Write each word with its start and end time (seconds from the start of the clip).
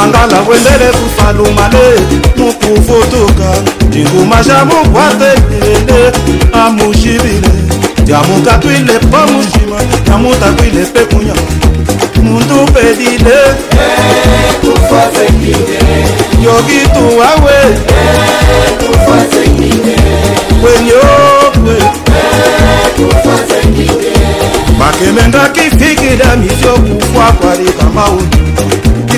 sangala 0.00 0.40
wendele 0.48 0.92
kufalumale 0.92 2.00
mukuvutuka 2.36 3.54
ndingumasha 3.86 4.64
mukwatekele 4.64 6.12
amushibile 6.52 7.48
ndyamukakwile 8.02 8.98
pamushima 8.98 9.76
ndamutakwile 10.02 10.84
pekunya 10.84 11.34
mundu 12.22 12.66
pedile 12.72 13.36
yokituwawe 16.44 17.52
wenyokwe 20.64 21.76
bakemengaki 24.78 25.60
fikila 25.60 26.36
misio 26.36 26.72
kufwa 26.72 27.32
kwalika 27.32 27.84
mauni 27.94 28.28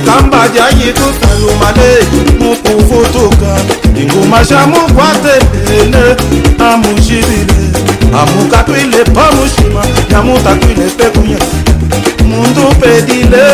Kitamba 0.02 0.48
jayi 0.48 0.92
tutelu 0.92 1.50
male 1.60 1.98
mukufutuka 2.40 3.56
ingumashya 4.00 4.66
mukwatelele 4.66 6.16
amushilile 6.58 7.54
amukatwile 8.20 9.04
pamushima 9.04 9.82
yamutakwile 10.12 10.84
pekunya 10.98 11.38
mundu 12.28 12.74
pedile 12.80 13.44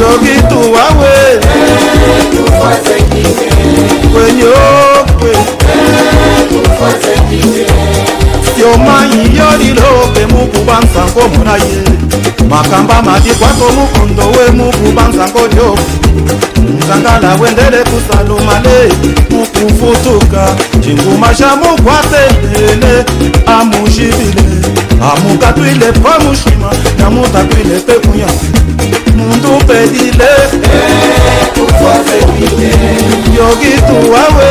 yogi 0.00 0.42
tuwawe 0.48 1.40
kwenyokwe 4.12 5.32
yomayi 8.60 9.36
yolilope 9.38 10.26
mukubansango 10.26 11.28
mulaye 11.38 11.82
makamba 12.52 13.02
madikwako 13.02 13.72
mukundo 13.72 14.22
we 14.22 14.50
muku 14.50 14.92
banzango 14.96 15.46
lyo 15.46 15.78
nzangala 16.78 17.34
wendele 17.34 17.84
kusalumale 17.84 18.92
mukufutuka 19.30 20.56
cinguma 20.80 21.28
xa 21.34 21.56
mukwatendele 21.56 23.04
amuxivile 23.46 24.44
amukatwile 25.10 25.92
pa 25.92 26.18
muxima 26.24 26.70
ya 27.00 27.10
mutatwile 27.10 27.80
pekunya 27.86 28.26
mundu 29.16 29.64
pedile 29.66 30.32
yogituwawe 33.36 34.50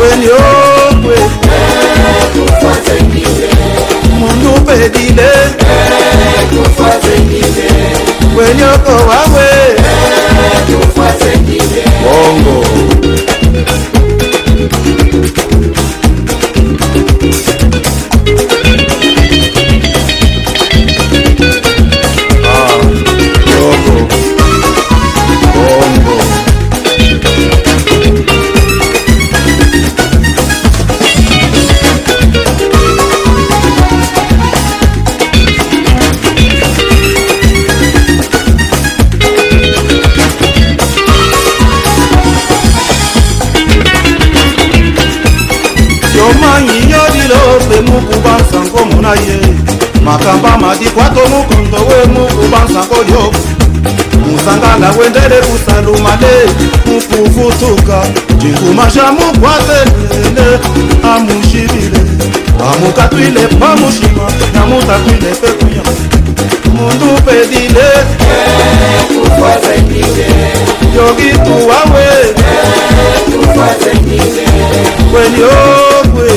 weni 0.00 0.28
okwe 0.28 1.16
mundu 4.18 4.52
pedile. 4.66 5.30
Wenyoko 8.36 8.92
wawe. 9.08 9.46
Bongo 12.02 12.64
matikwata 50.66 51.20
omukondo 51.22 51.78
wemukubansankolyo 51.88 53.32
musangala 54.26 54.90
wendele 54.98 55.38
usalumale 55.54 56.34
mukufutuka 56.86 58.02
cikumasha 58.40 59.12
mukwatelele 59.12 60.58
amushibile. 61.14 62.00
Amukatwile 62.72 63.40
pamushima 63.60 64.26
namutakwile 64.54 65.30
pekuya 65.40 65.82
mundu 66.74 67.22
pedile 67.26 67.88
yokituwawe 70.96 72.06
kweni 75.12 75.42
okwe. 75.44 76.30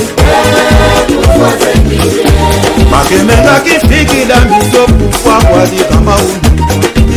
makemendaki 2.91 3.69
fikila 3.69 4.35
mizokufa 4.45 5.47
kwa 5.47 5.65
likamaulu 5.65 6.35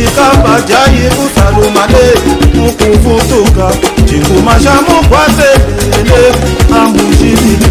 ikabajai 0.03 1.09
kusalumale 1.09 2.13
mukufutuka 2.55 3.71
cinguma 4.05 4.51
mukwasele 4.81 6.33
amushilile 6.81 7.67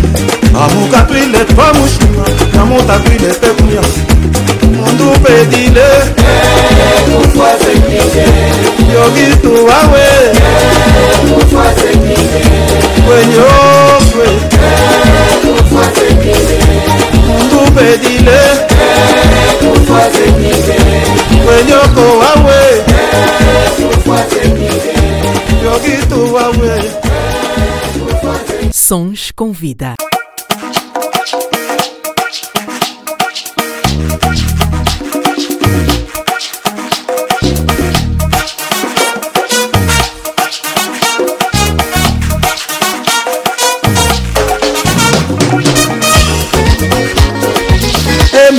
amukakwile 0.64 1.38
twamushima 1.44 2.24
namutakwile 2.54 3.28
pekuya 3.34 3.82
mundu 4.76 5.10
pedile 5.24 5.86
yogitu 8.94 9.66
wawe 9.66 10.06
kwenye 13.06 13.38
okwe. 13.38 14.26
Pedile 17.74 18.40
wenyoko 21.48 22.18
wawe 22.18 22.82
yogitu 25.64 26.34
wawe 26.34 26.82
Sons 28.72 29.32
com 29.36 29.52
vida. 29.52 29.94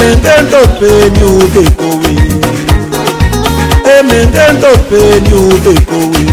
emengendo 0.04 0.58
peni 0.80 1.24
udekowe 1.24 2.12
emengendo 4.00 4.68
peni 4.90 5.34
udekowe 5.34 6.24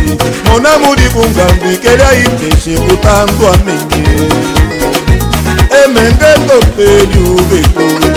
monamu 0.50 0.94
libungambi 0.94 1.76
kelia 1.82 2.12
iteshe 2.25 2.78
kutandwa 2.81 3.56
menge 3.67 4.02
emengendo 5.84 6.55
peni 6.76 7.28
udekowe 7.31 8.11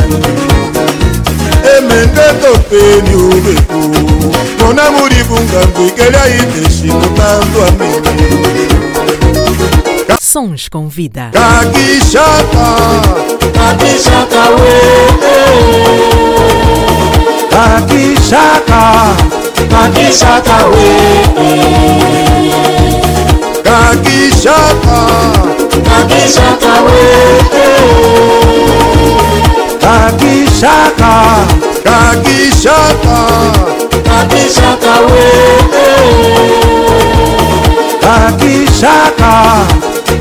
emengendo 1.77 2.51
peni 2.69 3.15
udekowe 3.15 4.01
monamu 4.65 5.07
libungambi 5.07 5.91
kelia 5.95 6.27
iteshe 6.27 6.93
kutandwa 6.93 7.71
menge 7.79 8.23
Sons 10.33 10.67
com 10.67 10.89
vida. 10.89 11.29
kakishaka 11.31 12.65
kakishaka 13.53 14.73
we 20.71 21.23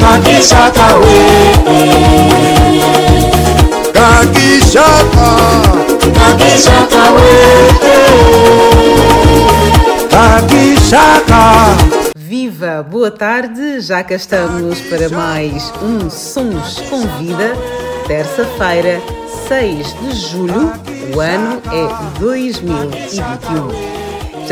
kakishaka 0.02 0.86
we 1.02 1.18
kakishaka 3.92 5.28
kakishaka 6.18 7.02
we 7.14 7.30
kakishaka 10.10 11.42
Viva, 12.16 12.82
boa 12.82 13.10
tarde, 13.10 13.80
já 13.80 14.02
cá 14.02 14.14
estamos 14.14 14.80
para 14.80 15.08
mais 15.10 15.70
um 15.82 16.08
Sons 16.08 16.80
com 16.88 17.02
Vida, 17.18 17.54
terça-feira, 18.06 19.02
6 19.48 19.94
de 20.00 20.12
julho, 20.30 20.72
o 21.14 21.20
ano 21.20 21.60
é 21.70 22.18
2021. 22.18 24.01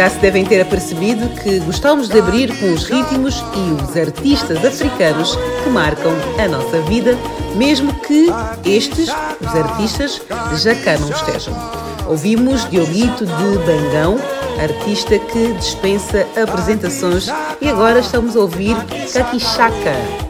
Já 0.01 0.09
se 0.09 0.19
devem 0.19 0.47
ter 0.47 0.63
apercebido 0.63 1.29
que 1.43 1.59
gostamos 1.61 2.09
de 2.09 2.19
abrir 2.19 2.59
com 2.59 2.73
os 2.73 2.85
ritmos 2.85 3.45
e 3.55 3.83
os 3.83 3.95
artistas 3.95 4.65
africanos 4.65 5.37
que 5.63 5.69
marcam 5.69 6.11
a 6.43 6.49
nossa 6.49 6.81
vida, 6.89 7.19
mesmo 7.55 7.93
que 8.01 8.29
estes, 8.65 9.11
os 9.11 9.55
artistas, 9.55 10.23
já 10.57 10.75
cá 10.77 10.97
não 10.97 11.11
estejam. 11.11 11.55
Ouvimos 12.07 12.67
Dioguito 12.71 13.27
de 13.27 13.59
Bangão, 13.59 14.17
artista 14.59 15.19
que 15.19 15.53
dispensa 15.53 16.27
apresentações, 16.43 17.27
e 17.61 17.69
agora 17.69 17.99
estamos 17.99 18.35
a 18.37 18.41
ouvir 18.41 18.77
Kakishaka. 19.13 20.30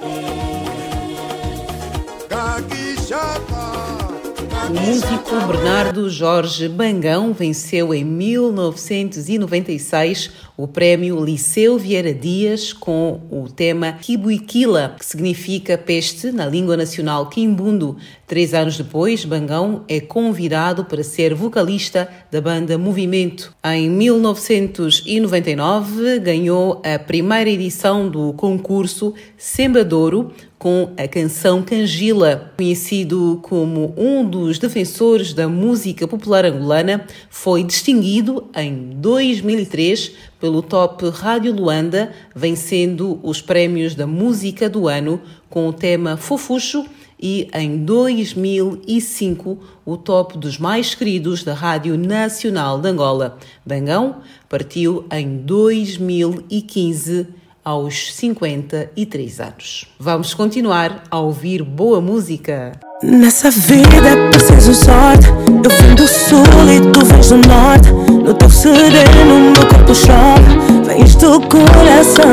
O 4.71 4.73
músico 4.73 5.35
Bernardo 5.49 6.09
Jorge 6.09 6.69
Bangão 6.69 7.33
venceu 7.33 7.93
em 7.93 8.05
1996 8.05 10.31
o 10.57 10.69
prémio 10.69 11.25
Liceu 11.25 11.77
Vieira 11.77 12.15
Dias 12.15 12.73
com 12.73 13.21
o 13.33 13.49
tema 13.49 13.93
Kibuikila, 13.93 14.95
que 14.97 15.05
significa 15.05 15.77
peste 15.77 16.31
na 16.31 16.47
língua 16.47 16.77
nacional 16.77 17.29
quimbundo. 17.29 17.97
Três 18.31 18.55
anos 18.55 18.79
depois, 18.79 19.25
Bangão 19.25 19.83
é 19.89 19.99
convidado 19.99 20.85
para 20.85 21.03
ser 21.03 21.35
vocalista 21.35 22.09
da 22.31 22.41
banda 22.41 22.79
Movimento. 22.79 23.53
Em 23.65 23.91
1999, 23.91 26.21
ganhou 26.21 26.81
a 26.85 26.97
primeira 26.97 27.51
edição 27.51 28.09
do 28.09 28.33
concurso 28.35 29.13
Sembradouro, 29.37 30.31
com 30.57 30.93
a 30.97 31.09
canção 31.09 31.61
Cangila. 31.61 32.53
Conhecido 32.57 33.41
como 33.43 33.93
um 33.97 34.25
dos 34.25 34.61
defensores 34.61 35.35
da 35.35 35.49
música 35.49 36.07
popular 36.07 36.45
angolana, 36.45 37.05
foi 37.29 37.65
distinguido 37.65 38.49
em 38.55 38.91
2003 38.95 40.13
pelo 40.39 40.63
Top 40.63 41.05
Rádio 41.09 41.53
Luanda, 41.53 42.13
vencendo 42.33 43.19
os 43.25 43.43
prémios 43.43 43.97
da 43.97 44.07
música 44.07 44.71
do 44.71 44.87
ano 44.87 45.21
com 45.49 45.67
o 45.67 45.73
tema 45.73 46.17
Fofuxo 46.17 46.87
e 47.21 47.49
em 47.53 47.85
2005 47.85 49.59
o 49.85 49.97
top 49.97 50.39
dos 50.39 50.59
mais 50.59 50.95
queridos 50.95 51.45
da 51.45 51.53
Rádio 51.53 51.99
Nacional 51.99 52.81
de 52.81 52.89
Angola. 52.89 53.37
Bangão 53.65 54.17
partiu 54.49 55.05
em 55.13 55.37
2015 55.37 57.27
aos 57.65 58.15
53 58.15 59.41
anos. 59.41 59.87
Vamos 59.99 60.33
continuar 60.33 61.05
a 61.11 61.19
ouvir 61.19 61.63
boa 61.63 62.01
música. 62.01 62.73
Nessa 63.03 63.51
vida 63.51 64.17
preciso 64.31 64.75
sorte. 64.75 65.27
Eu 65.29 65.71
vim 65.71 65.95
do 65.95 66.09
sul 66.09 66.45
e 66.69 66.93
tu 66.93 67.05
vens 67.05 67.29
do 67.29 67.37
norte. 67.37 67.91
No 67.91 68.35
teu 68.35 68.51
sereno, 68.51 69.53
meu 69.53 69.69
corpo 69.69 69.95
chove. 69.95 70.70
Vens 70.91 71.15
do 71.15 71.41
coração. 71.43 72.25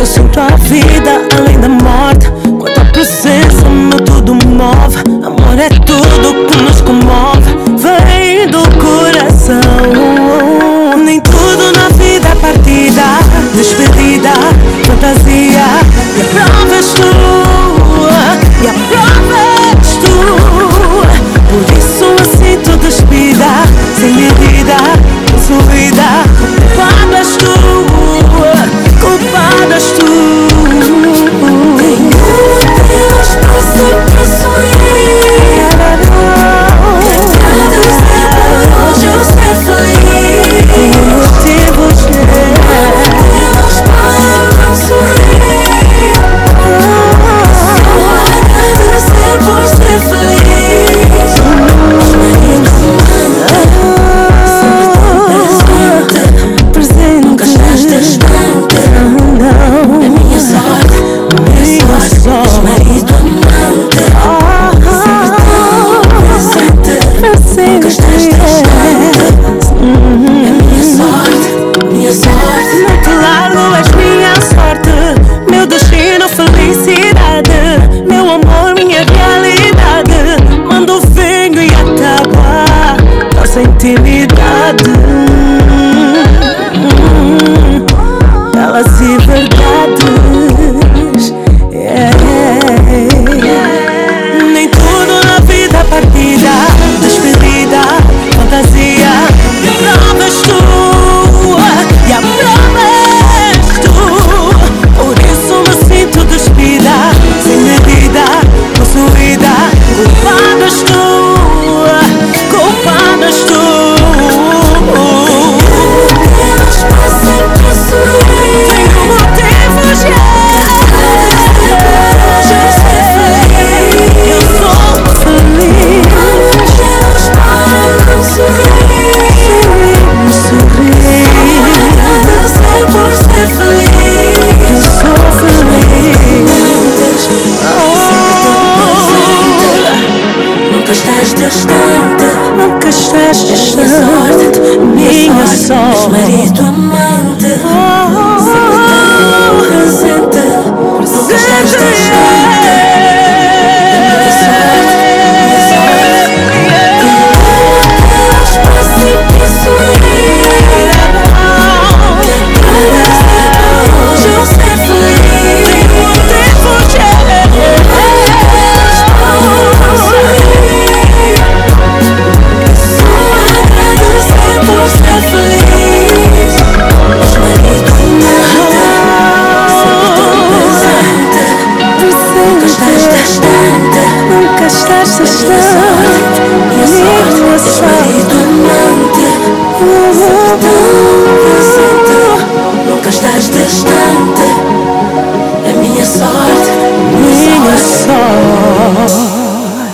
Eu 0.00 0.06
sinto 0.06 0.40
a 0.40 0.56
vida 0.56 1.20
além 1.36 1.60
da 1.60 1.68
morte. 1.68 2.30
Com 2.58 2.66
a 2.66 2.70
tua 2.70 2.84
presença, 2.86 3.68
meu 3.68 4.00
tudo 4.00 4.34
move. 4.34 4.96
Amor 5.22 5.58
é 5.58 5.68
tudo 5.68 6.46
que 6.46 6.56
nos 6.62 6.80
comove. 6.80 7.54
Vem 7.76 8.48
do 8.48 8.62
coração. 8.78 9.60
Nem 11.04 11.20
tudo 11.20 11.70
na 11.72 11.90
vida 11.90 12.28
é 12.28 12.34
partida. 12.36 13.02
Despedida, 13.54 14.32
fantasia. 14.86 15.66
E 16.16 16.22
a 16.22 16.24
prova 16.32 16.74
és 16.76 16.92
tu. 16.94 17.12
E 18.62 18.68
a 18.68 18.72
prova 18.88 19.36
és 19.82 19.96
tu. 19.96 20.14
Por 21.50 21.78
isso 21.78 22.04
eu 22.04 22.24
sinto 22.24 22.78
despida. 22.78 23.44
Sem 24.00 24.14
medida, 24.14 24.76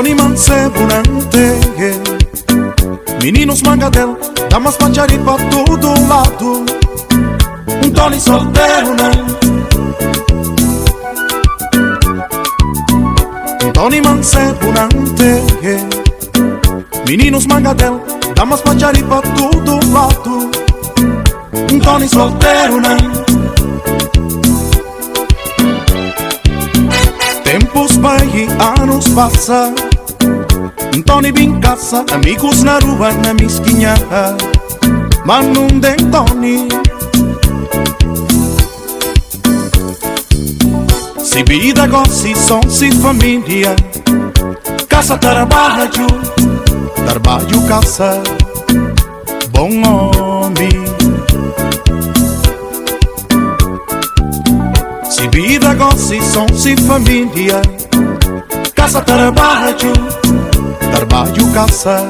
Tony 0.00 0.14
Mancebo 0.14 0.80
Nantegue 0.86 1.92
Meninos 3.22 3.60
Mangadel 3.60 4.16
Damas 4.48 4.78
Manjari 4.80 5.18
pra 5.18 5.36
todo 5.50 6.08
lado 6.08 6.64
Um 7.84 7.90
Tony 7.90 8.18
solteiro 8.18 8.94
né 8.94 9.10
Tony 13.74 14.00
Mancebo 14.00 14.72
Nantegue 14.72 15.76
Meninos 17.06 17.44
Mangadel 17.44 18.00
Damas 18.34 18.62
Manjari 18.64 19.02
pra 19.02 19.20
todo 19.20 19.92
lado 19.92 20.50
Um 21.70 21.78
Tony 21.78 22.08
solteiro 22.08 22.80
né 22.80 22.96
Tempos 27.44 27.96
vai 27.98 28.26
e 28.28 28.48
anos 28.80 29.06
passa 29.08 29.89
Tony 30.98 31.32
bem 31.32 31.60
caça 31.60 32.04
Amigos 32.12 32.62
na 32.62 32.78
rua, 32.78 33.12
na 33.12 33.32
mesquinha. 33.34 33.94
Mas 35.24 35.46
não 35.46 35.68
tem 35.68 35.96
Tony. 36.10 36.68
Se 41.22 41.44
vida 41.44 41.86
gosta, 41.86 42.34
som, 42.34 42.60
se 42.68 42.90
família. 42.92 43.76
Casa 44.88 45.16
trabalho 45.16 46.06
Trabalho, 47.06 47.62
casa 47.68 48.22
Bom 49.50 49.70
homem 49.86 50.68
Se 55.08 55.28
vida 55.28 55.74
gosta, 55.74 56.20
som, 56.22 56.46
se 56.54 56.76
família 56.76 57.62
Casa 58.80 59.02
trabalho 59.02 59.92
Trabalho, 60.90 61.52
casa. 61.52 62.08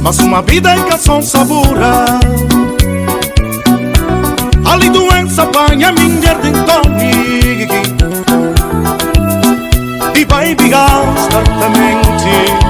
Mas 0.00 0.18
uma 0.20 0.42
vida 0.42 0.76
em 0.76 0.82
que 0.84 0.96
são 0.98 1.20
sabura 1.20 2.04
Ali 4.76 4.90
doença 4.90 5.42
apanha 5.44 5.90
minha 5.90 6.34
de 6.34 6.52
Tony 6.66 7.66
E 10.14 10.24
vai 10.26 10.54
pegar 10.54 11.02
certamente 11.30 12.65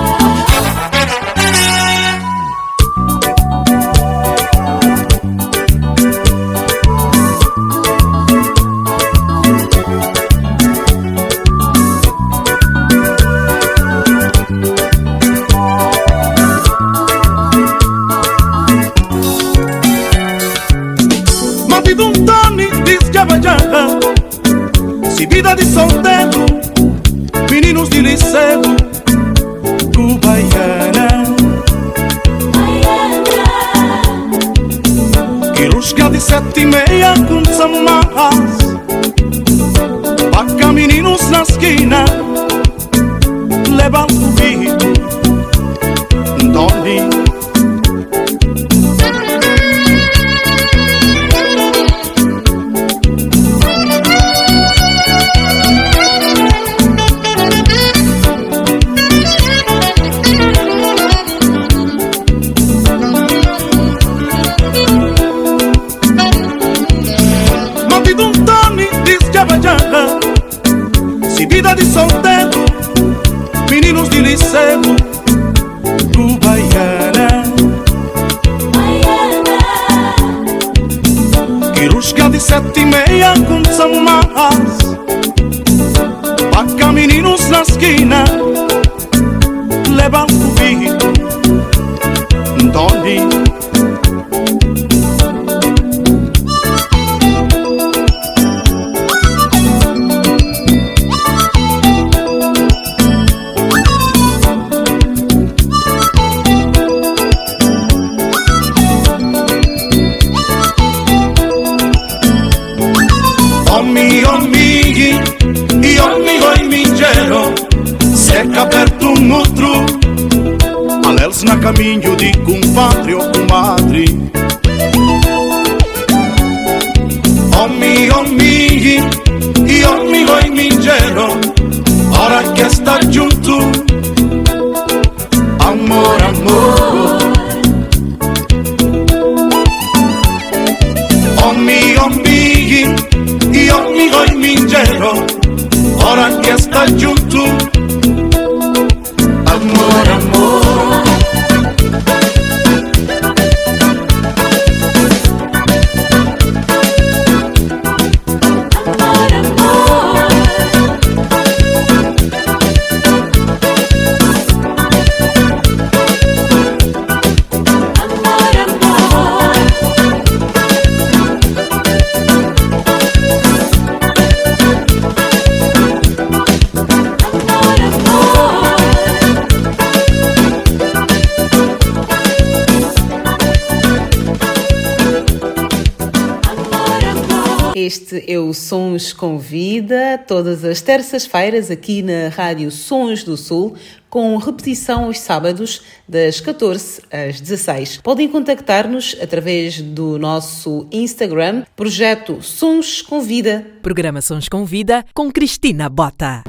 Sons 188.96 189.12
Convida, 189.12 190.18
todas 190.26 190.64
as 190.64 190.80
terças-feiras 190.80 191.70
aqui 191.70 192.02
na 192.02 192.28
Rádio 192.28 192.70
Sons 192.70 193.22
do 193.22 193.36
Sul, 193.36 193.76
com 194.08 194.36
repetição 194.38 195.04
aos 195.04 195.18
sábados, 195.18 195.82
das 196.08 196.40
14 196.40 197.02
às 197.12 197.38
16. 197.40 197.98
Podem 197.98 198.26
contactar-nos 198.26 199.14
através 199.20 199.80
do 199.82 200.18
nosso 200.18 200.86
Instagram, 200.90 201.64
Projeto 201.76 202.40
Sons 202.40 203.02
Convida. 203.02 203.66
Programa 203.82 204.22
Sons 204.22 204.48
Convida 204.48 205.04
com 205.12 205.30
Cristina 205.30 205.88
Bota. 205.90 206.44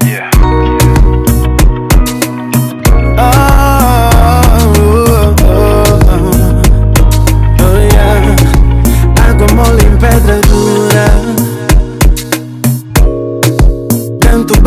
Água 9.28 9.46
mole 9.54 9.82
em 9.82 9.98
pedra 9.98 10.47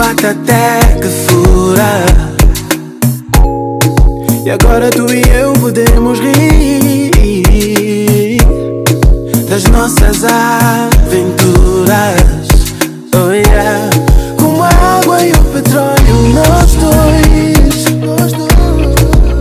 Até 0.02 0.80
que 1.00 1.08
fura. 1.08 1.92
E 4.44 4.50
agora 4.50 4.90
tu 4.90 5.06
e 5.14 5.22
eu 5.30 5.54
podemos 5.54 6.20
rir 6.20 7.12
Das 9.48 9.64
nossas 9.66 10.24
aventuras. 10.24 11.88
Oh 13.16 13.32
yeah. 13.32 13.90
Como 14.38 14.64
a 14.64 14.70
água 14.70 15.22
e 15.22 15.34
o 15.34 15.44
petróleo 15.54 16.34
Nós 16.34 16.74
dois 16.74 17.86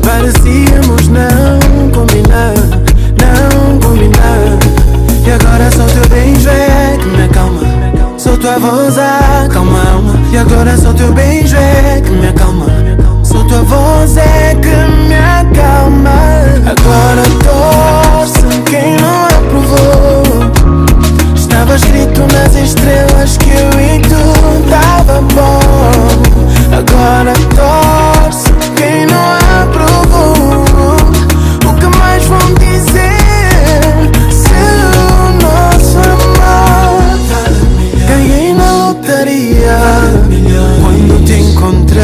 Parecíamos 0.04 1.08
não 1.08 1.90
combinar 1.90 2.54
Não 3.16 3.78
combinar. 3.80 4.58
E 5.26 5.30
agora 5.30 5.70
só 5.70 5.86
teu 5.86 6.06
beijo 6.10 6.50
é 6.50 6.98
que 6.98 7.06
me 7.06 7.22
acalma 7.22 7.62
Só 8.18 8.36
tua 8.36 8.58
voz 8.58 8.98
a 8.98 9.48
alma 9.54 9.84
E 9.84 9.89
agora 10.40 10.76
só 10.76 10.92
teu 10.92 11.12
beijo 11.12 11.56
é 11.56 12.00
que 12.00 12.10
me 12.10 12.28
acalma. 12.28 12.66
Só 13.22 13.42
tua 13.44 13.62
voz 13.62 14.16
é 14.16 14.54
que 14.54 14.68
me 14.68 15.14
acalma. 15.14 16.10
Agora 16.66 17.22
torce 17.44 18.62
quem 18.68 18.96
não 18.96 19.24
aprovou? 19.26 20.22
Estava 21.34 21.76
escrito 21.76 22.20
nas 22.32 22.54
estrelas 22.54 23.36
que 23.36 23.50
eu 23.50 23.70
e 23.80 24.00
tu 24.00 24.70
tava 24.70 25.20
bom. 25.34 25.90
Agora 26.76 27.32
torce 27.54 27.79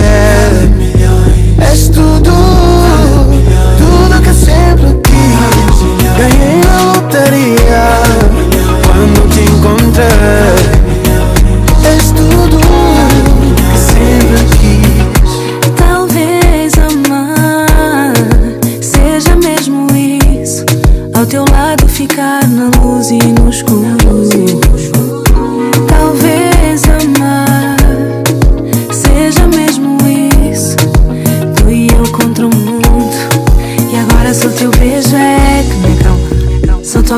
there 0.03 0.26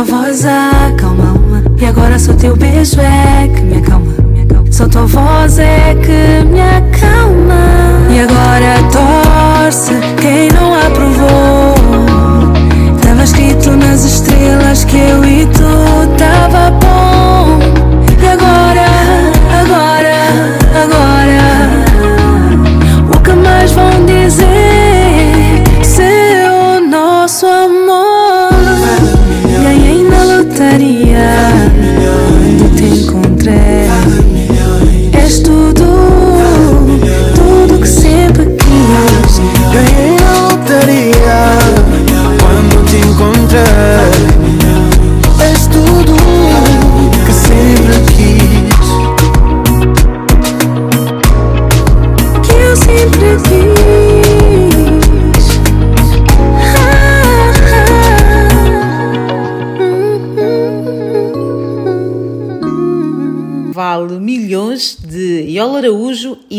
voz 0.09 0.45
acalma 0.45 1.31
alma. 1.31 1.63
E 1.81 1.85
agora 1.85 2.19
só 2.19 2.33
teu 2.33 2.57
beijo 2.57 3.01
é 3.01 3.49
que 3.49 3.61
me 3.61 3.79
acalma. 3.79 4.15
Só 4.71 4.89
tua 4.89 5.07
voz 5.07 5.59
é 5.59 5.95
que 5.95 6.45
me 6.47 6.61
acalma. 6.61 8.09
E 8.11 8.21
agora 8.21 8.79
torce 8.91 10.18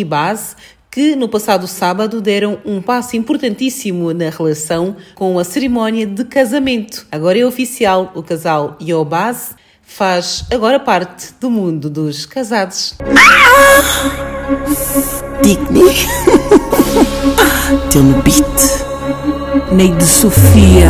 e 0.01 0.03
Base 0.03 0.55
que 0.91 1.15
no 1.15 1.29
passado 1.29 1.67
sábado 1.67 2.19
deram 2.19 2.59
um 2.65 2.81
passo 2.81 3.15
importantíssimo 3.15 4.11
na 4.13 4.29
relação 4.29 4.95
com 5.13 5.37
a 5.37 5.43
cerimónia 5.43 6.05
de 6.05 6.25
casamento. 6.25 7.05
Agora 7.11 7.37
é 7.37 7.45
oficial, 7.45 8.11
o 8.15 8.23
casal 8.23 8.75
Iobase 8.81 9.53
faz 9.83 10.45
agora 10.51 10.79
parte 10.79 11.33
do 11.39 11.49
mundo 11.49 11.89
dos 11.89 12.25
casados. 12.25 12.95
Digni. 15.41 15.83
Teu 17.91 18.03
no 18.03 18.21
beat. 18.21 18.89
Neide 19.71 20.05
Sofia. 20.05 20.89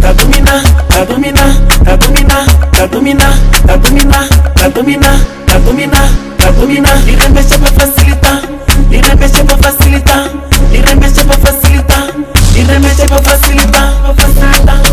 Tá 0.00 0.12
dominar, 0.12 0.62
tá 0.88 1.04
dominar, 1.04 1.54
tá 1.84 1.96
dominar, 1.96 2.46
abdominal, 2.78 3.32
abdominal, 3.68 4.28
abdominal, 4.64 5.16
abdominal, 5.52 6.08
abdominal. 6.46 6.98
Nirembesha 7.04 7.58
facilita, 7.58 7.72
facilitar, 7.72 8.42
facilita, 8.88 9.44
pra 9.44 9.58
facilita, 9.58 10.30
nirembesha 10.70 11.24
facilita. 11.24 11.38
facilitar, 11.38 12.14
nirembesha 12.54 13.06
pra 13.06 13.22
facilitar, 13.22 14.02
pra 14.02 14.14
facilitar. 14.14 14.87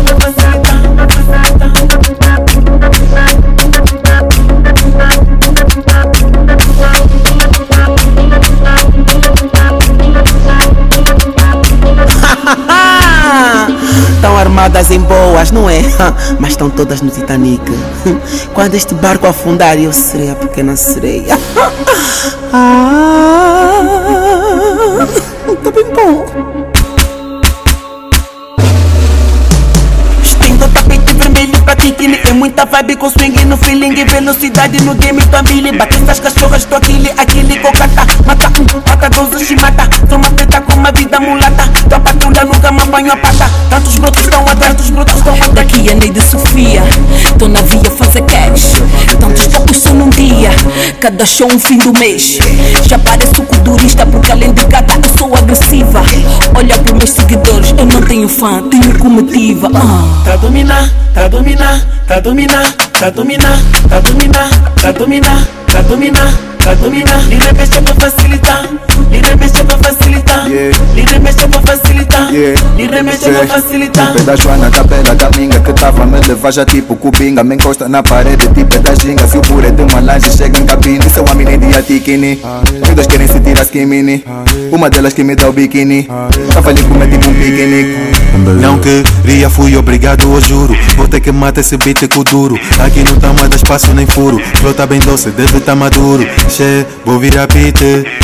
Todas 14.56 14.90
em 14.90 15.00
boas, 15.00 15.50
não 15.50 15.68
é? 15.68 15.80
Mas 16.40 16.52
estão 16.52 16.70
todas 16.70 17.02
no 17.02 17.10
Titanic. 17.10 17.62
Quando 18.54 18.74
este 18.74 18.94
barco 18.94 19.26
afundar, 19.26 19.78
eu 19.78 19.92
serei 19.92 20.30
a 20.30 20.34
pequena 20.34 20.74
sereia. 20.76 21.38
Ah, 22.52 23.86
Muita 32.56 32.74
vibe 32.74 32.96
com 32.96 33.10
swing 33.10 33.44
no 33.44 33.56
feeling 33.58 33.92
E 33.92 34.04
velocidade 34.06 34.80
no 34.80 34.94
game 34.94 35.20
do 35.20 35.36
Ambili 35.36 35.72
Bate 35.72 35.96
essas 35.96 36.20
cachorras 36.20 36.64
do 36.64 36.76
Aquile, 36.76 37.10
Aquile, 37.10 37.58
Cocata 37.58 38.06
Mata 38.24 38.50
um, 38.58 38.80
mata 38.88 39.10
doze, 39.10 39.44
chimata 39.44 39.86
Sou 40.08 40.16
uma 40.16 40.30
preta 40.30 40.62
com 40.62 40.72
uma 40.72 40.90
vida 40.90 41.20
mulata 41.20 41.68
Tua 41.86 42.00
patrulha 42.00 42.44
nunca 42.46 42.72
me 42.72 42.80
apanho 42.80 43.12
a 43.12 43.16
pata 43.18 43.50
Tantos 43.68 43.98
brotos 43.98 44.22
estão 44.22 44.40
atrás 44.40 44.74
dos 44.74 44.88
brotos 44.88 45.16
estão 45.16 45.34
atrás 45.34 45.66
Daqui 45.66 45.88
é 45.88 45.94
Neide 45.94 46.20
Sofia, 46.22 46.82
tô 47.38 47.48
na 47.48 47.62
via 47.62 47.90
fazer 47.90 48.22
cash. 48.22 48.72
Tantos 49.18 49.46
poucos 49.48 49.78
só 49.78 49.90
num 49.92 50.10
dia, 50.10 50.50
cada 51.00 51.24
show 51.24 51.48
um 51.52 51.58
fim 51.58 51.78
do 51.78 51.92
mês. 51.98 52.38
Já 52.86 52.98
pareço 52.98 53.42
culturista 53.42 54.04
porque 54.06 54.32
além 54.32 54.52
de 54.52 54.64
gata 54.66 54.98
eu 55.02 55.18
sou 55.18 55.34
agressiva. 55.34 56.02
Olha 56.54 56.78
pros 56.78 56.98
meus 56.98 57.10
seguidores, 57.10 57.74
eu 57.78 57.86
não 57.86 58.02
tenho 58.02 58.28
fã, 58.28 58.62
tenho 58.68 58.98
comitiva. 58.98 59.70
Ah. 59.74 60.22
Tá 60.24 60.36
dominar, 60.36 60.90
tá 61.14 61.26
dominar, 61.28 61.80
tá 62.06 62.20
dominar, 62.20 62.45
tá 62.46 63.10
dominar, 63.10 63.58
tá 63.88 64.00
dominar, 64.00 64.48
tá 64.80 64.92
dominar, 64.92 65.48
tá 65.66 65.80
dominar, 65.82 66.32
tá 66.58 66.74
dominar. 66.74 67.18
Lira 67.28 67.52
mexe 67.52 67.80
pra 67.80 67.94
facilitar, 67.94 68.68
lira 69.10 69.36
mexe 69.36 69.64
pra 69.64 69.78
facilitar, 69.78 70.48
lira 70.48 71.18
mexe 71.18 71.48
pra 71.48 71.60
facilitar, 71.60 72.30
lira 72.76 73.02
mexe 73.02 73.30
pra 73.30 73.46
facilitar. 73.46 74.06
Tipo 74.06 74.18
é 74.18 74.22
da 74.22 74.36
Joana, 74.36 74.70
da 74.70 74.82
Bela, 74.84 75.14
da 75.14 75.30
Minga 75.36 75.60
Que 75.60 75.72
tava 75.72 76.02
a 76.02 76.06
me 76.06 76.20
levar 76.20 76.52
já 76.52 76.64
tipo 76.64 76.96
cubinga 76.96 77.42
Me 77.42 77.54
encosta 77.54 77.88
na 77.88 78.02
parede, 78.02 78.46
tipo 78.48 78.74
é 78.74 78.78
da 78.78 78.94
ginga 78.94 79.26
Se 79.26 79.38
o 79.38 79.40
puro 79.40 79.66
é 79.66 79.70
de 79.70 79.82
uma 79.82 80.00
lanche, 80.00 80.30
chega 80.30 80.58
em 80.58 80.66
cabine 80.66 81.04
Sou 81.14 81.24
a 81.28 81.34
mina 81.34 81.56
de 81.56 81.76
atikini 81.76 82.40
Todas 82.84 83.06
querem 83.06 83.26
se 83.26 83.40
tirar 83.40 83.64
skinny 83.64 84.24
Uma 84.70 84.90
delas 84.90 85.12
que 85.12 85.24
me 85.24 85.34
dá 85.34 85.48
o 85.48 85.52
biquíni 85.52 86.08
Tava 86.52 86.70
ali 86.70 86.82
como 86.84 87.02
é 87.02 87.06
tipo 87.06 87.28
um 87.28 87.34
piquenique 87.34 88.25
Não 88.36 88.78
queria, 88.78 89.48
fui 89.48 89.76
obrigado, 89.76 90.22
eu 90.32 90.40
juro. 90.40 90.76
Vou 90.96 91.08
ter 91.08 91.20
que 91.20 91.32
matar 91.32 91.60
esse 91.62 91.76
beat 91.78 92.06
com 92.08 92.22
duro. 92.22 92.58
Aqui 92.80 93.02
não 93.02 93.16
tá 93.16 93.32
mais 93.32 93.50
espaço 93.54 93.92
nem 93.94 94.06
furo. 94.06 94.38
Flow 94.56 94.74
tá 94.74 94.86
bem 94.86 94.98
doce, 95.00 95.30
deve 95.30 95.60
tá 95.60 95.74
maduro. 95.74 96.26
Che, 96.48 96.84
vou 97.04 97.18
virar 97.18 97.46
beat. 97.46 97.78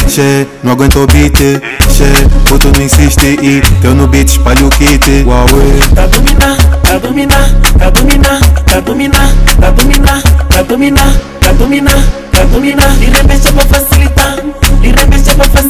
Che, 0.08 0.46
não 0.62 0.72
aguento 0.72 1.02
o 1.02 1.06
beat. 1.06 1.36
Che, 1.38 2.04
puto 2.46 2.70
não 2.72 2.82
insiste 2.82 3.38
e 3.42 3.62
Teu 3.80 3.94
no 3.94 4.06
beat 4.06 4.28
espalha 4.28 4.66
o 4.66 4.70
kit. 4.70 5.24
Huawei 5.24 5.80
Tá 5.94 6.06
dominar, 6.06 6.56
tá 6.82 6.98
dominar, 6.98 7.50
tá 7.78 7.90
dominar, 7.90 8.40
tá 8.66 8.80
dominar, 8.80 9.28
tá 9.58 9.72
dominar, 9.72 10.22
tá 10.48 10.62
dominar, 10.62 11.12
tá 11.40 11.52
dominar, 11.52 12.04
tá 12.30 12.44
dominar. 12.44 12.96
Lira 12.98 13.22
mexe 13.24 13.52
pra 13.52 13.64
facilitar, 13.64 14.36
lira 14.80 15.06
mexe 15.06 15.34
pra 15.34 15.44
facilitar, 15.48 15.61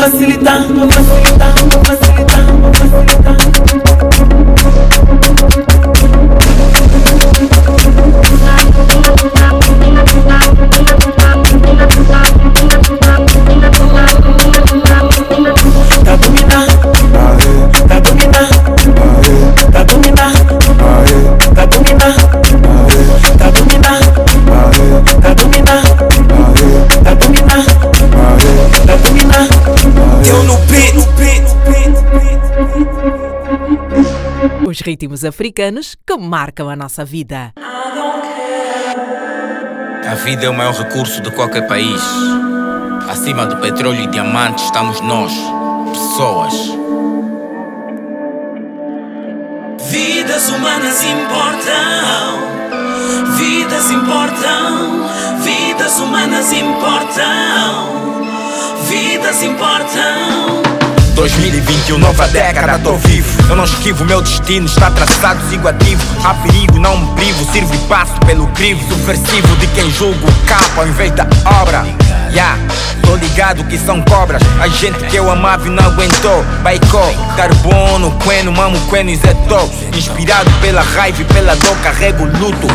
facilitar, 0.00 0.64
facilitar, 0.64 1.49
ritmos 35.00 35.24
africanos 35.24 35.96
que 36.06 36.14
marcam 36.18 36.68
a 36.68 36.76
nossa 36.76 37.06
vida. 37.06 37.54
A 40.06 40.14
vida 40.14 40.44
é 40.44 40.50
o 40.50 40.54
maior 40.54 40.74
recurso 40.74 41.22
de 41.22 41.30
qualquer 41.30 41.66
país. 41.66 42.02
Acima 43.08 43.46
do 43.46 43.56
petróleo 43.56 44.02
e 44.02 44.06
diamantes 44.08 44.64
estamos 44.64 45.00
nós, 45.00 45.32
pessoas. 45.90 46.52
Vidas 49.90 50.50
humanas 50.50 51.02
importam. 51.02 52.38
Vidas 53.38 53.90
importam. 53.90 55.08
Vidas 55.42 55.98
humanas 55.98 56.52
importam. 56.52 57.88
Vidas 58.86 59.42
importam. 59.42 60.69
2021, 61.20 61.98
nova 61.98 62.26
década, 62.28 62.78
tô 62.78 62.96
vivo. 62.96 63.28
Eu 63.50 63.54
não 63.54 63.64
esquivo, 63.64 64.06
meu 64.06 64.22
destino 64.22 64.64
está 64.64 64.90
traçado, 64.90 65.38
sigo 65.50 65.68
ativo. 65.68 66.02
Há 66.24 66.32
perigo, 66.32 66.78
não 66.78 66.96
me 66.96 67.14
privo, 67.14 67.52
sirvo 67.52 67.74
e 67.74 67.78
passo 67.88 68.18
pelo 68.20 68.46
crivo. 68.52 68.80
Subversivo 68.88 69.54
de 69.56 69.66
quem 69.66 69.90
julga 69.90 70.16
o 70.16 70.46
capa 70.46 70.80
ao 70.80 70.88
invés 70.88 71.12
da 71.12 71.26
obra. 71.60 71.84
Yeah, 72.32 72.56
tô 73.02 73.16
ligado 73.16 73.64
que 73.64 73.76
são 73.76 74.00
cobras. 74.02 74.40
A 74.60 74.68
gente 74.68 74.98
que 75.06 75.16
eu 75.16 75.28
amava 75.30 75.66
e 75.66 75.70
não 75.70 75.84
aguentou. 75.84 76.44
Baicó, 76.62 77.12
carbono, 77.36 78.16
queno, 78.18 78.52
mamo, 78.52 78.78
queno 78.88 79.10
e 79.10 79.16
zetou. 79.16 79.68
Inspirado 79.96 80.48
pela 80.60 80.80
raiva 80.80 81.22
e 81.22 81.24
pela 81.24 81.56
dor, 81.56 81.76
carrego 81.82 82.24
luto. 82.24 82.68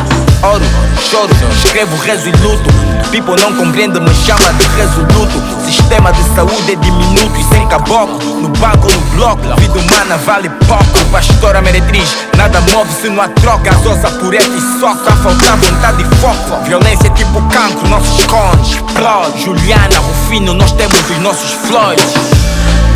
Oro, 0.44 0.66
choro, 1.10 1.34
escrevo, 1.64 1.96
rezo 2.04 2.28
e 2.28 2.32
luto. 2.34 2.70
People 3.12 3.36
não 3.40 3.56
compreende, 3.56 4.00
me 4.00 4.14
chama 4.14 4.52
de 4.54 4.66
resoluto. 4.76 5.66
Sistema 5.66 6.12
de 6.12 6.22
saúde 6.36 6.74
é 6.74 6.76
diminuto 6.76 7.40
e 7.40 7.44
sem 7.46 7.66
caboclo. 7.68 8.20
No 8.42 8.50
banco, 8.50 8.92
no 8.92 9.02
bloco, 9.16 9.42
vida 9.58 9.80
humana 9.80 10.18
vale 10.18 10.50
pouco. 10.68 11.06
Pastora 11.12 11.62
meretriz, 11.62 12.14
nada 12.36 12.60
move 12.74 12.92
se 12.92 13.08
não 13.08 13.24
há 13.24 13.30
troca. 13.30 13.72
Gasosa, 13.72 14.12
pureza 14.20 14.50
e 14.50 14.80
só, 14.80 14.94
só 14.96 15.12
falta 15.24 15.56
vontade 15.56 16.04
e 16.04 16.16
foco. 16.18 16.64
Violência 16.66 17.08
é 17.08 17.12
tipo 17.12 17.42
cancro, 17.48 17.88
nossos 17.88 18.20
esconde, 18.20 18.76
explode. 18.76 19.45
Juliana, 19.46 20.00
Rufino, 20.00 20.56
nós 20.56 20.72
temos 20.72 21.00
os 21.08 21.20
nossos 21.20 21.52
flows. 21.52 22.02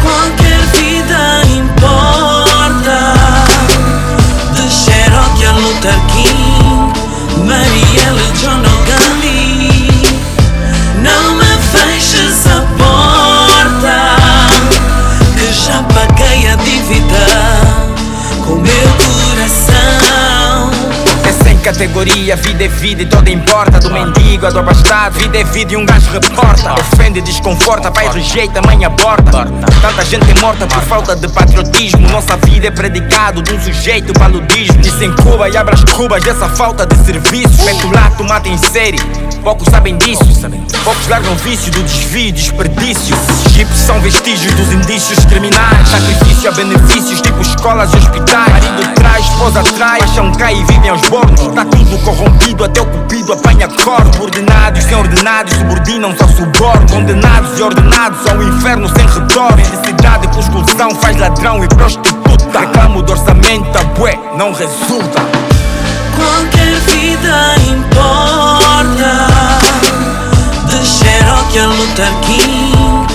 Qualquer 0.01 0.59
vida 0.73 1.43
importa. 1.45 3.13
De 4.55 4.67
Cherokee 4.67 5.45
a 5.45 5.51
Luther 5.51 5.99
King, 6.07 6.91
Marielle, 7.45 8.31
John 8.41 8.63
O'Gandhi. 8.65 9.91
Não 11.03 11.35
me 11.35 11.51
feches 11.71 12.47
a 12.47 12.61
porta, 12.79 13.99
que 15.37 15.53
já 15.53 15.83
paguei 15.83 16.47
a 16.49 16.55
dívida 16.55 17.18
categoria, 21.71 22.35
vida 22.35 22.63
é 22.63 22.67
vida 22.67 23.03
e 23.03 23.05
toda 23.05 23.29
importa. 23.29 23.79
Do 23.79 23.91
mendigo 23.91 24.47
a 24.47 24.49
do 24.49 24.59
abastado, 24.59 25.13
vida 25.19 25.37
é 25.37 25.43
vida 25.43 25.73
e 25.73 25.77
um 25.77 25.85
gajo 25.85 26.09
reporta. 26.11 26.73
Ofende, 26.73 27.21
desconforta, 27.21 27.91
pai 27.91 28.09
rejeita, 28.11 28.59
mãe 28.65 28.83
aborta. 28.85 29.45
Tanta 29.79 30.03
gente 30.03 30.31
é 30.31 30.41
morta 30.41 30.65
por 30.65 30.81
falta 30.81 31.15
de 31.15 31.27
patriotismo. 31.27 32.09
Nossa 32.09 32.35
vida 32.37 32.67
é 32.67 32.71
predicado 32.71 33.43
de 33.43 33.53
um 33.53 33.61
sujeito 33.61 34.13
paludismo. 34.13 34.79
Dizem 34.81 35.13
Cuba 35.17 35.47
e 35.47 35.55
abra 35.55 35.75
as 35.75 35.83
cubas 35.83 36.23
dessa 36.23 36.49
falta 36.49 36.87
de 36.87 36.95
serviço. 37.05 37.63
Peculato 37.63 38.23
mata 38.23 38.49
em 38.49 38.57
série, 38.57 38.97
poucos 39.43 39.67
sabem 39.69 39.97
disso. 39.97 40.23
Poucos 40.83 41.07
largam 41.07 41.35
vício 41.37 41.71
do 41.71 41.83
desvio 41.83 42.31
desperdício. 42.31 43.15
Chips 43.53 43.79
são 43.79 43.99
vestígios 43.99 44.53
dos 44.53 44.71
indícios 44.71 45.23
criminais. 45.25 45.87
Sacrifício 45.87 46.49
a 46.49 46.53
benefícios, 46.53 47.21
tipo 47.21 47.41
escolas 47.41 47.91
e 47.93 47.97
hospitais. 47.97 48.49
Marido 48.49 48.93
traz, 48.95 49.25
esposa 49.25 49.63
traz, 49.63 50.03
acham 50.03 50.31
cai 50.33 50.55
e 50.55 50.63
vivem 50.63 50.89
aos 50.89 51.01
bordos. 51.09 51.47
Tá 51.53 51.65
tudo 51.65 51.97
corrompido, 51.99 52.63
até 52.63 52.81
o 52.81 52.85
cupido 52.85 53.33
apanha 53.33 53.67
corpo. 53.67 54.23
Ordenados 54.23 54.83
sem 54.83 54.95
ordenados, 54.95 55.53
subordinam-se 55.53 56.23
ao 56.23 56.29
suborno. 56.29 56.87
Condenados 56.89 57.59
e 57.59 57.63
ordenados 57.63 58.19
ao 58.27 58.41
inferno 58.43 58.87
sem 58.89 59.05
retorno. 59.07 59.57
Felicidade 59.65 60.27
com 60.29 60.39
exclusão 60.39 60.89
faz 60.95 61.17
ladrão 61.17 61.63
e 61.63 61.67
prostituta. 61.67 62.59
Reclamo 62.59 63.03
do 63.03 63.11
orçamento, 63.11 63.77
a 63.77 63.83
bué, 63.95 64.17
não 64.37 64.53
resulta. 64.53 65.21
Qualquer 66.15 66.75
vida 66.81 67.55
importa. 67.69 69.28
A 71.57 71.65
Luther 71.65 72.13
King, 72.21 73.07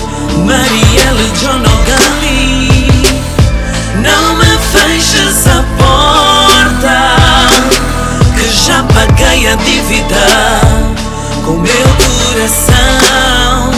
Marielle, 0.45 1.31
John 1.39 1.61
O'Gandhi. 1.61 2.69
Não 4.03 4.35
me 4.35 4.57
feches 4.71 5.47
a 5.47 5.63
porta, 5.77 6.97
que 8.35 8.47
já 8.67 8.83
paguei 8.93 9.47
a 9.47 9.55
dívida 9.55 10.27
com 11.45 11.53
meu 11.53 11.87
coração. 12.27 13.71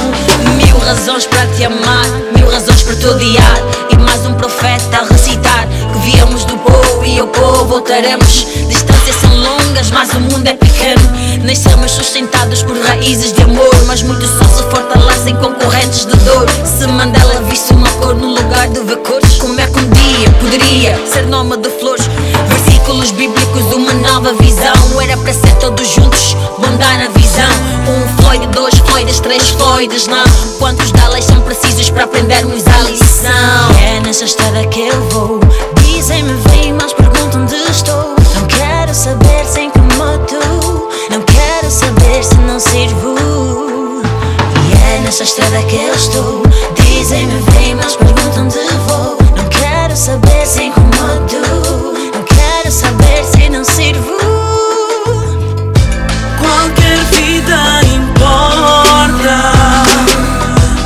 Mil 0.57 0.77
razões 0.79 1.27
para 1.27 1.45
te 1.55 1.63
amar, 1.63 2.07
mil 2.35 2.49
razões 2.49 2.81
para 2.81 2.95
te 2.95 3.05
odiar. 3.05 3.57
E 3.91 3.97
mais 3.97 4.25
um 4.25 4.33
profeta 4.33 4.67
dia 7.17 7.25
pô, 7.25 7.65
voltaremos. 7.65 8.45
Distâncias 8.67 9.15
são 9.15 9.35
longas, 9.37 9.89
mas 9.89 10.11
o 10.11 10.19
mundo 10.19 10.47
é 10.47 10.53
pequeno. 10.53 11.01
Nascemos 11.43 11.91
sustentados 11.91 12.61
por 12.61 12.77
raízes 12.79 13.33
de 13.33 13.41
amor, 13.41 13.73
mas 13.87 14.03
muitos 14.03 14.29
só 14.29 14.43
se 14.43 14.61
fortalecem 14.69 15.35
com 15.37 15.51
correntes 15.53 16.05
de 16.05 16.15
dor. 16.17 16.45
Se 16.63 16.85
Mandela 16.85 17.41
visse 17.49 17.73
uma 17.73 17.89
cor 17.93 18.13
no 18.15 18.27
lugar 18.35 18.67
de 18.67 18.81
ver 18.81 18.97
cores, 18.97 19.37
como 19.37 19.59
é 19.59 19.65
que 19.65 19.79
um 19.79 19.89
dia 19.89 20.29
poderia 20.39 21.07
ser 21.11 21.25
nome 21.25 21.57
de 21.57 21.69
flores? 21.69 22.07
Versículos 22.49 23.09
bíblicos, 23.11 23.63
uma 23.73 23.93
nova 23.93 24.33
visão. 24.33 25.01
Era 25.01 25.17
para 25.17 25.33
ser 25.33 25.55
todos 25.59 25.87
juntos, 25.87 26.35
bondar 26.59 26.99
na 26.99 27.07
visão. 27.09 27.49
Um 27.87 28.21
Floyd, 28.21 28.45
dois 28.47 28.75
Floyds, 28.79 29.19
três 29.21 29.49
Floyds, 29.51 30.05
não. 30.05 30.25
Quantos 30.59 30.91
delas 30.91 31.23
são 31.23 31.41
precisos 31.41 31.89
para 31.89 32.03
aprendermos 32.03 32.63
a 32.67 32.89
lição? 32.89 33.31
É 33.81 33.99
nessa 34.01 34.25
estrada 34.25 34.65
que 34.67 34.81
eu 34.81 35.09
vou. 35.09 35.39
Dizem-me 35.81 36.46
Nessa 45.19 45.31
estrada 45.31 45.63
que 45.63 45.75
eu 45.75 45.95
estou. 45.95 46.43
Dizem-me 46.75 47.41
vem, 47.49 47.73
mas 47.73 47.95
perguntam 47.95 48.43
onde 48.43 48.59
vou. 48.85 49.17
Não 49.35 49.49
quero 49.49 49.95
saber 49.97 50.45
sem 50.45 50.71
que 50.71 50.79
moto. 50.79 51.41
Não 52.13 52.21
quero 52.21 52.71
saber 52.71 53.23
se 53.25 53.49
não 53.49 53.63
sirvo. 53.63 54.15
Qualquer 56.37 56.99
vida 57.15 57.81
importa 57.95 59.53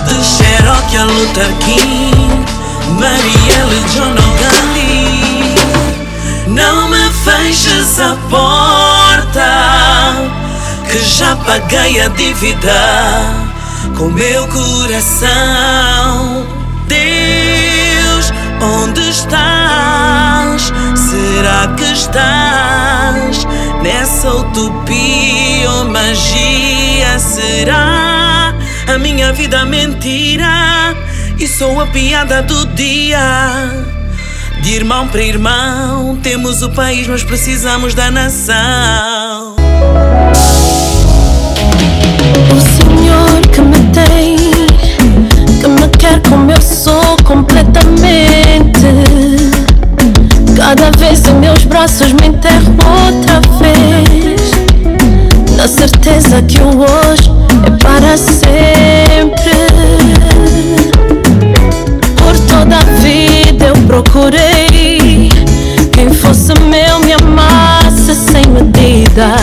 De 0.08 0.24
Cherokee 0.24 0.96
a 0.96 1.04
Luther 1.04 1.54
King 1.66 2.46
Marielle 3.02 3.82
John 3.94 4.16
Gandhi 4.40 5.56
Não 6.48 6.88
me 6.88 7.10
feches 7.26 8.00
a 8.00 8.16
porta 8.30 9.52
Que 10.90 11.00
já 11.00 11.36
paguei 11.36 12.00
a 12.00 12.08
dívida 12.08 13.52
Com 14.02 14.10
meu 14.10 14.48
coração 14.48 15.30
Deus, 16.88 18.34
onde 18.60 19.08
estás? 19.08 20.74
Será 20.96 21.68
que 21.78 21.84
estás 21.84 23.46
nessa 23.84 24.28
utopia 24.28 25.70
ou 25.70 25.86
magia? 25.86 27.20
Será 27.20 28.56
a 28.88 28.98
minha 28.98 29.32
vida 29.34 29.64
mentira? 29.66 30.98
E 31.38 31.48
sou 31.48 31.80
a 31.80 31.86
piada 31.86 32.42
do 32.42 32.66
dia. 32.74 33.86
De 34.64 34.74
irmão 34.74 35.10
para 35.10 35.22
irmão, 35.22 36.18
temos 36.24 36.64
o 36.64 36.72
país, 36.72 37.08
mas 37.08 37.24
precisamos 37.24 37.94
da 37.94 38.10
nação. 38.10 39.56
Que 43.94 45.68
me 45.68 45.88
quer 46.00 46.22
como 46.30 46.50
eu 46.50 46.62
sou 46.62 47.18
completamente. 47.26 48.88
Cada 50.56 50.90
vez 50.98 51.26
em 51.26 51.34
meus 51.34 51.66
braços 51.66 52.14
me 52.14 52.28
enterro 52.28 52.74
outra 52.80 53.42
vez. 53.60 54.52
Na 55.58 55.68
certeza 55.68 56.42
que 56.44 56.62
o 56.62 56.80
hoje 56.80 57.30
é 57.68 57.72
para 57.84 58.16
sempre. 58.16 59.52
Por 62.16 62.40
toda 62.48 62.78
a 62.78 62.84
vida 63.02 63.66
eu 63.66 63.76
procurei 63.88 65.30
quem 65.92 66.10
fosse 66.10 66.54
meu, 66.62 67.00
me 67.00 67.12
amasse 67.12 68.16
sem 68.16 68.48
medida. 68.48 69.36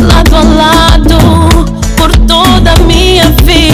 Lado 0.00 0.34
a 0.34 0.42
lado, 0.42 1.16
por 1.96 2.10
toda 2.26 2.72
a 2.72 2.78
minha 2.84 3.30
vida. 3.44 3.65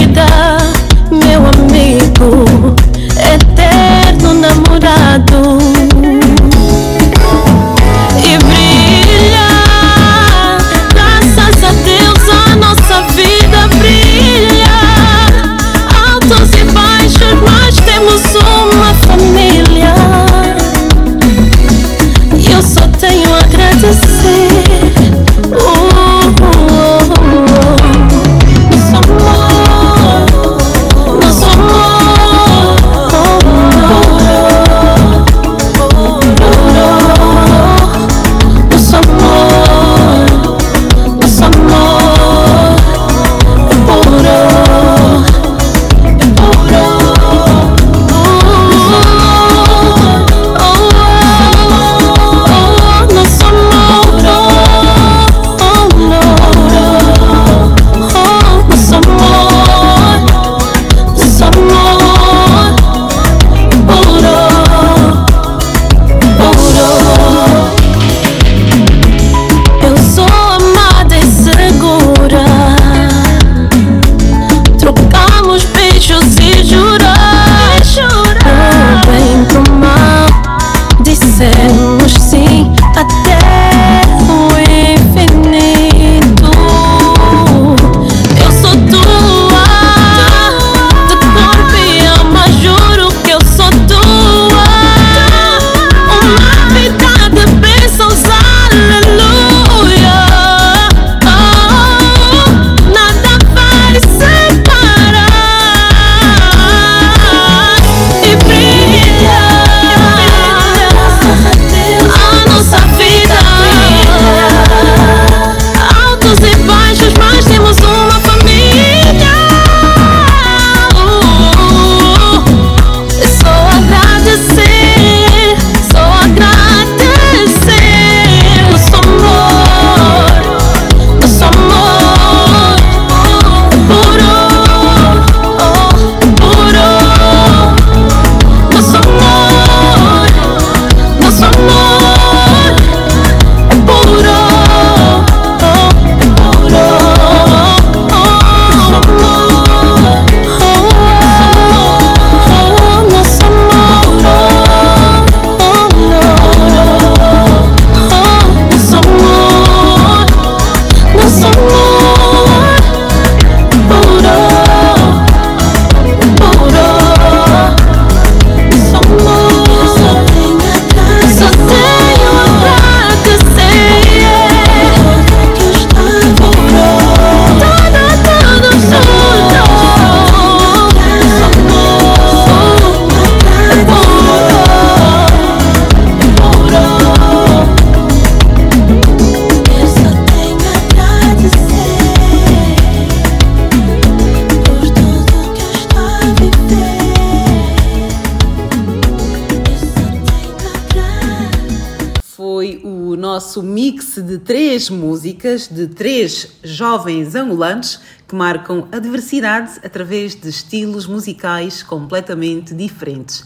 Três 204.83 204.89
músicas 204.89 205.67
de 205.69 205.87
três 205.87 206.57
jovens 206.63 207.35
angolanos 207.35 208.01
que 208.27 208.35
marcam 208.35 208.87
a 208.91 208.99
diversidade 208.99 209.79
através 209.83 210.35
de 210.35 210.49
estilos 210.49 211.05
musicais 211.07 211.81
completamente 211.81 212.73
diferentes. 212.73 213.45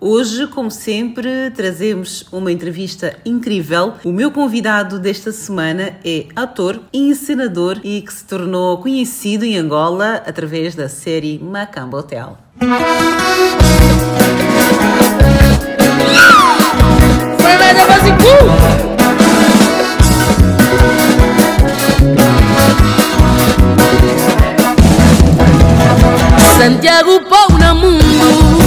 Hoje, 0.00 0.46
como 0.46 0.70
sempre, 0.70 1.50
trazemos 1.50 2.26
uma 2.30 2.52
entrevista 2.52 3.16
incrível. 3.24 3.94
O 4.04 4.12
meu 4.12 4.30
convidado 4.30 5.00
desta 5.00 5.32
semana 5.32 5.98
é 6.04 6.26
ator 6.36 6.80
e 6.92 7.08
encenador 7.08 7.80
e 7.82 8.02
que 8.02 8.12
se 8.12 8.24
tornou 8.24 8.78
conhecido 8.78 9.44
em 9.44 9.56
Angola 9.56 10.22
através 10.26 10.74
da 10.74 10.88
série 10.88 11.38
Macamba 11.38 11.98
Hotel. 11.98 12.38
Foi 17.40 18.95
Santiago 26.66 27.22
na 27.60 27.72
mundo 27.74 28.58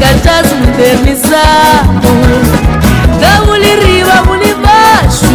Cachaço 0.00 0.56
modernizado 0.56 2.08
Dá-me 3.20 3.76
riba, 3.76 4.22
muli 4.22 4.52
baixo 4.54 5.30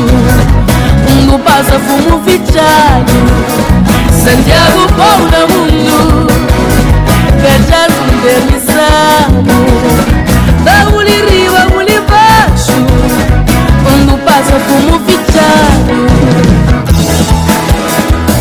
Mundo 1.08 1.40
passa 1.40 1.80
fumo 1.80 2.22
fichado. 2.26 3.14
Santiago 4.12 4.86
na 5.32 5.48
mundo 5.48 6.28
Cachaço 7.42 8.02
modernizado 8.12 9.46
Dá-me 10.66 11.06
riba, 11.06 11.68
muli 11.74 12.02
baixo 12.02 12.74
Mundo 13.90 14.18
passa 14.26 14.60
fumo 14.60 15.00
fichado. 15.08 15.96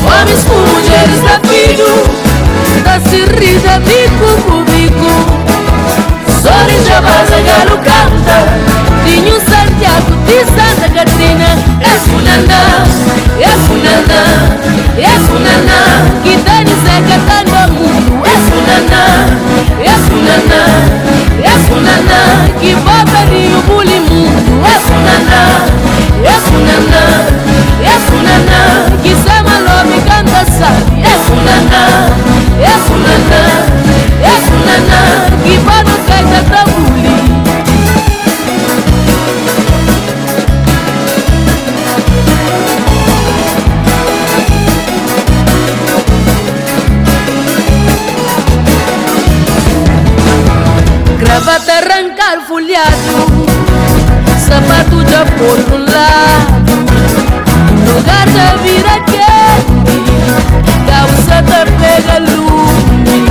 Homens 0.04 0.42
com 0.42 0.56
mulheres 0.56 1.22
da 1.22 1.38
filho 1.48 2.13
da 2.84 3.00
si 3.08 3.20
bico 3.38 3.74
biku 3.86 4.30
po 4.46 4.56
biku 4.68 5.14
Zori 6.42 6.76
žaba 6.86 7.16
za 7.28 7.38
galu 7.48 7.76
kanta 7.86 8.36
Dinju 9.04 9.36
Santiago, 9.48 10.12
de 10.26 10.38
Santa 10.54 10.88
Catrina 10.94 11.50
Es 11.80 12.04
unana, 12.16 12.60
es 13.50 13.62
unana, 13.74 14.20
es 15.12 15.24
unana 15.36 15.78
Kitani 16.24 16.74
se 16.84 16.94
katando 17.08 17.72
mundu 17.74 18.16
Es 18.34 18.44
é 18.44 18.78
es 19.92 20.04
é 20.04 20.64
es 21.52 21.64
unana 21.76 22.20
Kibaba 22.60 23.20
ni 23.30 23.42
ubuli 23.58 23.98
mundu 24.08 24.54
Es 24.74 24.84
unana, 24.96 25.40
es 25.52 25.70
unana 25.70 25.73
por 55.38 55.58
un 55.74 55.84
lado, 55.84 56.74
rogar 57.86 58.26
la 58.28 58.50
vida 58.62 58.94
que 59.06 59.20
causa 60.90 61.42
te 61.42 61.60
pega 61.80 62.18
lumi, 62.20 63.24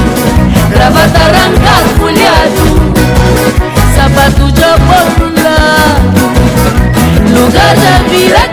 gravata 0.72 1.26
arrancar 1.26 1.84
culiado, 2.00 2.66
zapato 3.96 4.50
ya 4.50 4.76
por 4.90 5.08
un 5.28 5.36
lado, 5.36 6.24
lugar 7.34 7.76
la 7.78 7.98
vida 8.10 8.42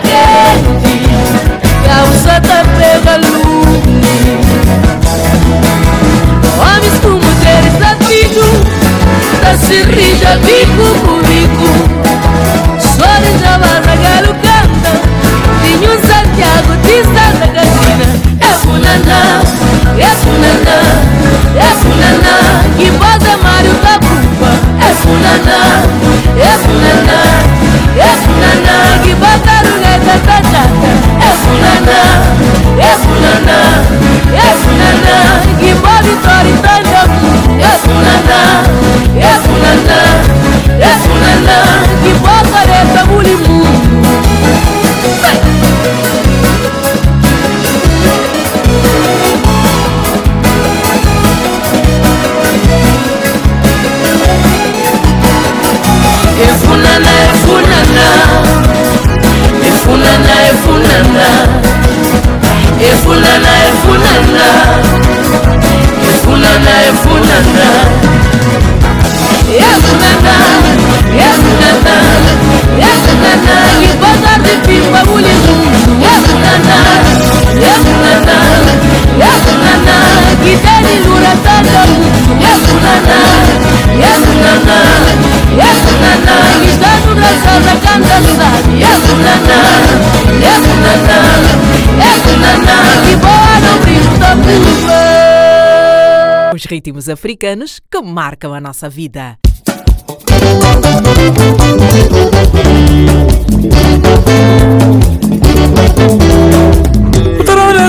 ritmos 96.71 97.09
africanos 97.09 97.81
que 97.91 98.01
marcam 98.01 98.53
a 98.53 98.61
nossa 98.61 98.89
vida. 98.89 99.37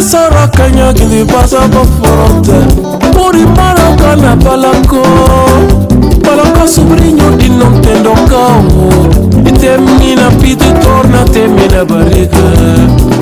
Sara 0.02 0.48
Puri 3.12 3.46
sobrinho 6.66 7.36
di 7.36 7.48
non 7.48 7.80
tendo 7.80 8.12
camo 8.26 9.08
E 9.44 9.52
termina 9.52 10.28
pito 10.40 10.64
e 10.64 10.72
torna 10.80 11.22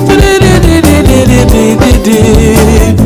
di 0.09 0.39
di 0.39 0.59
di 0.59 0.81
di 0.81 1.03
di 1.03 1.45
di 1.45 1.77
di 1.77 2.01
Di 2.01 3.00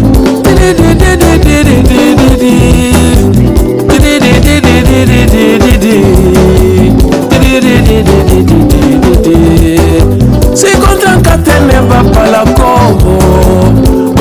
Si 10.55 10.67
kontanka 10.81 11.37
tene 11.43 11.81
bapala 11.89 12.43
kombo 12.57 13.13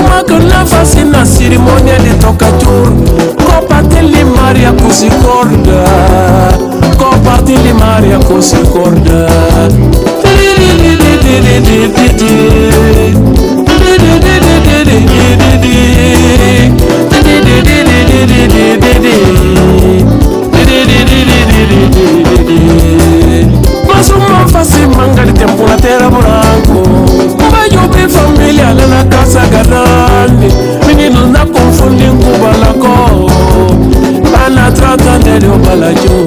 makona 0.08 0.64
fasi 0.66 1.04
na 1.04 1.24
sirimonia 1.26 1.98
letoka 1.98 2.46
tur 2.60 2.92
kopateli 3.46 4.24
maria 4.24 4.72
kusikorda 4.72 5.84
kopateli 6.98 7.72
maria 7.72 8.18
kusikorda 8.18 9.28
Did 10.24 10.60
it, 10.60 10.76
did 10.82 11.00
it, 11.00 11.20
did 11.24 11.44
it, 11.44 11.64
did 11.64 11.76
it, 11.76 11.94
did 11.94 12.14
it, 12.14 13.14
did 13.66 14.02
it, 14.02 14.20
did 14.24 14.44
it, 14.44 14.60
did 14.64 14.88
it, 14.88 15.02
did 15.08 15.40
it, 15.40 15.53
basuma 23.88 24.46
fasi 24.52 24.86
mangali 24.96 25.32
tempula 25.32 25.76
tera 25.76 26.10
bulanko 26.10 26.82
bayobe 27.52 28.08
familia 28.08 28.74
lana 28.74 29.04
kasagadani 29.04 30.52
minino 30.86 31.26
na 31.26 31.44
konfundi 31.46 32.04
nkubalako 32.04 33.30
bana 34.32 34.70
tratanelio 34.72 35.52
balajo 35.58 36.26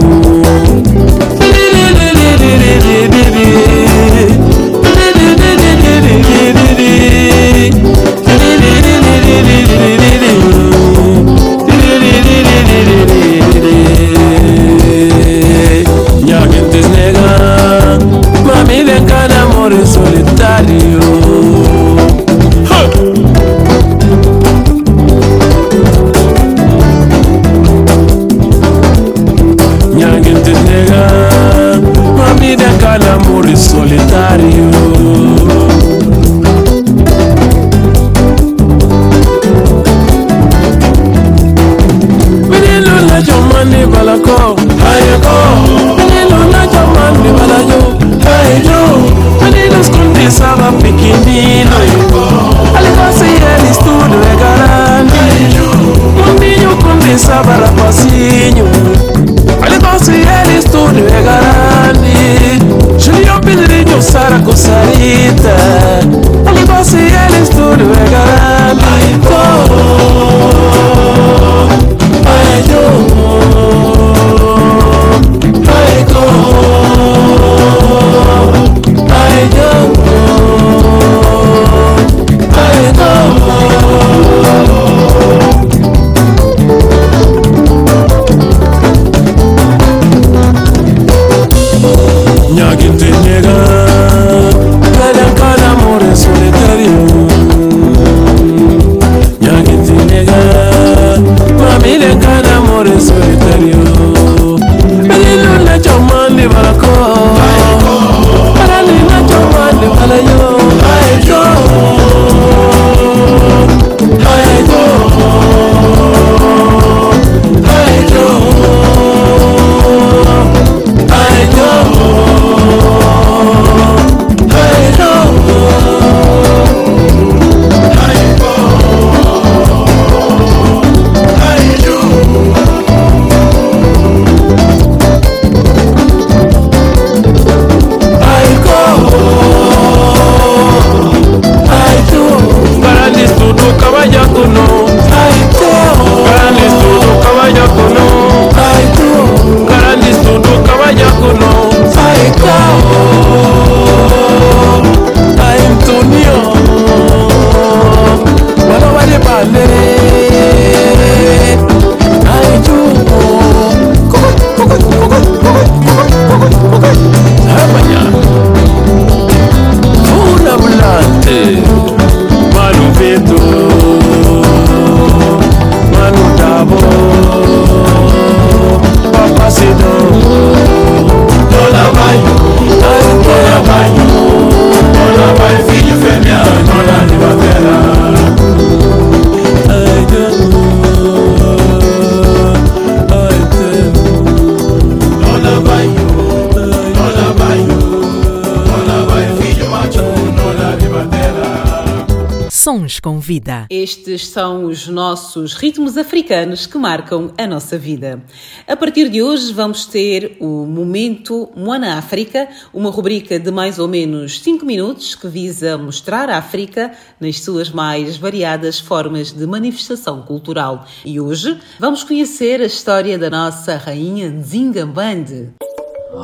Vida. 203.37 203.67
Estes 203.69 204.29
são 204.29 204.65
os 204.65 204.87
nossos 204.87 205.53
ritmos 205.53 205.95
africanos 205.95 206.65
que 206.65 206.75
marcam 206.75 207.31
a 207.37 207.45
nossa 207.45 207.77
vida. 207.77 208.23
A 208.67 208.75
partir 208.75 209.09
de 209.09 209.21
hoje 209.21 209.53
vamos 209.53 209.85
ter 209.85 210.37
o 210.39 210.65
Momento 210.65 211.47
Moana 211.55 211.99
África, 211.99 212.49
uma 212.73 212.89
rubrica 212.89 213.39
de 213.39 213.51
mais 213.51 213.77
ou 213.77 213.87
menos 213.87 214.39
5 214.39 214.65
minutos 214.65 215.13
que 215.13 215.27
visa 215.27 215.77
mostrar 215.77 216.31
a 216.31 216.37
África 216.39 216.91
nas 217.19 217.39
suas 217.39 217.69
mais 217.69 218.17
variadas 218.17 218.79
formas 218.79 219.31
de 219.31 219.45
manifestação 219.45 220.23
cultural. 220.23 220.87
E 221.05 221.19
hoje 221.19 221.59
vamos 221.79 222.03
conhecer 222.03 222.59
a 222.59 222.65
história 222.65 223.19
da 223.19 223.29
nossa 223.29 223.77
rainha 223.77 224.29
Nzingambande. 224.29 225.49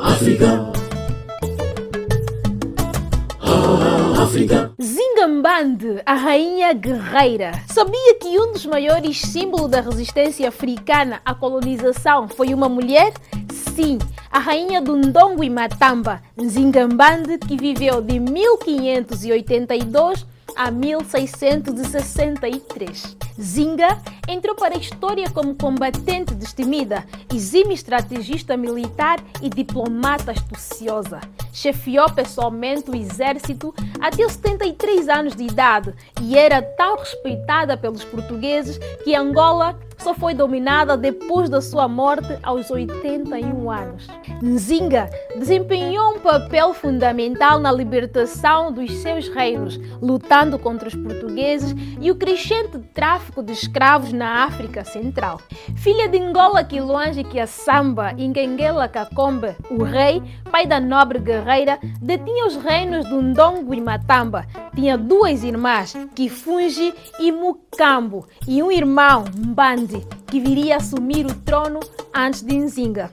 África. 0.02 0.46
África. 0.46 0.83
Zingambande, 5.64 6.02
a 6.04 6.14
rainha 6.14 6.74
guerreira. 6.74 7.52
Sabia 7.66 8.18
que 8.20 8.38
um 8.38 8.52
dos 8.52 8.66
maiores 8.66 9.18
símbolos 9.20 9.70
da 9.70 9.80
resistência 9.80 10.46
africana 10.48 11.22
à 11.24 11.34
colonização 11.34 12.28
foi 12.28 12.52
uma 12.52 12.68
mulher? 12.68 13.14
Sim, 13.74 13.96
a 14.30 14.38
rainha 14.38 14.82
do 14.82 14.94
Ndongo 14.94 15.42
e 15.42 15.48
Matamba, 15.48 16.20
Zingambande, 16.38 17.38
que 17.38 17.56
viveu 17.56 18.02
de 18.02 18.20
1582 18.20 20.26
a 20.54 20.70
1663. 20.70 23.16
Zinga 23.40 23.98
entrou 24.28 24.54
para 24.54 24.74
a 24.74 24.78
história 24.78 25.28
como 25.28 25.54
combatente 25.54 26.34
destemida, 26.34 27.04
exime 27.32 27.74
estrategista 27.74 28.56
militar 28.56 29.18
e 29.42 29.48
diplomata 29.48 30.30
astuciosa. 30.30 31.20
Chefiou 31.52 32.10
pessoalmente 32.10 32.90
o 32.90 32.96
exército 32.96 33.74
até 34.00 34.24
os 34.24 34.32
73 34.32 35.08
anos 35.08 35.34
de 35.34 35.44
idade 35.44 35.94
e 36.20 36.36
era 36.36 36.62
tão 36.62 36.96
respeitada 36.96 37.76
pelos 37.76 38.04
portugueses 38.04 38.78
que 39.02 39.14
Angola 39.14 39.78
só 39.98 40.12
foi 40.12 40.34
dominada 40.34 40.96
depois 40.96 41.48
da 41.48 41.60
sua 41.60 41.88
morte 41.88 42.38
aos 42.42 42.70
81 42.70 43.70
anos. 43.70 44.06
Nzinga 44.42 45.08
desempenhou 45.36 46.16
um 46.16 46.20
papel 46.20 46.74
fundamental 46.74 47.58
na 47.58 47.72
libertação 47.72 48.72
dos 48.72 48.92
seus 48.98 49.28
reinos, 49.28 49.78
lutando 50.02 50.58
contra 50.58 50.88
os 50.88 50.94
portugueses 50.94 51.74
e 52.00 52.10
o 52.10 52.16
crescente 52.16 52.78
tráfico 52.92 53.23
de 53.42 53.52
escravos 53.52 54.12
na 54.12 54.44
África 54.44 54.84
Central. 54.84 55.40
Filha 55.76 56.08
de 56.08 56.18
Ngola 56.18 56.64
Quilonge 56.64 57.24
Kiassamba 57.24 58.14
e 58.16 58.28
Ngenguela 58.28 58.88
Kakombe, 58.88 59.56
o 59.70 59.82
rei, 59.82 60.22
pai 60.50 60.66
da 60.66 60.80
nobre 60.80 61.18
guerreira, 61.18 61.78
detinha 62.00 62.46
os 62.46 62.56
reinos 62.56 63.08
do 63.08 63.20
Ndongo 63.22 63.74
e 63.74 63.80
Matamba. 63.80 64.46
Tinha 64.74 64.98
duas 64.98 65.42
irmãs, 65.42 65.94
Kifungi 66.14 66.94
e 67.18 67.30
Mukambo, 67.30 68.26
e 68.46 68.62
um 68.62 68.70
irmão, 68.70 69.24
Mbandi 69.36 70.06
que 70.34 70.40
viria 70.40 70.78
assumir 70.78 71.24
o 71.26 71.32
trono 71.32 71.78
antes 72.12 72.42
de 72.42 72.56
Nzinga. 72.56 73.12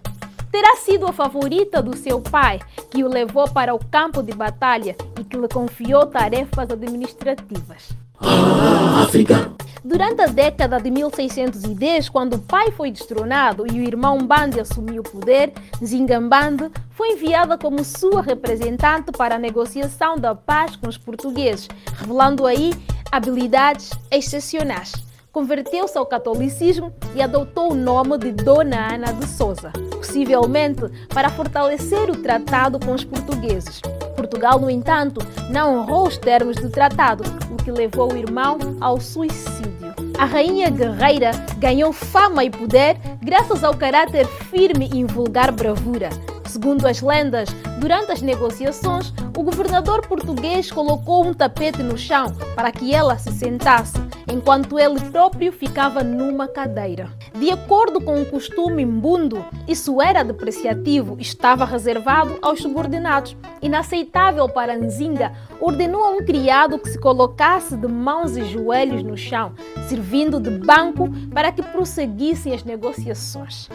Terá 0.52 0.76
sido 0.78 1.06
a 1.06 1.14
favorita 1.14 1.80
do 1.80 1.96
seu 1.96 2.20
pai, 2.20 2.60
que 2.90 3.04
o 3.04 3.08
levou 3.08 3.48
para 3.48 3.76
o 3.76 3.80
campo 3.92 4.24
de 4.24 4.34
batalha 4.34 4.96
e 5.20 5.24
que 5.24 5.38
lhe 5.38 5.48
confiou 5.48 6.08
tarefas 6.08 6.72
administrativas. 6.72 8.01
África. 8.22 9.52
Durante 9.84 10.22
a 10.22 10.28
década 10.28 10.80
de 10.80 10.92
1610, 10.92 12.10
quando 12.10 12.36
o 12.36 12.40
pai 12.40 12.72
foi 12.72 12.92
destronado 12.92 13.66
e 13.66 13.80
o 13.80 13.84
irmão 13.84 14.20
Mbandi 14.20 14.60
assumiu 14.60 15.02
o 15.02 15.10
poder, 15.10 15.52
Zingambande 15.84 16.70
foi 16.92 17.14
enviada 17.14 17.58
como 17.58 17.84
sua 17.84 18.22
representante 18.22 19.12
para 19.12 19.36
a 19.36 19.40
negociação 19.40 20.18
da 20.18 20.36
paz 20.36 20.76
com 20.76 20.88
os 20.88 20.98
portugueses, 20.98 21.68
revelando 21.98 22.46
aí 22.46 22.72
habilidades 23.12 23.90
excepcionais 24.12 24.94
converteu-se 25.32 25.98
ao 25.98 26.06
catolicismo 26.06 26.94
e 27.16 27.22
adotou 27.22 27.72
o 27.72 27.76
nome 27.76 28.18
de 28.18 28.32
Dona 28.32 28.94
Ana 28.94 29.14
de 29.14 29.28
Souza, 29.28 29.72
possivelmente 29.92 30.82
para 31.10 31.30
fortalecer 31.30 32.10
o 32.10 32.18
tratado 32.18 32.80
com 32.80 32.94
os 32.94 33.04
portugueses. 33.04 33.82
Portugal, 34.22 34.60
no 34.60 34.70
entanto, 34.70 35.20
não 35.50 35.80
honrou 35.80 36.08
os 36.08 36.16
termos 36.16 36.56
do 36.58 36.70
tratado, 36.70 37.24
o 37.52 37.56
que 37.56 37.72
levou 37.72 38.14
o 38.14 38.16
irmão 38.16 38.60
ao 38.80 39.02
suicídio. 39.02 39.72
A 40.20 40.26
rainha 40.26 40.70
guerreira 40.70 41.32
ganhou 41.58 41.92
fama 41.92 42.44
e 42.44 42.50
poder 42.52 42.98
graças 43.20 43.64
ao 43.64 43.76
caráter 43.76 44.28
firme 44.28 44.92
e 44.94 45.00
invulgar 45.00 45.52
bravura. 45.52 46.10
Segundo 46.46 46.86
as 46.86 47.02
lendas, 47.02 47.50
durante 47.80 48.12
as 48.12 48.22
negociações, 48.22 49.12
o 49.36 49.42
governador 49.42 50.06
português 50.06 50.70
colocou 50.70 51.26
um 51.26 51.34
tapete 51.34 51.82
no 51.82 51.98
chão 51.98 52.26
para 52.56 52.72
que 52.72 52.94
ela 52.94 53.18
se 53.18 53.32
sentasse, 53.32 53.98
enquanto 54.32 54.78
ele 54.78 55.00
próprio 55.00 55.52
ficava 55.52 56.04
numa 56.04 56.48
cadeira. 56.48 57.10
De 57.34 57.50
acordo 57.50 58.02
com 58.02 58.22
o 58.22 58.26
costume 58.26 58.84
imbundo, 58.84 59.44
isso 59.66 60.02
era 60.02 60.24
depreciativo 60.24 61.16
estava 61.20 61.64
reservado 61.64 62.38
aos 62.42 62.62
subordinados. 62.62 63.36
Inaceitável 63.62 64.11
para 64.54 64.78
Nzinga, 64.78 65.32
ordenou 65.60 66.04
a 66.04 66.10
um 66.12 66.26
criado 66.26 66.78
que 66.78 66.90
se 66.90 67.00
colocasse 67.00 67.76
de 67.76 67.88
mãos 67.88 68.38
e 68.38 68.44
joelhos 68.44 69.04
no 69.04 69.18
chão, 69.18 69.54
servindo 69.88 70.40
de 70.40 70.52
banco 70.52 71.10
para 71.34 71.52
que 71.52 71.64
prosseguissem 71.64 72.54
as 72.54 72.64
negociações. 72.64 73.70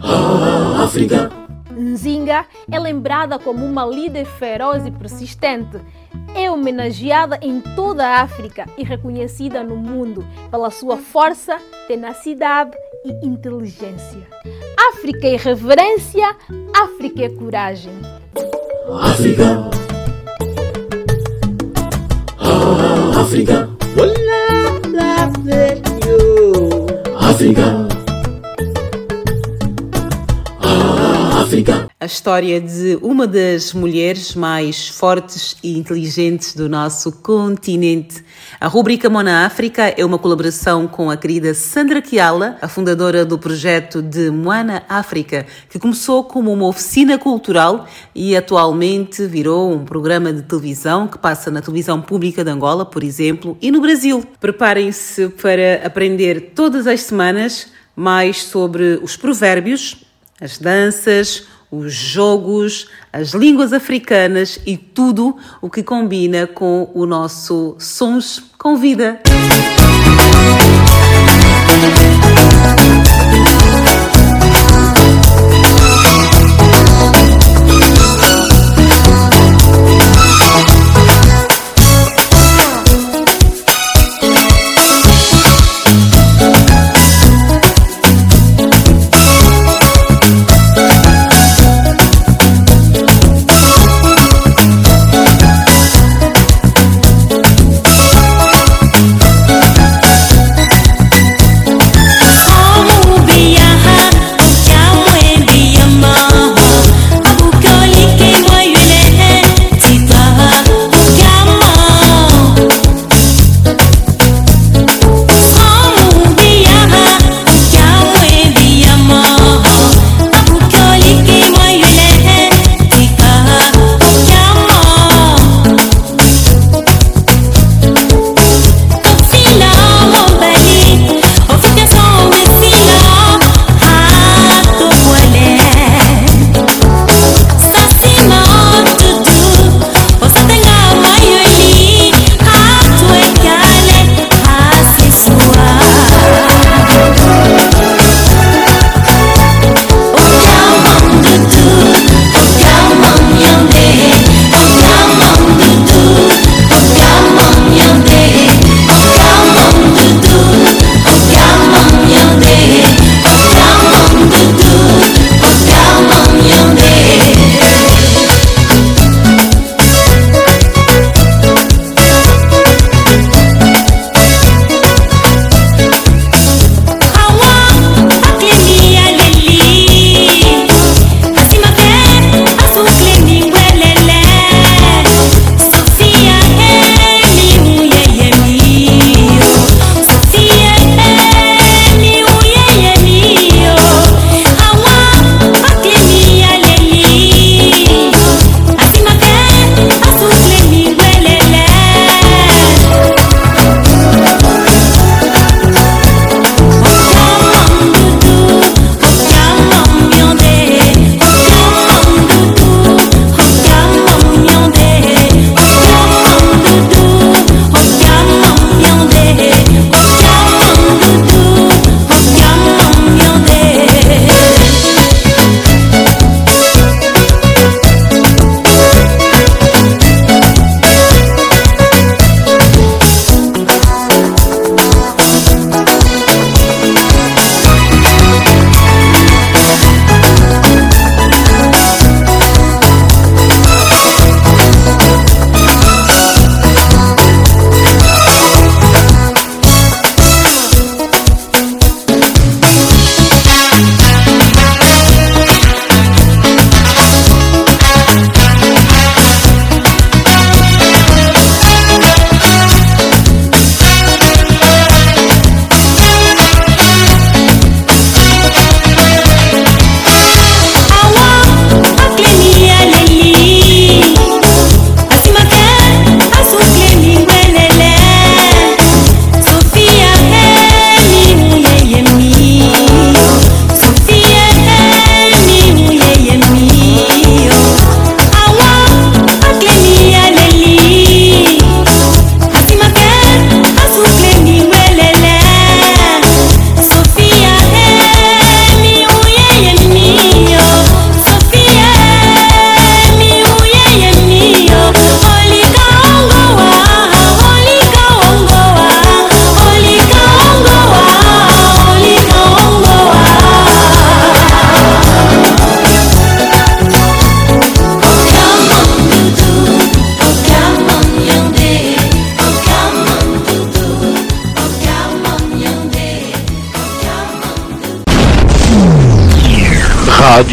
Ah, 0.00 0.82
África. 0.84 1.30
Nzinga 1.76 2.44
é 2.70 2.78
lembrada 2.78 3.38
como 3.38 3.64
uma 3.64 3.84
líder 3.84 4.26
feroz 4.26 4.86
e 4.86 4.90
persistente. 4.90 5.80
É 6.34 6.50
homenageada 6.50 7.38
em 7.42 7.60
toda 7.60 8.06
a 8.06 8.20
África 8.22 8.66
e 8.76 8.84
reconhecida 8.84 9.62
no 9.62 9.76
mundo 9.76 10.24
pela 10.50 10.70
sua 10.70 10.96
força, 10.96 11.58
tenacidade 11.88 12.76
e 13.04 13.26
inteligência. 13.26 14.26
África 14.90 15.26
é 15.26 15.36
reverência, 15.36 16.36
África 16.74 17.24
é 17.24 17.28
coragem. 17.30 17.92
África. 18.90 19.70
Ah, 22.38 23.12
África. 23.20 23.68
África. 27.18 27.88
África. 31.40 31.91
A 32.02 32.04
história 32.04 32.60
de 32.60 32.98
uma 33.00 33.28
das 33.28 33.72
mulheres 33.72 34.34
mais 34.34 34.88
fortes 34.88 35.56
e 35.62 35.78
inteligentes 35.78 36.52
do 36.52 36.68
nosso 36.68 37.12
continente. 37.12 38.24
A 38.60 38.66
rubrica 38.66 39.08
Mona 39.08 39.46
África 39.46 39.94
é 39.96 40.04
uma 40.04 40.18
colaboração 40.18 40.88
com 40.88 41.08
a 41.08 41.16
querida 41.16 41.54
Sandra 41.54 42.02
Kiala, 42.02 42.58
a 42.60 42.66
fundadora 42.66 43.24
do 43.24 43.38
projeto 43.38 44.02
de 44.02 44.32
Moana 44.32 44.82
África, 44.88 45.46
que 45.70 45.78
começou 45.78 46.24
como 46.24 46.52
uma 46.52 46.66
oficina 46.66 47.16
cultural 47.18 47.86
e 48.12 48.36
atualmente 48.36 49.24
virou 49.24 49.72
um 49.72 49.84
programa 49.84 50.32
de 50.32 50.42
televisão 50.42 51.06
que 51.06 51.18
passa 51.18 51.52
na 51.52 51.62
televisão 51.62 52.02
pública 52.02 52.42
de 52.42 52.50
Angola, 52.50 52.84
por 52.84 53.04
exemplo, 53.04 53.56
e 53.62 53.70
no 53.70 53.80
Brasil. 53.80 54.26
Preparem-se 54.40 55.28
para 55.28 55.86
aprender 55.86 56.50
todas 56.52 56.88
as 56.88 57.02
semanas 57.02 57.68
mais 57.94 58.42
sobre 58.42 58.98
os 59.00 59.16
provérbios 59.16 60.02
as 60.42 60.58
danças, 60.58 61.46
os 61.72 61.94
jogos, 61.94 62.86
as 63.10 63.30
línguas 63.30 63.72
africanas 63.72 64.60
e 64.66 64.76
tudo 64.76 65.34
o 65.62 65.70
que 65.70 65.82
combina 65.82 66.46
com 66.46 66.90
o 66.92 67.06
nosso 67.06 67.74
Sons 67.78 68.42
com 68.58 68.76
Vida. 68.76 69.18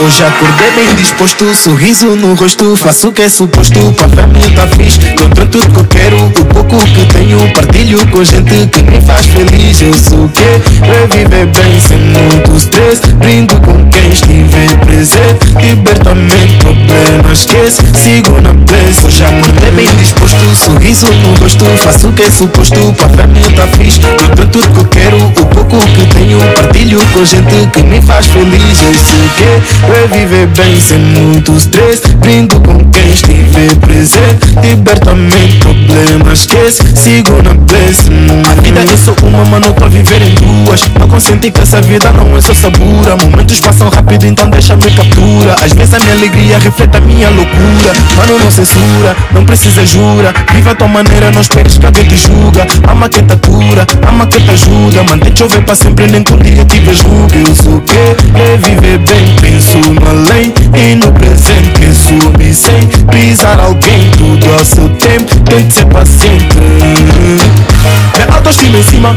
Hoje 0.00 0.24
acordei 0.24 0.70
bem 0.72 0.94
disposto, 0.96 1.54
sorriso 1.54 2.16
no 2.16 2.34
rosto 2.34 2.76
Faço 2.76 3.08
o 3.08 3.12
que 3.12 3.22
é 3.22 3.28
suposto, 3.28 3.92
pra 3.92 4.08
família 4.08 4.50
tá 4.50 4.66
fixe 4.66 4.98
Contra 5.14 5.46
tudo 5.46 5.68
que 5.70 5.78
eu 5.78 5.84
quero, 5.84 6.24
o 6.24 6.44
pouco 6.46 6.76
que 6.86 7.06
tenho 7.06 7.38
Partilho 7.52 8.06
com 8.08 8.24
gente 8.24 8.66
que 8.68 8.82
me 8.82 9.00
faz 9.00 9.26
feliz. 9.26 9.80
Eu 9.82 9.94
sou 9.94 10.24
o 10.24 10.28
que? 10.28 10.42
É 10.42 11.06
viver 11.16 11.46
bem 11.46 11.80
sem 11.80 11.98
muito 11.98 12.56
stress 12.56 13.00
Brindo 13.16 13.54
com 13.60 13.88
quem 13.90 14.10
estiver 14.10 14.76
presente. 14.78 15.46
Liberta-me 15.60 16.58
problemas, 16.58 17.38
esquece 17.38 17.82
Sigo 17.94 18.40
na 18.40 18.52
bless 18.52 19.04
Hoje 19.04 19.24
acordei 19.24 19.70
bem 19.72 19.96
disposto, 19.96 20.54
sorriso 20.56 21.06
no 21.06 21.34
rosto 21.34 21.64
Faço 21.84 22.08
o 22.08 22.12
que 22.12 22.22
é 22.22 22.30
suposto, 22.30 22.92
pra 22.94 23.08
família 23.08 23.50
tá 23.52 23.66
fixe 23.76 24.00
Contra 24.00 24.46
tudo 24.46 24.68
que 24.68 24.80
eu 24.80 24.84
quero, 24.86 25.16
o 25.16 25.46
pouco 25.46 25.78
que 25.78 26.06
tenho 26.14 26.38
Partilho 26.54 27.00
com 27.12 27.24
gente 27.24 27.66
que 27.72 27.82
me 27.82 28.00
faz 28.02 28.26
feliz. 28.26 28.82
Eu 28.82 28.94
sou 28.94 29.18
o 29.18 29.28
que? 29.36 29.91
Viver 29.92 30.46
bem 30.46 30.80
sem 30.80 30.98
muito 30.98 31.52
stress 31.56 32.00
Brindo 32.16 32.58
com 32.60 32.78
quem 32.90 33.10
estiver 33.12 33.74
presente 33.76 34.52
Liberta-me 34.62 35.52
problemas, 35.58 36.40
esquece. 36.40 36.82
Sigo 36.96 37.42
na 37.42 37.52
bless 37.54 38.08
A 38.48 38.60
vida 38.60 38.80
é 38.80 38.96
só 38.96 39.14
uma, 39.22 39.44
mano, 39.44 39.72
tô 39.74 39.84
a 39.84 39.88
viver 39.88 40.22
em 40.22 40.34
duas. 40.34 40.80
Não 40.98 41.08
consenti 41.08 41.50
que 41.50 41.60
essa 41.60 41.80
vida 41.82 42.10
não 42.12 42.36
é 42.36 42.40
só 42.40 42.54
sabura. 42.54 43.16
Momentos 43.16 43.60
passam 43.60 43.88
rápido, 43.90 44.26
então 44.26 44.48
deixa-me 44.48 44.90
captura. 44.90 45.56
Às 45.62 45.72
vezes 45.72 45.94
a 45.94 45.98
minha 45.98 46.12
alegria 46.12 46.58
reflete 46.58 46.96
a 46.96 47.00
minha 47.00 47.28
loucura. 47.28 47.92
Mano, 48.16 48.38
não 48.38 48.50
censura, 48.50 49.16
não 49.32 49.44
precisa 49.44 49.84
jura. 49.84 50.32
Viva 50.54 50.70
a 50.70 50.74
tua 50.74 50.88
maneira, 50.88 51.30
não 51.30 51.40
esperes 51.40 51.76
que 51.76 51.86
alguém 51.86 52.04
te 52.04 52.16
julga. 52.16 52.66
Ama 52.90 53.08
quem 53.08 53.24
te 53.24 53.36
cura, 53.36 53.86
ama 54.08 54.26
quem 54.26 54.40
te 54.40 54.50
ajuda. 54.50 55.02
Mantém 55.04 55.36
chover 55.36 55.62
para 55.64 55.74
sempre, 55.74 56.06
nem 56.06 56.22
que 56.22 56.32
um 56.32 56.38
dia 56.38 56.62
Eu 56.62 57.54
sou 57.54 57.76
o 57.76 57.80
que? 57.82 57.92
É 57.94 58.56
viver 58.56 58.98
bem, 58.98 59.34
penso 59.40 59.71
no 59.78 60.08
além 60.08 60.52
E 60.74 60.94
no 60.94 61.10
presente 61.12 61.94
subir 61.94 62.54
sem 62.54 62.86
pisar 63.10 63.58
alguém 63.58 64.10
Tudo 64.16 64.52
ao 64.58 64.64
seu 64.64 64.88
tempo, 64.90 65.34
tente 65.40 65.74
ser 65.74 65.86
paciente 65.86 66.56
Minha 66.58 68.34
autoestima 68.34 68.78
em 68.78 68.82
cima 68.82 69.14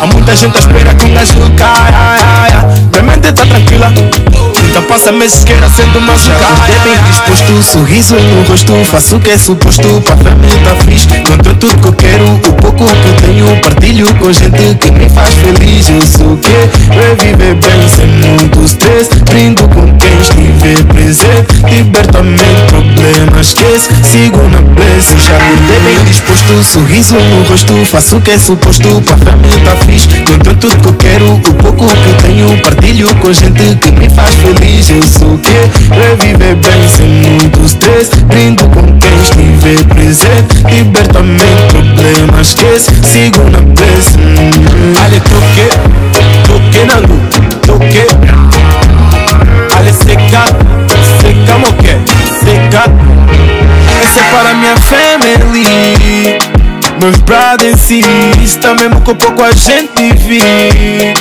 Há 0.00 0.06
muita 0.06 0.34
gente 0.34 0.56
à 0.56 0.60
espera 0.60 0.94
que 0.94 1.06
um 1.06 1.14
gajo 1.14 1.34
caia 1.56 2.66
Minha 2.92 3.02
mente 3.02 3.32
tá 3.32 3.44
tranquila 3.46 3.92
então 4.76 4.88
passa 4.88 5.10
meses 5.10 5.42
queira 5.42 5.70
sendo 5.70 5.98
uma 5.98 6.12
cara 6.18 6.54
bem 6.84 6.98
disposto, 7.08 7.62
sorriso 7.62 8.14
no 8.14 8.42
rosto 8.42 8.74
Faço 8.84 9.16
o 9.16 9.20
que 9.20 9.30
é 9.30 9.38
suposto, 9.38 10.02
pra 10.02 10.14
família 10.18 10.58
tá 10.58 10.74
fixe 10.84 11.06
Contra 11.26 11.54
tudo 11.54 11.80
que 11.80 11.88
eu 11.88 11.92
quero, 11.94 12.34
o 12.34 12.38
pouco 12.38 12.84
que 12.84 13.22
tenho 13.22 13.56
Partilho 13.62 14.14
com 14.16 14.30
gente 14.30 14.74
que 14.78 14.90
me 14.90 15.08
faz 15.08 15.34
feliz. 15.36 15.88
Eu 15.88 16.06
sou 16.06 16.34
o 16.34 16.36
que? 16.36 16.50
É 16.50 17.14
viver 17.14 17.54
bem 17.54 17.88
sem 17.88 18.06
muito 18.06 18.62
stress 18.64 19.08
Brindo 19.24 19.65
com 19.68 19.86
quem 19.98 20.20
estiver 20.20 20.84
presente 20.84 21.56
Liberta-me 21.70 22.38
problemas, 22.68 23.48
esquece. 23.48 23.88
Sigo 24.02 24.42
na 24.48 24.60
bless, 24.60 25.14
já 25.26 25.36
acordei 25.36 25.80
bem 25.84 26.04
disposto. 26.04 26.62
Sorriso 26.62 27.14
no 27.14 27.42
rosto, 27.44 27.72
faço 27.86 28.16
o 28.16 28.20
que 28.20 28.30
é 28.30 28.38
suposto. 28.38 29.02
Pra 29.02 29.16
família 29.16 29.58
tá 29.64 29.76
fixe 29.84 30.08
tudo 30.08 30.76
que 30.76 30.88
eu 30.88 30.92
quero, 30.94 31.32
o 31.34 31.40
pouco 31.40 31.86
que 31.86 32.22
tenho 32.22 32.56
Partilho 32.62 33.14
com 33.16 33.32
gente 33.32 33.76
que 33.76 33.92
me 33.92 34.08
faz 34.10 34.34
feliz. 34.36 34.90
Eu 34.90 35.02
sou 35.02 35.38
que? 35.38 35.50
É 35.50 36.16
viver 36.16 36.54
bem 36.56 36.88
sem 36.88 37.06
muito 37.06 37.64
stress. 37.64 38.10
Brindo 38.26 38.64
com 38.68 38.82
quem 38.98 39.20
estiver 39.20 39.84
presente 39.94 40.56
Liberta-me 40.70 41.38
problemas, 41.68 42.48
esquece. 42.48 42.90
Sigo 43.04 43.42
na 43.50 43.60
bless 43.60 44.16
Ale 45.04 45.20
toque, 45.20 45.68
toque 46.46 46.84
na 46.84 46.96
luz 46.98 47.26
Toque 47.66 48.95
Ale 49.86 49.92
seca, 49.92 50.44
seca 51.20 51.58
moque 51.58 51.94
Seca 52.40 52.90
Essa 54.02 54.18
é 54.18 54.30
para 54.32 54.54
minha 54.54 54.76
family. 54.78 56.38
Meus 57.00 57.18
brothers 57.18 57.88
e 57.90 58.02
sisters 58.02 58.56
Também 58.56 58.90
com 58.90 59.14
pouco 59.14 59.44
a 59.44 59.52
gente 59.52 60.12
vive 60.14 61.14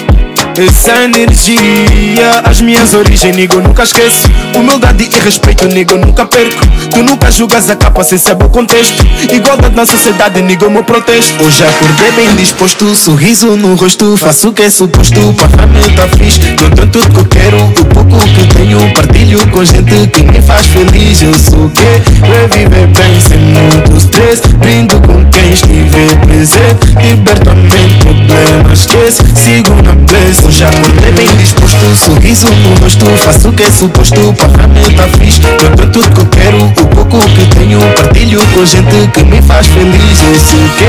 essa 0.57 1.03
energia, 1.03 2.41
as 2.45 2.61
minhas 2.61 2.93
origens, 2.93 3.35
nego, 3.35 3.59
nunca 3.59 3.83
esqueço. 3.83 4.29
Humildade 4.55 5.09
e 5.11 5.19
respeito, 5.19 5.67
nego, 5.67 5.97
nunca 5.97 6.25
perco. 6.25 6.65
Tu 6.89 7.03
nunca 7.03 7.29
julgas 7.29 7.69
a 7.69 7.75
capa 7.75 8.03
sem 8.03 8.17
saber 8.17 8.45
o 8.45 8.49
contexto. 8.49 9.05
Igualdade 9.31 9.75
na 9.75 9.85
sociedade, 9.85 10.41
nego, 10.41 10.69
meu 10.69 10.83
protesto. 10.83 11.43
Hoje 11.43 11.63
acordei 11.63 12.11
bem 12.13 12.35
disposto, 12.35 12.95
sorriso 12.95 13.57
no 13.57 13.75
rosto. 13.75 14.15
Faço 14.15 14.49
o 14.49 14.53
que 14.53 14.61
é 14.61 14.69
suposto, 14.69 15.33
pra 15.33 15.49
família 15.49 15.89
tá 15.91 16.07
fixe. 16.17 16.39
Tenho 16.39 16.87
tudo 16.87 17.09
que 17.09 17.19
eu 17.19 17.25
quero, 17.25 17.57
o 17.57 17.85
pouco 17.85 18.17
que 18.17 18.47
tenho. 18.55 18.93
Partilho 18.93 19.47
com 19.47 19.65
gente 19.65 20.07
que 20.07 20.23
me 20.23 20.41
faz 20.41 20.67
feliz. 20.67 21.21
Eu 21.21 21.37
sou 21.37 21.65
o 21.65 21.69
que? 21.69 21.81
É 21.81 22.47
viver 22.53 22.87
bem 22.87 23.19
sem 23.19 23.39
muito 23.39 23.97
stress. 23.97 24.41
Brindo 24.55 25.01
com 25.01 25.25
quem 25.31 25.51
estiver 25.51 26.15
presente. 26.25 26.95
Liberta-me 27.01 27.89
problemas, 27.99 28.79
esquece. 28.79 29.23
Sigo 29.35 29.75
na 29.81 29.93
bless. 29.93 30.44
Hoje 30.45 30.63
acordei 30.63 31.11
bem 31.13 31.37
disposto, 31.37 31.95
sorriso 31.95 32.47
no 32.47 32.75
rosto 32.75 33.05
Faço 33.17 33.49
o 33.49 33.53
que 33.53 33.63
é 33.63 33.71
suposto, 33.71 34.33
pra 34.33 34.47
família 34.49 34.95
tá 34.95 35.07
fixe. 35.17 35.41
Eu 35.43 35.89
tudo 35.89 36.09
que 36.11 36.21
eu 36.21 36.25
quero, 36.27 36.65
o 36.65 36.71
pouco 36.71 37.17
que 37.29 37.55
tenho 37.55 37.79
Partilho 37.95 38.39
com 38.53 38.63
gente 38.63 39.07
que 39.11 39.23
me 39.23 39.41
faz 39.41 39.65
feliz. 39.67 40.23
Eu 40.23 40.35
sei 40.35 40.69
que 40.77 40.83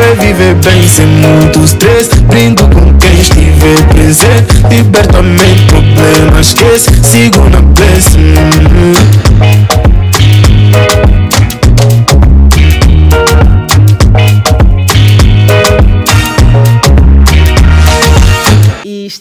é 0.00 0.14
viver 0.18 0.54
bem 0.54 0.88
sem 0.88 1.06
muito 1.06 1.62
stress. 1.64 2.08
Brindo 2.22 2.66
com 2.68 2.94
quem 2.94 3.20
estiver 3.20 3.82
presente 3.88 4.62
Liberta-me 4.70 5.56
problemas, 5.66 6.46
esquece 6.46 6.90
Sigo 7.04 7.48
na 7.50 7.60
bless 7.60 8.16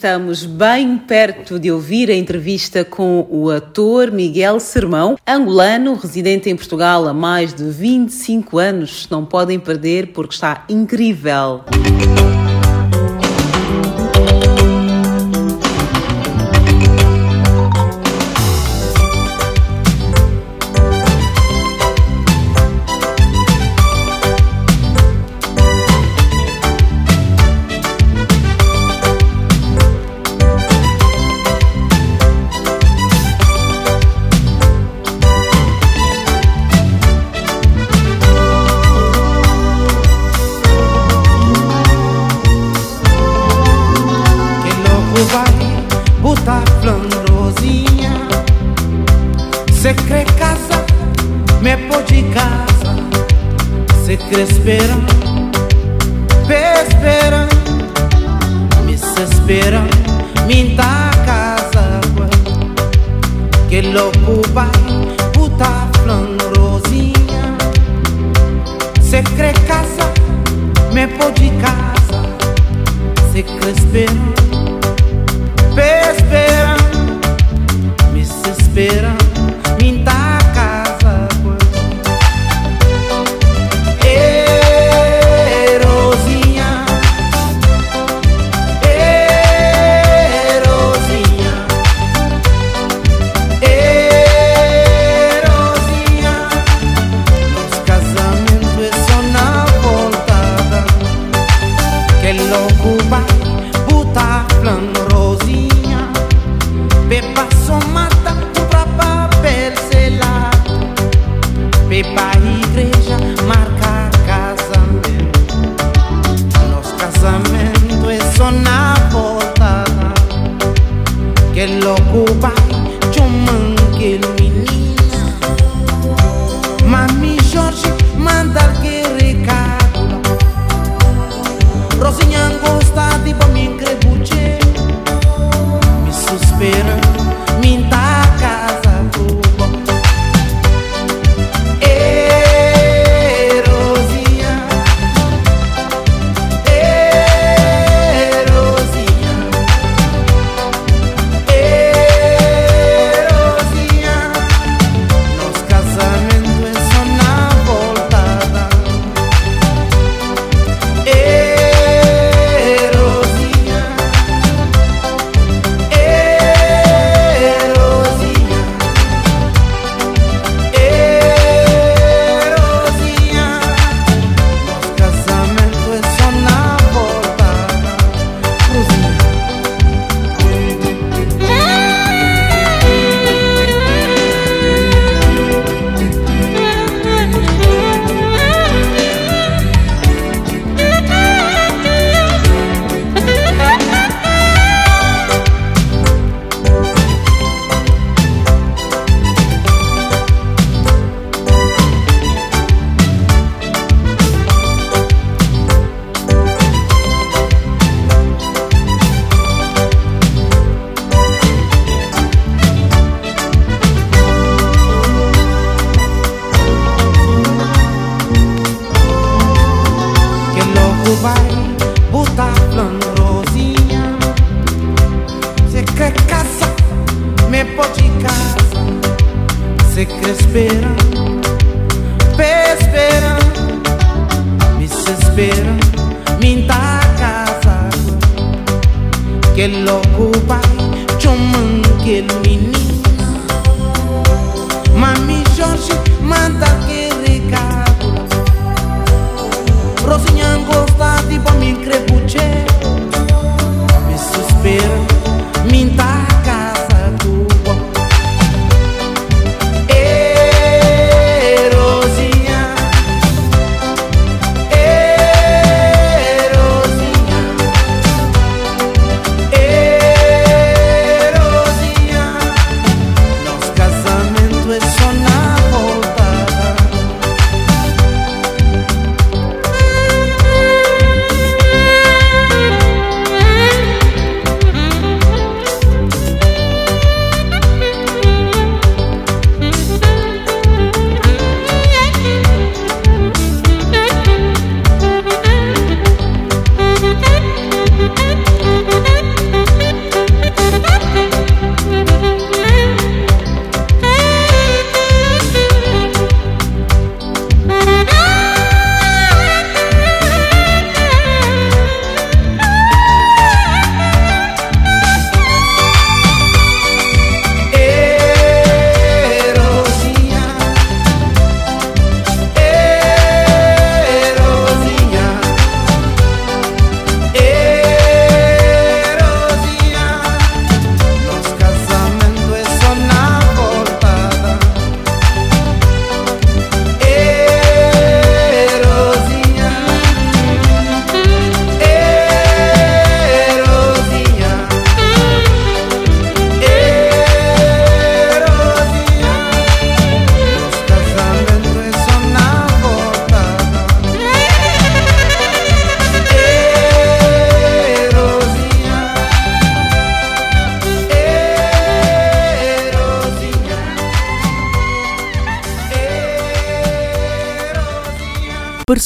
estamos 0.01 0.47
bem 0.47 0.97
perto 0.97 1.59
de 1.59 1.71
ouvir 1.71 2.09
a 2.09 2.15
entrevista 2.15 2.83
com 2.83 3.27
o 3.29 3.51
ator 3.51 4.09
Miguel 4.09 4.59
Sermão, 4.59 5.15
angolano, 5.27 5.93
residente 5.93 6.49
em 6.49 6.55
Portugal 6.55 7.07
há 7.07 7.13
mais 7.13 7.53
de 7.53 7.65
25 7.65 8.57
anos. 8.57 9.07
Não 9.11 9.23
podem 9.23 9.59
perder 9.59 10.07
porque 10.07 10.33
está 10.33 10.65
incrível. 10.67 11.61
Que 11.69 12.50
Se 54.31 55.20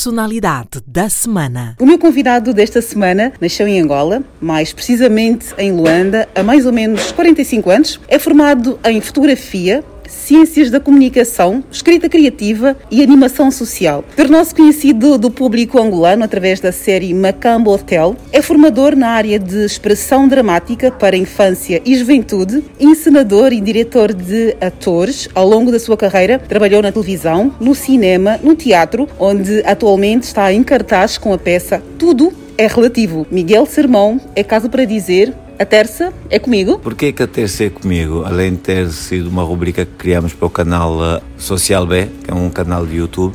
Personalidade 0.06 0.82
da 0.86 1.10
semana. 1.10 1.76
O 1.80 1.86
meu 1.86 1.98
convidado 1.98 2.54
desta 2.54 2.80
semana 2.80 3.34
nasceu 3.42 3.68
em 3.68 3.82
Angola, 3.82 4.24
mais 4.40 4.72
precisamente 4.72 5.48
em 5.58 5.72
Luanda, 5.72 6.30
há 6.36 6.44
mais 6.44 6.68
ou 6.68 6.72
menos 6.72 7.12
45 7.12 7.72
anos. 7.72 8.00
É 8.08 8.20
formado 8.20 8.80
em 8.86 9.02
fotografia, 9.02 9.84
ciências 10.26 10.72
da 10.72 10.80
comunicação, 10.80 11.64
escrita 11.72 12.10
criativa 12.10 12.76
e 12.90 13.04
animação 13.04 13.52
social. 13.52 14.04
Tornou-se 14.16 14.56
conhecido 14.56 15.20
do 15.20 15.30
público 15.30 15.80
angolano 15.80 16.24
através 16.24 16.60
da 16.60 16.72
série 16.72 17.14
Macambo 17.14 17.72
Hotel. 17.72 18.16
É 18.32 18.42
formador 18.42 18.96
na 18.96 19.10
área 19.10 19.38
de 19.38 19.64
expressão 19.64 20.28
dramática 20.28 20.90
para 20.90 21.16
infância 21.16 21.80
e 21.86 21.96
juventude, 21.96 22.64
encenador 22.80 23.54
e 23.54 23.62
diretor 23.62 24.14
de 24.14 24.58
atores. 24.60 25.30
Ao 25.36 25.48
longo 25.48 25.72
da 25.72 25.80
sua 25.80 25.96
carreira, 25.96 26.40
trabalhou 26.40 26.82
na 26.82 26.92
televisão, 26.92 27.54
no 27.60 27.76
cinema, 27.76 28.40
no 28.42 28.56
teatro, 28.56 29.08
onde 29.20 29.62
atualmente 29.64 30.24
está 30.24 30.52
em 30.52 30.64
cartaz 30.64 31.20
com 31.20 31.34
a 31.34 31.38
peça 31.38 31.84
Tudo 32.00 32.34
é 32.58 32.68
Relativo. 32.68 33.28
Miguel 33.30 33.66
Sermão 33.66 34.20
é 34.36 34.44
caso 34.44 34.70
para 34.70 34.86
dizer 34.86 35.34
a 35.58 35.66
terça 35.66 36.14
é 36.30 36.38
comigo. 36.38 36.80
Porquê 36.80 37.12
que 37.12 37.24
a 37.24 37.28
terça 37.28 37.64
é 37.64 37.70
comigo? 37.70 38.24
Além 38.26 38.52
de 38.52 38.58
ter 38.58 38.90
sido 38.92 39.30
uma 39.30 39.44
rubrica 39.44 39.86
que 39.86 39.94
criamos 39.94 40.34
para 40.34 40.46
o 40.46 40.50
canal 40.50 41.04
eh, 41.04 41.22
Social 41.38 41.86
B, 41.86 42.08
que 42.24 42.32
é 42.32 42.34
um 42.34 42.50
canal 42.50 42.86
de 42.86 42.98
YouTube, 42.98 43.34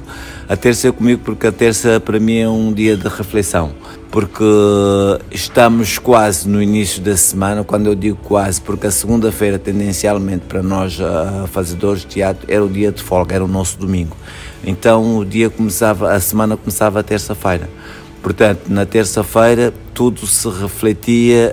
a 0.48 0.56
terça 0.56 0.88
é 0.88 0.92
comigo 0.92 1.22
porque 1.24 1.46
a 1.46 1.52
terça 1.52 1.98
para 1.98 2.20
mim 2.20 2.38
é 2.38 2.48
um 2.48 2.72
dia 2.72 2.96
de 2.96 3.08
reflexão. 3.08 3.72
Porque 4.10 4.44
estamos 5.30 5.98
quase 5.98 6.48
no 6.48 6.60
início 6.60 7.00
da 7.00 7.16
semana, 7.16 7.62
quando 7.62 7.86
eu 7.86 7.94
digo 7.94 8.18
quase, 8.24 8.60
porque 8.60 8.88
a 8.88 8.90
segunda-feira, 8.90 9.58
tendencialmente 9.58 10.44
para 10.46 10.62
nós 10.62 10.98
eh, 11.00 11.46
fazedores 11.46 12.02
de 12.02 12.08
teatro, 12.08 12.44
era 12.52 12.64
o 12.64 12.68
dia 12.68 12.92
de 12.92 13.02
folga, 13.02 13.36
era 13.36 13.44
o 13.44 13.48
nosso 13.48 13.78
domingo. 13.78 14.16
Então 14.62 15.16
o 15.16 15.24
dia 15.24 15.48
começava, 15.48 16.12
a 16.12 16.20
semana 16.20 16.56
começava 16.56 17.00
a 17.00 17.02
terça-feira. 17.02 17.68
Portanto, 18.22 18.68
na 18.68 18.84
terça-feira 18.84 19.72
tudo 19.94 20.26
se 20.26 20.48
refletia 20.48 21.52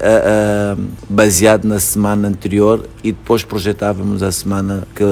baseado 1.09 1.65
na 1.65 1.79
semana 1.79 2.27
anterior 2.27 2.87
e 3.03 3.11
depois 3.11 3.43
projetávamos 3.43 4.21
a 4.21 4.31
semana 4.31 4.83
que 4.95 5.03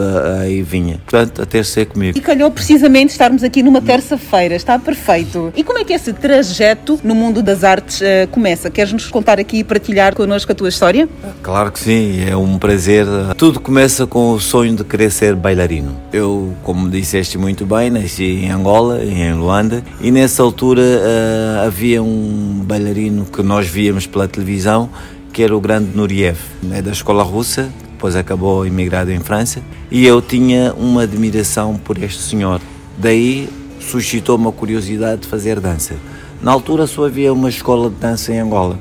aí 0.41 0.61
vinha. 0.61 0.99
Portanto, 1.05 1.41
a 1.41 1.45
terça 1.45 1.81
é 1.81 1.85
comigo. 1.85 2.17
E 2.17 2.21
calhou 2.21 2.49
precisamente 2.51 3.11
estarmos 3.11 3.43
aqui 3.43 3.63
numa 3.63 3.81
terça-feira, 3.81 4.55
está 4.55 4.77
perfeito. 4.77 5.53
E 5.55 5.63
como 5.63 5.79
é 5.79 5.83
que 5.83 5.93
esse 5.93 6.11
trajeto 6.13 6.99
no 7.03 7.15
mundo 7.15 7.41
das 7.41 7.63
artes 7.63 8.01
eh, 8.01 8.27
começa? 8.27 8.69
Queres-nos 8.69 9.07
contar 9.07 9.39
aqui 9.39 9.59
e 9.59 9.63
partilhar 9.63 10.15
connosco 10.15 10.51
a 10.51 10.55
tua 10.55 10.69
história? 10.69 11.07
Claro 11.41 11.71
que 11.71 11.79
sim, 11.79 12.23
é 12.27 12.35
um 12.35 12.57
prazer. 12.57 13.05
Tudo 13.37 13.59
começa 13.59 14.05
com 14.05 14.31
o 14.31 14.39
sonho 14.39 14.75
de 14.75 14.83
querer 14.83 15.11
ser 15.11 15.35
bailarino. 15.35 15.95
Eu, 16.11 16.53
como 16.63 16.89
disseste 16.89 17.37
muito 17.37 17.65
bem, 17.65 17.89
nasci 17.89 18.23
em 18.23 18.51
Angola, 18.51 19.03
em 19.03 19.33
Luanda, 19.33 19.83
e 20.01 20.11
nessa 20.11 20.43
altura 20.43 20.81
ah, 20.81 21.63
havia 21.65 22.01
um 22.03 22.61
bailarino 22.65 23.14
que 23.23 23.41
nós 23.41 23.67
víamos 23.67 24.05
pela 24.05 24.27
televisão, 24.27 24.89
que 25.31 25.43
era 25.43 25.55
o 25.55 25.61
grande 25.61 25.95
Nuriev, 25.95 26.37
né, 26.61 26.81
da 26.81 26.91
escola 26.91 27.23
russa, 27.23 27.71
depois 27.91 28.15
acabou 28.15 28.65
imigrado 28.65 29.11
em 29.11 29.19
França, 29.19 29.61
e 29.89 30.05
eu 30.05 30.21
tinha 30.21 30.73
uma 30.73 31.03
admiração 31.03 31.75
por 31.77 32.01
este 32.01 32.21
senhor. 32.21 32.59
Daí 32.97 33.47
suscitou 33.79 34.35
uma 34.35 34.51
curiosidade 34.51 35.21
de 35.21 35.27
fazer 35.27 35.59
dança. 35.59 35.95
Na 36.41 36.51
altura 36.51 36.87
só 36.87 37.05
havia 37.05 37.31
uma 37.31 37.49
escola 37.49 37.89
de 37.89 37.95
dança 37.95 38.33
em 38.33 38.39
Angola. 38.39 38.77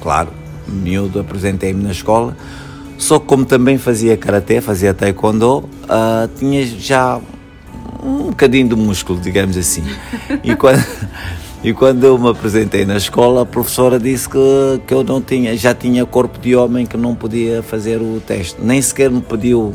Claro, 0.00 0.30
miúdo, 0.68 1.18
apresentei-me 1.18 1.82
na 1.82 1.90
escola, 1.90 2.36
só 2.98 3.18
que 3.18 3.26
como 3.26 3.44
também 3.44 3.78
fazia 3.78 4.16
karaté, 4.16 4.60
fazia 4.60 4.94
taekwondo, 4.94 5.68
ah, 5.88 6.28
tinha 6.38 6.64
já 6.64 7.20
um 8.02 8.28
bocadinho 8.28 8.68
de 8.68 8.76
músculo, 8.76 9.18
digamos 9.18 9.56
assim. 9.56 9.82
E 10.42 10.54
quando, 10.54 10.84
e 11.64 11.72
quando 11.72 12.04
eu 12.04 12.18
me 12.18 12.28
apresentei 12.28 12.84
na 12.84 12.98
escola, 12.98 13.40
a 13.40 13.46
professora 13.46 13.98
disse 13.98 14.28
que, 14.28 14.82
que 14.86 14.92
eu 14.92 15.02
não 15.02 15.22
tinha, 15.22 15.56
já 15.56 15.74
tinha 15.74 16.04
corpo 16.04 16.38
de 16.38 16.54
homem 16.54 16.84
que 16.84 16.94
não 16.94 17.14
podia 17.14 17.62
fazer 17.62 18.02
o 18.02 18.20
teste. 18.20 18.60
Nem 18.60 18.82
sequer 18.82 19.10
me 19.10 19.22
pediu 19.22 19.72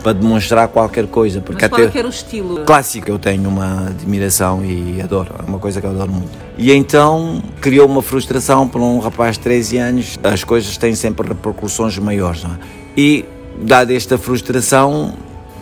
para 0.00 0.12
demonstrar 0.12 0.68
qualquer 0.68 1.08
coisa. 1.08 1.40
Porque 1.40 1.62
Mas 1.62 1.70
qual 1.70 1.82
é 1.82 1.86
até 1.86 1.98
era 1.98 2.06
o 2.06 2.10
estilo? 2.10 2.64
clássico 2.64 3.10
eu 3.10 3.18
tenho 3.18 3.48
uma 3.48 3.88
admiração 3.88 4.64
e 4.64 5.02
adoro, 5.02 5.34
é 5.36 5.42
uma 5.42 5.58
coisa 5.58 5.80
que 5.80 5.86
eu 5.88 5.90
adoro 5.90 6.12
muito. 6.12 6.30
E 6.56 6.70
então 6.70 7.42
criou 7.60 7.88
uma 7.88 8.00
frustração 8.00 8.68
para 8.68 8.80
um 8.80 9.00
rapaz 9.00 9.36
de 9.36 9.42
13 9.42 9.78
anos, 9.78 10.18
as 10.22 10.44
coisas 10.44 10.76
têm 10.76 10.94
sempre 10.94 11.26
repercussões 11.26 11.98
maiores, 11.98 12.44
não 12.44 12.52
é? 12.52 12.58
E 12.96 13.24
dada 13.60 13.92
esta 13.92 14.16
frustração, 14.16 15.14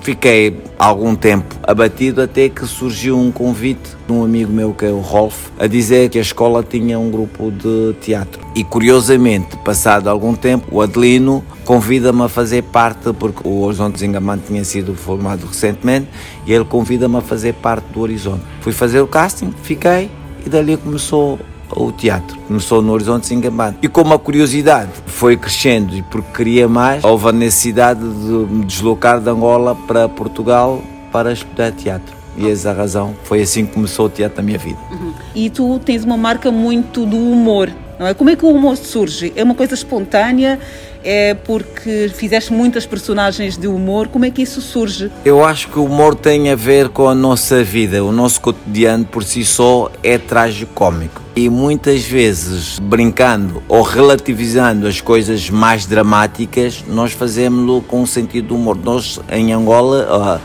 fiquei 0.02 0.56
algum 0.78 1.14
tempo 1.14 1.54
abatido 1.62 2.20
até 2.20 2.48
que 2.48 2.66
surgiu 2.66 3.18
um 3.18 3.30
convite 3.30 3.96
de 4.06 4.12
um 4.12 4.24
amigo 4.24 4.52
meu 4.52 4.74
que 4.74 4.84
é 4.84 4.90
o 4.90 4.98
Rolf 4.98 5.50
a 5.58 5.66
dizer 5.66 6.10
que 6.10 6.18
a 6.18 6.20
escola 6.20 6.62
tinha 6.62 6.98
um 6.98 7.10
grupo 7.10 7.50
de 7.50 7.94
teatro. 8.00 8.40
E 8.54 8.64
curiosamente, 8.64 9.56
passado 9.58 10.08
algum 10.08 10.34
tempo, 10.34 10.66
o 10.70 10.80
Adelino 10.82 11.44
convida-me 11.64 12.22
a 12.22 12.28
fazer 12.28 12.62
parte, 12.64 13.12
porque 13.12 13.46
o 13.46 13.62
Horizonte 13.62 14.00
Zingamante 14.00 14.44
tinha 14.48 14.64
sido 14.64 14.94
formado 14.94 15.46
recentemente, 15.46 16.08
e 16.46 16.52
ele 16.52 16.64
convida-me 16.64 17.16
a 17.16 17.20
fazer 17.20 17.54
parte 17.54 17.84
do 17.92 18.00
Horizonte. 18.00 18.42
Fui 18.60 18.72
fazer 18.72 19.00
o 19.00 19.06
casting, 19.06 19.54
fiquei 19.62 20.10
e 20.44 20.48
dali 20.48 20.76
começou 20.76 21.38
o 21.74 21.92
teatro. 21.92 22.38
Começou 22.46 22.82
no 22.82 22.92
Horizonte 22.92 23.26
Singambante. 23.26 23.78
E 23.82 23.88
como 23.88 24.14
a 24.14 24.18
curiosidade 24.18 24.90
foi 25.06 25.36
crescendo 25.36 25.94
e 25.94 26.02
porque 26.02 26.32
queria 26.32 26.68
mais, 26.68 27.02
houve 27.04 27.28
a 27.28 27.32
necessidade 27.32 28.00
de 28.00 28.06
me 28.06 28.64
deslocar 28.64 29.20
de 29.20 29.28
Angola 29.28 29.74
para 29.74 30.08
Portugal 30.08 30.82
para 31.10 31.32
estudar 31.32 31.72
teatro. 31.72 32.22
E 32.36 32.48
essa 32.48 32.68
é 32.68 32.72
a 32.72 32.74
razão, 32.74 33.14
foi 33.24 33.42
assim 33.42 33.66
que 33.66 33.74
começou 33.74 34.06
o 34.06 34.08
teatro 34.08 34.38
na 34.38 34.42
minha 34.42 34.58
vida. 34.58 34.78
Uhum. 34.90 35.12
E 35.34 35.50
tu 35.50 35.78
tens 35.78 36.02
uma 36.02 36.16
marca 36.16 36.50
muito 36.50 37.04
do 37.04 37.16
humor, 37.16 37.70
não 37.98 38.06
é? 38.06 38.14
Como 38.14 38.30
é 38.30 38.36
que 38.36 38.44
o 38.44 38.48
humor 38.48 38.76
surge? 38.76 39.32
É 39.36 39.42
uma 39.42 39.54
coisa 39.54 39.74
espontânea? 39.74 40.58
É 41.04 41.34
porque 41.34 42.10
fizeste 42.14 42.52
muitas 42.52 42.86
personagens 42.86 43.56
de 43.56 43.66
humor? 43.66 44.08
Como 44.08 44.24
é 44.24 44.30
que 44.30 44.42
isso 44.42 44.60
surge? 44.60 45.10
Eu 45.24 45.44
acho 45.44 45.68
que 45.68 45.78
o 45.78 45.84
humor 45.84 46.14
tem 46.14 46.50
a 46.50 46.54
ver 46.54 46.88
com 46.88 47.08
a 47.08 47.14
nossa 47.14 47.62
vida. 47.64 48.04
O 48.04 48.12
nosso 48.12 48.40
cotidiano 48.40 49.04
por 49.04 49.24
si 49.24 49.44
só 49.44 49.90
é 50.02 50.16
trágico-cómico. 50.16 51.20
E 51.34 51.48
muitas 51.48 52.02
vezes, 52.04 52.78
brincando 52.78 53.62
ou 53.68 53.82
relativizando 53.82 54.86
as 54.86 55.00
coisas 55.00 55.50
mais 55.50 55.86
dramáticas, 55.86 56.84
nós 56.86 57.12
fazemos-lo 57.12 57.82
com 57.82 58.02
um 58.02 58.06
sentido 58.06 58.48
de 58.48 58.54
humor. 58.54 58.76
Nós, 58.76 59.18
em 59.30 59.52
Angola, 59.52 60.40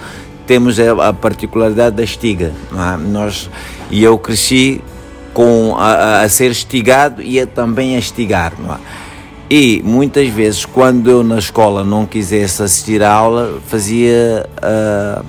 temos 0.48 0.80
a, 0.80 1.14
particularidade 1.14 1.98
da 1.98 2.04
estiga. 2.04 2.52
É? 2.74 2.98
Nós, 2.98 3.50
e 3.92 4.04
eu 4.04 4.18
cresci 4.18 4.82
com 5.38 5.76
a, 5.78 6.22
a, 6.22 6.30
ser 6.30 6.50
estigado 6.50 7.22
e 7.22 7.40
a, 7.40 7.46
também 7.46 7.96
a 7.96 8.00
estigar. 8.00 8.54
É? 8.54 8.78
E 9.48 9.84
muitas 9.86 10.28
vezes, 10.30 10.66
quando 10.66 11.12
eu 11.12 11.24
na 11.24 11.38
escola 11.38 11.84
não 11.84 12.08
quisesse 12.08 12.64
assistir 12.64 13.04
à 13.04 13.14
aula, 13.14 13.60
fazia 13.68 14.50
uh, 14.58 15.24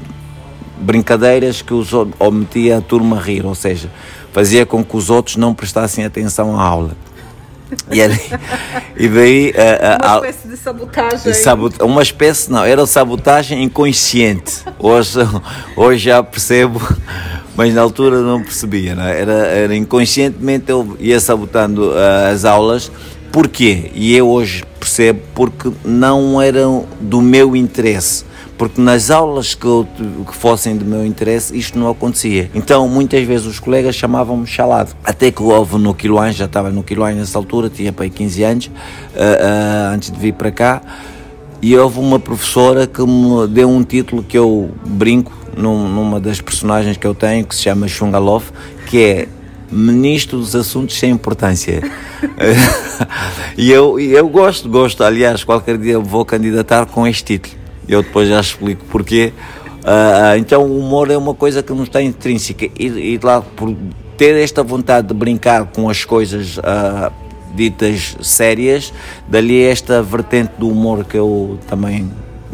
brincadeiras 0.78 1.60
que 1.60 1.74
os, 1.74 1.92
ou 1.92 2.32
metia 2.32 2.78
a 2.78 2.80
turma 2.80 3.18
a 3.18 3.20
rir, 3.20 3.44
ou 3.44 3.54
seja, 3.54 3.90
fazia 4.32 4.64
com 4.64 4.82
que 4.82 4.96
os 4.96 5.10
outros 5.10 5.36
não 5.36 5.52
prestassem 5.52 6.06
atenção 6.06 6.58
à 6.58 6.62
aula. 6.62 6.92
E, 7.90 9.04
e 9.04 9.08
daí. 9.08 9.50
Uh, 9.50 10.06
uma 10.06 10.28
espécie 10.28 10.48
de 10.48 10.56
sabotagem. 10.56 11.34
Sabot, 11.34 11.82
uma 11.82 12.02
espécie, 12.02 12.50
não, 12.50 12.64
era 12.64 12.86
sabotagem 12.86 13.62
inconsciente. 13.62 14.62
Hoje, 14.78 15.18
hoje 15.76 16.04
já 16.04 16.22
percebo, 16.22 16.80
mas 17.54 17.74
na 17.74 17.82
altura 17.82 18.20
não 18.20 18.42
percebia. 18.42 18.94
Não? 18.94 19.04
É? 19.04 19.20
Era, 19.20 19.32
era 19.32 19.76
inconscientemente 19.76 20.70
eu 20.70 20.96
ia 20.98 21.20
sabotando 21.20 21.90
uh, 21.90 22.32
as 22.32 22.44
aulas. 22.44 22.90
Porquê? 23.30 23.90
E 23.94 24.16
eu 24.16 24.28
hoje 24.28 24.64
percebo 24.80 25.20
porque 25.34 25.70
não 25.84 26.40
eram 26.40 26.86
do 26.98 27.20
meu 27.20 27.54
interesse 27.54 28.24
porque 28.58 28.80
nas 28.80 29.08
aulas 29.08 29.54
que, 29.54 29.64
eu, 29.64 29.86
que 30.26 30.34
fossem 30.34 30.76
do 30.76 30.84
meu 30.84 31.06
interesse 31.06 31.56
isto 31.56 31.78
não 31.78 31.88
acontecia. 31.88 32.50
Então 32.52 32.86
muitas 32.88 33.24
vezes 33.24 33.46
os 33.46 33.60
colegas 33.60 33.94
chamavam-me 33.94 34.46
chalado. 34.46 34.90
Até 35.04 35.30
que 35.30 35.42
houve 35.42 35.78
no 35.78 35.94
Quiloães, 35.94 36.34
já 36.34 36.46
estava 36.46 36.68
no 36.68 36.82
Quiloães 36.82 37.16
nessa 37.16 37.38
altura, 37.38 37.70
tinha 37.70 37.92
para 37.92 38.04
aí 38.04 38.10
15 38.10 38.42
anos, 38.42 38.66
uh, 38.66 38.70
uh, 38.70 39.94
antes 39.94 40.10
de 40.10 40.18
vir 40.18 40.34
para 40.34 40.50
cá, 40.50 40.82
e 41.62 41.76
houve 41.76 42.00
uma 42.00 42.18
professora 42.18 42.86
que 42.86 43.00
me 43.00 43.46
deu 43.48 43.70
um 43.70 43.84
título 43.84 44.24
que 44.24 44.36
eu 44.36 44.70
brinco 44.84 45.32
num, 45.56 45.88
numa 45.88 46.18
das 46.18 46.40
personagens 46.40 46.96
que 46.96 47.06
eu 47.06 47.14
tenho, 47.14 47.46
que 47.46 47.54
se 47.54 47.62
chama 47.62 47.86
Shungalov, 47.86 48.50
que 48.88 49.02
é 49.02 49.28
Ministro 49.70 50.38
dos 50.38 50.56
Assuntos 50.56 50.98
Sem 50.98 51.10
Importância. 51.10 51.82
e 53.56 53.70
eu, 53.70 54.00
eu 54.00 54.28
gosto, 54.28 54.68
gosto, 54.68 55.04
aliás, 55.04 55.44
qualquer 55.44 55.78
dia 55.78 55.98
vou 55.98 56.24
candidatar 56.24 56.86
com 56.86 57.06
este 57.06 57.38
título 57.38 57.57
eu 57.88 58.02
depois 58.02 58.28
já 58.28 58.40
explico 58.40 58.84
porquê. 58.86 59.32
Uh, 59.78 60.36
então 60.38 60.64
o 60.64 60.78
humor 60.78 61.10
é 61.10 61.16
uma 61.16 61.34
coisa 61.34 61.62
que 61.62 61.72
nos 61.72 61.84
está 61.84 62.02
intrínseca 62.02 62.66
e, 62.78 62.86
e 62.86 63.20
lá 63.22 63.40
por 63.40 63.74
ter 64.16 64.36
esta 64.36 64.62
vontade 64.62 65.08
de 65.08 65.14
brincar 65.14 65.66
com 65.66 65.88
as 65.88 66.04
coisas 66.04 66.58
uh, 66.58 67.10
ditas 67.54 68.16
sérias, 68.20 68.92
dali 69.28 69.62
é 69.62 69.70
esta 69.70 70.02
vertente 70.02 70.52
do 70.58 70.68
humor 70.68 71.04
que 71.04 71.16
eu 71.16 71.58
também 71.68 72.10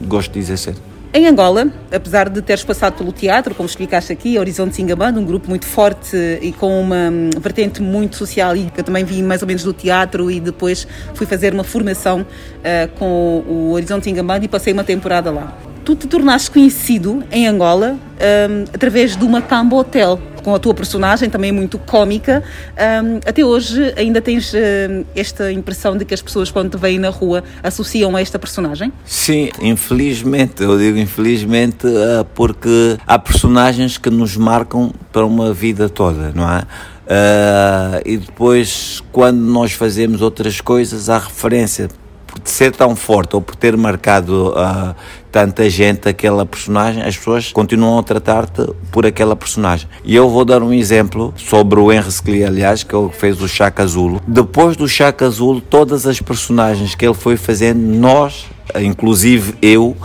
gosto 0.07 0.32
de 0.32 0.41
dizer 0.41 0.59
ser. 0.59 0.94
Em 1.17 1.29
Angola, 1.29 1.69
apesar 1.93 2.29
de 2.29 2.43
teres 2.43 2.65
passado 2.65 2.95
pelo 2.95 3.12
teatro, 3.12 3.55
como 3.55 3.69
explicaste 3.69 4.12
aqui, 4.12 4.37
Horizonte 4.37 4.75
Singabando, 4.75 5.21
um 5.21 5.25
grupo 5.25 5.49
muito 5.49 5.65
forte 5.65 6.17
e 6.43 6.51
com 6.51 6.81
uma 6.81 7.09
hum, 7.09 7.31
vertente 7.41 7.81
muito 7.81 8.17
social, 8.17 8.57
e 8.57 8.69
que 8.69 8.81
eu 8.81 8.85
também 8.85 9.05
vi 9.05 9.23
mais 9.23 9.41
ou 9.41 9.47
menos 9.47 9.62
do 9.62 9.73
teatro 9.73 10.29
e 10.29 10.41
depois 10.41 10.89
fui 11.15 11.25
fazer 11.25 11.55
uma 11.55 11.62
formação 11.62 12.23
uh, 12.23 12.99
com 12.99 13.45
o 13.47 13.71
Horizonte 13.71 14.07
Singabando 14.07 14.45
e 14.45 14.49
passei 14.49 14.73
uma 14.73 14.83
temporada 14.83 15.31
lá. 15.31 15.57
Tu 15.85 15.95
te 15.95 16.09
tornaste 16.09 16.51
conhecido 16.51 17.23
em 17.31 17.47
Angola 17.47 17.93
um, 17.93 18.65
através 18.75 19.15
do 19.15 19.29
Macambo 19.29 19.77
Hotel, 19.77 20.19
com 20.45 20.55
a 20.55 20.59
tua 20.59 20.75
personagem 20.75 21.31
também 21.31 21.51
muito 21.51 21.79
cómica. 21.79 22.45
Um, 23.03 23.17
até 23.27 23.45
hoje 23.45 23.93
ainda 23.97 24.21
tens 24.21 24.53
uh, 24.53 24.57
esta 25.17 25.51
impressão 25.51 25.97
de 25.97 26.05
que 26.05 26.13
as 26.13 26.21
pessoas 26.21 26.51
quando 26.51 26.71
te 26.71 26.77
veem 26.77 26.99
na 26.99 27.09
rua 27.09 27.43
associam 27.63 28.15
a 28.15 28.21
esta 28.21 28.39
personagem? 28.39 28.93
Sim, 29.05 29.49
infelizmente, 29.61 30.63
eu 30.63 30.79
digo 30.79 30.99
infelizmente 30.99 31.87
uh, 31.87 32.25
porque 32.35 32.99
há 33.07 33.19
personagens 33.19 33.97
que 33.97 34.11
nos 34.11 34.37
marcam 34.37 34.93
para 35.11 35.25
uma 35.25 35.53
vida 35.53 35.89
toda, 35.89 36.31
não 36.35 36.49
é? 36.49 36.61
Uh, 37.05 38.01
e 38.05 38.17
depois, 38.19 39.03
quando 39.13 39.39
nós 39.39 39.73
fazemos 39.73 40.21
outras 40.23 40.61
coisas, 40.61 41.09
há 41.09 41.19
referência 41.19 41.89
por 42.35 42.49
ser 42.49 42.72
tão 42.72 42.97
forte 42.97 43.37
ou 43.37 43.41
por 43.41 43.55
ter 43.55 43.76
marcado 43.76 44.51
uh, 44.51 44.95
tanta 45.30 45.68
gente 45.70 46.09
aquela 46.09 46.45
personagem, 46.45 47.03
as 47.03 47.16
pessoas 47.16 47.53
continuam 47.53 47.99
a 47.99 48.03
tratar-te 48.03 48.66
por 48.91 49.07
aquela 49.07 49.37
personagem. 49.37 49.89
E 50.05 50.14
eu 50.14 50.28
vou 50.28 50.45
dar 50.45 50.62
um 50.62 50.72
exemplo 50.72 51.32
sobre 51.37 51.78
o 51.78 51.93
Henry 51.93 52.11
Scli, 52.11 52.45
aliás, 52.45 52.82
que 52.82 52.95
ele 52.95 53.11
fez 53.11 53.41
o 53.41 53.49
Chaka 53.49 53.82
Azul. 53.82 54.20
Depois 54.26 54.76
do 54.76 54.89
Chaka 54.89 55.26
Azul, 55.26 55.61
todas 55.61 56.07
as 56.07 56.20
personagens 56.20 56.95
que 56.95 57.05
ele 57.05 57.14
foi 57.14 57.37
fazendo, 57.37 57.80
nós, 57.80 58.47
inclusive 58.76 59.55
eu, 59.62 59.97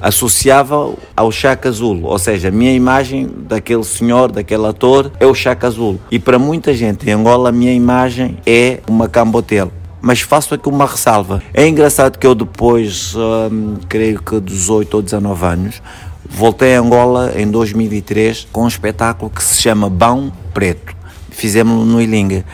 associava 0.00 0.94
ao 1.16 1.32
Chaka 1.32 1.68
Azul, 1.68 2.02
ou 2.04 2.18
seja, 2.18 2.48
a 2.48 2.50
minha 2.50 2.72
imagem 2.72 3.28
daquele 3.48 3.84
senhor, 3.84 4.30
daquele 4.30 4.66
ator, 4.66 5.10
é 5.18 5.26
o 5.26 5.34
Chaka 5.34 5.66
Azul. 5.66 5.98
E 6.10 6.18
para 6.18 6.38
muita 6.38 6.74
gente 6.74 7.08
em 7.08 7.12
Angola, 7.12 7.48
a 7.48 7.52
minha 7.52 7.72
imagem 7.72 8.38
é 8.46 8.80
uma 8.88 9.08
Cambotel 9.08 9.72
mas 10.00 10.20
faço 10.20 10.54
aqui 10.54 10.68
uma 10.68 10.86
ressalva. 10.86 11.42
É 11.52 11.66
engraçado 11.66 12.18
que 12.18 12.26
eu 12.26 12.34
depois, 12.34 13.14
hum, 13.16 13.76
creio 13.88 14.22
que 14.22 14.40
18 14.40 14.94
ou 14.94 15.02
19 15.02 15.46
anos, 15.46 15.82
voltei 16.28 16.76
a 16.76 16.80
Angola 16.80 17.32
em 17.36 17.50
2003 17.50 18.48
com 18.52 18.64
um 18.64 18.68
espetáculo 18.68 19.30
que 19.30 19.42
se 19.42 19.60
chama 19.60 19.88
Bão 19.88 20.32
Preto. 20.52 20.94
Fizemos-lo 21.30 21.84
no 21.84 22.00
Ilinga 22.00 22.44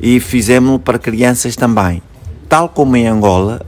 e 0.00 0.20
fizemos-lo 0.20 0.78
para 0.78 0.98
crianças 0.98 1.56
também. 1.56 2.02
Tal 2.48 2.68
como 2.68 2.96
em 2.96 3.06
Angola, 3.06 3.60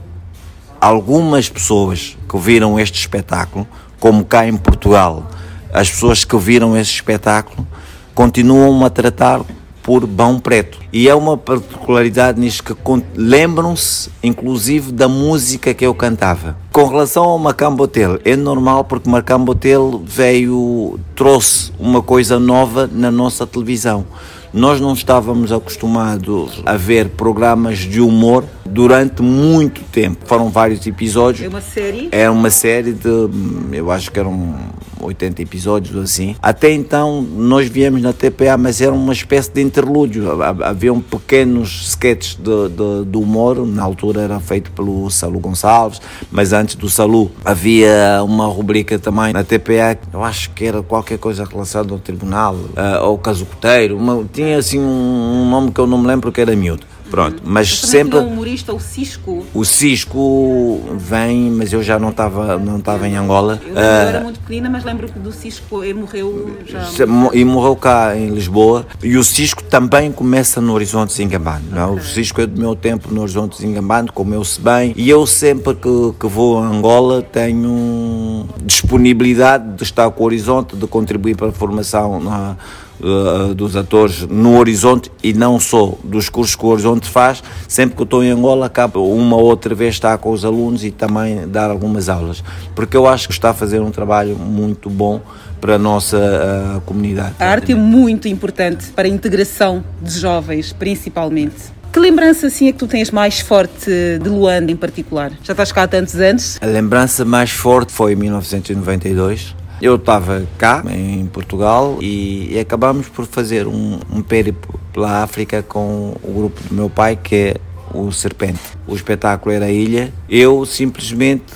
algumas 0.79 1.49
pessoas 1.49 2.17
que 2.27 2.37
viram 2.37 2.79
este 2.79 2.99
espetáculo, 2.99 3.67
como 3.99 4.25
cá 4.25 4.47
em 4.47 4.57
Portugal, 4.57 5.29
as 5.73 5.89
pessoas 5.89 6.25
que 6.25 6.37
viram 6.37 6.75
este 6.75 6.95
espetáculo 6.95 7.67
continuam 8.13 8.83
a 8.83 8.89
tratar 8.89 9.41
por 9.83 10.05
Bão 10.05 10.39
Preto. 10.39 10.79
E 10.91 11.07
é 11.07 11.15
uma 11.15 11.37
particularidade 11.37 12.39
nisto 12.39 12.63
que 12.63 13.03
lembram-se, 13.15 14.09
inclusive, 14.23 14.91
da 14.91 15.07
música 15.07 15.73
que 15.73 15.85
eu 15.85 15.93
cantava. 15.93 16.55
Com 16.71 16.87
relação 16.87 17.23
ao 17.23 17.39
Macambotel, 17.39 18.19
é 18.23 18.35
normal 18.35 18.83
porque 18.83 19.09
Macambotel 19.09 20.01
veio, 20.05 20.99
trouxe 21.15 21.71
uma 21.79 22.01
coisa 22.01 22.39
nova 22.39 22.89
na 22.91 23.11
nossa 23.11 23.47
televisão. 23.47 24.05
Nós 24.53 24.81
não 24.81 24.93
estávamos 24.93 25.51
acostumados 25.51 26.61
a 26.65 26.75
ver 26.75 27.09
programas 27.09 27.77
de 27.77 28.01
humor 28.01 28.43
durante 28.71 29.21
muito 29.21 29.81
tempo. 29.83 30.25
Foram 30.25 30.49
vários 30.49 30.85
episódios. 30.87 31.45
É 31.45 31.49
uma 31.49 31.61
série? 31.61 32.09
Era 32.11 32.31
uma 32.31 32.49
série 32.49 32.93
de, 32.93 33.29
eu 33.73 33.91
acho 33.91 34.11
que 34.11 34.19
eram 34.19 34.55
80 34.99 35.41
episódios 35.41 35.97
assim. 35.97 36.35
Até 36.41 36.71
então 36.71 37.21
nós 37.21 37.67
viemos 37.67 38.01
na 38.01 38.13
TPA, 38.13 38.57
mas 38.57 38.81
era 38.81 38.93
uma 38.93 39.13
espécie 39.13 39.51
de 39.51 39.61
interlúdio. 39.61 40.41
Haviam 40.63 41.01
pequenos 41.01 41.89
sketches 41.89 42.35
de, 42.35 42.69
de, 42.69 43.05
de 43.09 43.17
humor, 43.17 43.65
na 43.65 43.83
altura 43.83 44.21
era 44.21 44.39
feito 44.39 44.71
pelo 44.71 45.09
Salu 45.09 45.39
Gonçalves, 45.39 46.01
mas 46.31 46.53
antes 46.53 46.75
do 46.75 46.89
Salu 46.89 47.31
havia 47.43 48.21
uma 48.23 48.45
rubrica 48.47 48.97
também 48.99 49.33
na 49.33 49.43
TPA, 49.43 49.97
eu 50.13 50.23
acho 50.23 50.51
que 50.51 50.65
era 50.65 50.81
qualquer 50.83 51.17
coisa 51.17 51.43
relacionada 51.43 51.93
ao 51.93 51.99
tribunal, 51.99 52.55
uh, 52.55 52.97
ao 53.01 53.17
caso 53.17 53.45
coteiro, 53.45 53.97
uma, 53.97 54.23
tinha 54.31 54.57
assim 54.57 54.79
um, 54.79 54.83
um, 54.83 55.49
nome 55.49 55.71
que 55.71 55.79
eu 55.79 55.87
não 55.87 55.97
me 55.97 56.07
lembro 56.07 56.31
que 56.31 56.39
era 56.39 56.55
miúdo. 56.55 56.85
Pronto, 57.11 57.43
mas 57.45 57.77
sempre. 57.79 58.17
um 58.17 58.27
humorista, 58.27 58.73
o 58.73 58.79
Cisco. 58.79 59.45
O 59.53 59.63
Cisco 59.65 60.79
vem, 60.97 61.51
mas 61.51 61.71
eu 61.73 61.83
já 61.83 61.99
não 61.99 62.09
estava 62.09 62.57
não 62.57 62.77
estava 62.77 63.07
em 63.07 63.15
Angola. 63.17 63.61
Eu, 63.65 63.73
Ah, 63.77 63.81
eu 63.81 63.85
era 64.07 64.21
muito 64.21 64.39
pequenina, 64.39 64.69
mas 64.69 64.83
lembro 64.83 65.07
que 65.09 65.19
do 65.19 65.31
Cisco 65.31 65.83
ele 65.83 65.95
morreu 65.99 66.57
já. 66.65 66.87
E 67.33 67.43
morreu 67.45 67.75
cá 67.75 68.15
em 68.17 68.29
Lisboa. 68.29 68.87
E 69.03 69.17
o 69.17 69.23
Cisco 69.23 69.61
também 69.63 70.11
começa 70.11 70.61
no 70.61 70.73
Horizonte 70.73 71.13
Zingambando. 71.13 71.65
Não? 71.69 71.81
é? 71.97 71.99
O 71.99 72.01
Cisco 72.03 72.39
é 72.41 72.47
do 72.47 72.59
meu 72.59 72.75
tempo 72.75 73.13
no 73.13 73.21
Horizonte 73.21 73.57
Zingambando, 73.61 74.13
comeu-se 74.13 74.59
bem. 74.61 74.93
E 74.95 75.09
eu 75.09 75.27
sempre 75.27 75.75
que, 75.75 76.13
que 76.19 76.27
vou 76.27 76.57
a 76.59 76.65
Angola 76.65 77.21
tenho 77.21 78.47
disponibilidade 78.63 79.75
de 79.75 79.83
estar 79.83 80.09
com 80.11 80.23
o 80.23 80.25
Horizonte, 80.25 80.75
de 80.75 80.87
contribuir 80.87 81.35
para 81.35 81.49
a 81.49 81.51
formação 81.51 82.19
na- 82.21 82.55
eh, 83.03 83.53
dos 83.55 83.75
atores 83.75 84.27
no 84.27 84.57
Horizonte 84.57 85.11
e 85.23 85.33
não 85.33 85.59
só 85.59 85.93
dos 86.03 86.29
cursos 86.29 86.55
que 86.55 86.63
o 86.63 86.69
Horizonte 86.69 87.09
faz. 87.09 87.43
Sempre 87.67 87.95
que 87.95 88.01
eu 88.01 88.05
estou 88.05 88.23
em 88.23 88.29
Angola, 88.29 88.67
acabo 88.67 89.03
uma 89.11 89.35
ou 89.35 89.43
outra 89.43 89.73
vez 89.73 89.95
estar 89.95 90.17
com 90.19 90.31
os 90.31 90.45
alunos 90.45 90.83
e 90.83 90.91
também 90.91 91.47
dar 91.47 91.71
algumas 91.71 92.09
aulas. 92.09 92.43
Porque 92.75 92.95
eu 92.95 93.07
acho 93.07 93.27
que 93.27 93.33
está 93.33 93.49
a 93.49 93.53
fazer 93.53 93.81
um 93.81 93.89
trabalho 93.89 94.35
muito 94.35 94.89
bom 94.89 95.19
para 95.59 95.75
a 95.75 95.79
nossa 95.79 96.17
eh, 96.17 96.81
comunidade. 96.85 97.33
A 97.39 97.47
arte 97.47 97.71
é 97.71 97.75
muito 97.75 98.27
importante 98.27 98.91
para 98.91 99.07
a 99.07 99.11
integração 99.11 99.83
de 100.01 100.19
jovens, 100.19 100.71
principalmente. 100.71 101.81
Que 101.91 101.99
lembrança 101.99 102.47
assim 102.47 102.67
é 102.67 102.71
que 102.71 102.77
tu 102.77 102.87
tens 102.87 103.11
mais 103.11 103.41
forte 103.41 103.89
de 104.21 104.29
Luanda 104.29 104.71
em 104.71 104.77
particular? 104.77 105.31
Já 105.43 105.51
estás 105.53 105.71
cá 105.71 105.83
há 105.83 105.87
tantos 105.87 106.15
anos? 106.15 106.57
A 106.61 106.65
lembrança 106.65 107.25
mais 107.25 107.51
forte 107.51 107.91
foi 107.91 108.13
em 108.13 108.15
1992. 108.15 109.55
Eu 109.81 109.95
estava 109.95 110.47
cá, 110.59 110.83
em 110.87 111.25
Portugal, 111.25 111.97
e, 111.99 112.53
e 112.53 112.59
acabamos 112.59 113.09
por 113.09 113.25
fazer 113.25 113.65
um, 113.65 113.99
um 114.13 114.21
périplo 114.21 114.79
pela 114.93 115.23
África 115.23 115.63
com 115.63 116.15
o 116.23 116.33
grupo 116.33 116.61
do 116.67 116.75
meu 116.75 116.89
pai, 116.89 117.15
que 117.15 117.35
é 117.35 117.55
o 117.91 118.11
Serpente. 118.11 118.59
O 118.87 118.95
espetáculo 118.95 119.53
era 119.53 119.65
a 119.65 119.71
ilha. 119.71 120.13
Eu 120.29 120.65
simplesmente 120.65 121.53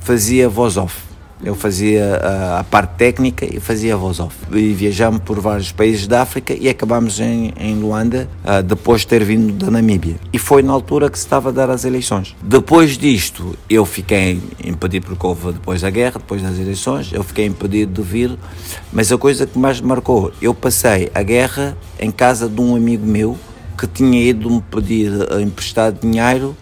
fazia 0.00 0.48
voz 0.48 0.78
off. 0.78 1.05
Eu 1.46 1.54
fazia 1.54 2.16
a, 2.16 2.58
a 2.58 2.64
parte 2.64 2.96
técnica 2.96 3.46
e 3.46 3.60
fazia 3.60 3.94
a 3.94 3.96
voz 3.96 4.18
off. 4.18 4.34
E 4.52 4.72
viajamos 4.72 5.20
por 5.20 5.38
vários 5.38 5.70
países 5.70 6.08
da 6.08 6.22
África 6.22 6.52
e 6.52 6.68
acabamos 6.68 7.20
em, 7.20 7.54
em 7.56 7.76
Luanda, 7.76 8.28
ah, 8.44 8.60
depois 8.60 9.02
de 9.02 9.06
ter 9.06 9.22
vindo 9.22 9.52
da 9.52 9.70
Namíbia. 9.70 10.16
E 10.32 10.40
foi 10.40 10.60
na 10.60 10.72
altura 10.72 11.08
que 11.08 11.16
se 11.16 11.24
estava 11.24 11.50
a 11.50 11.52
dar 11.52 11.70
as 11.70 11.84
eleições. 11.84 12.34
Depois 12.42 12.98
disto, 12.98 13.56
eu 13.70 13.86
fiquei 13.86 14.42
impedido, 14.64 15.06
porque 15.06 15.24
houve 15.24 15.52
depois 15.52 15.82
da 15.82 15.88
guerra, 15.88 16.18
depois 16.18 16.42
das 16.42 16.58
eleições, 16.58 17.12
eu 17.12 17.22
fiquei 17.22 17.46
impedido 17.46 18.02
de 18.02 18.08
vir. 18.08 18.36
Mas 18.92 19.12
a 19.12 19.16
coisa 19.16 19.46
que 19.46 19.56
mais 19.56 19.80
me 19.80 19.86
marcou, 19.86 20.32
eu 20.42 20.52
passei 20.52 21.12
a 21.14 21.22
guerra 21.22 21.78
em 22.00 22.10
casa 22.10 22.48
de 22.48 22.60
um 22.60 22.74
amigo 22.74 23.06
meu 23.06 23.38
que 23.78 23.86
tinha 23.86 24.20
ido 24.20 24.50
me 24.50 24.60
pedir 24.62 25.12
eh, 25.30 25.42
emprestado 25.42 26.00
dinheiro 26.00 26.56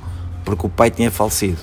porque 0.45 0.67
o 0.67 0.69
pai 0.69 0.91
tinha 0.91 1.11
falecido. 1.11 1.59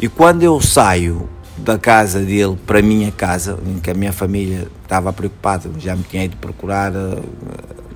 E 0.00 0.08
quando 0.08 0.42
eu 0.42 0.58
saio 0.58 1.28
da 1.58 1.78
casa 1.78 2.20
dele 2.20 2.56
para 2.66 2.78
a 2.78 2.82
minha 2.82 3.10
casa, 3.10 3.58
em 3.66 3.78
que 3.78 3.90
a 3.90 3.94
minha 3.94 4.12
família 4.12 4.68
estava 4.82 5.12
preocupada, 5.12 5.70
já 5.78 5.94
me 5.94 6.02
tinha 6.02 6.24
ido 6.24 6.36
procurar 6.36 6.92
eh, 6.94 7.22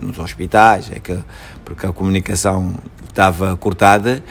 nos 0.00 0.18
hospitais, 0.18 0.90
é 0.92 0.98
que, 0.98 1.18
porque 1.64 1.86
a 1.86 1.92
comunicação 1.92 2.74
estava 3.08 3.56
cortada, 3.56 4.22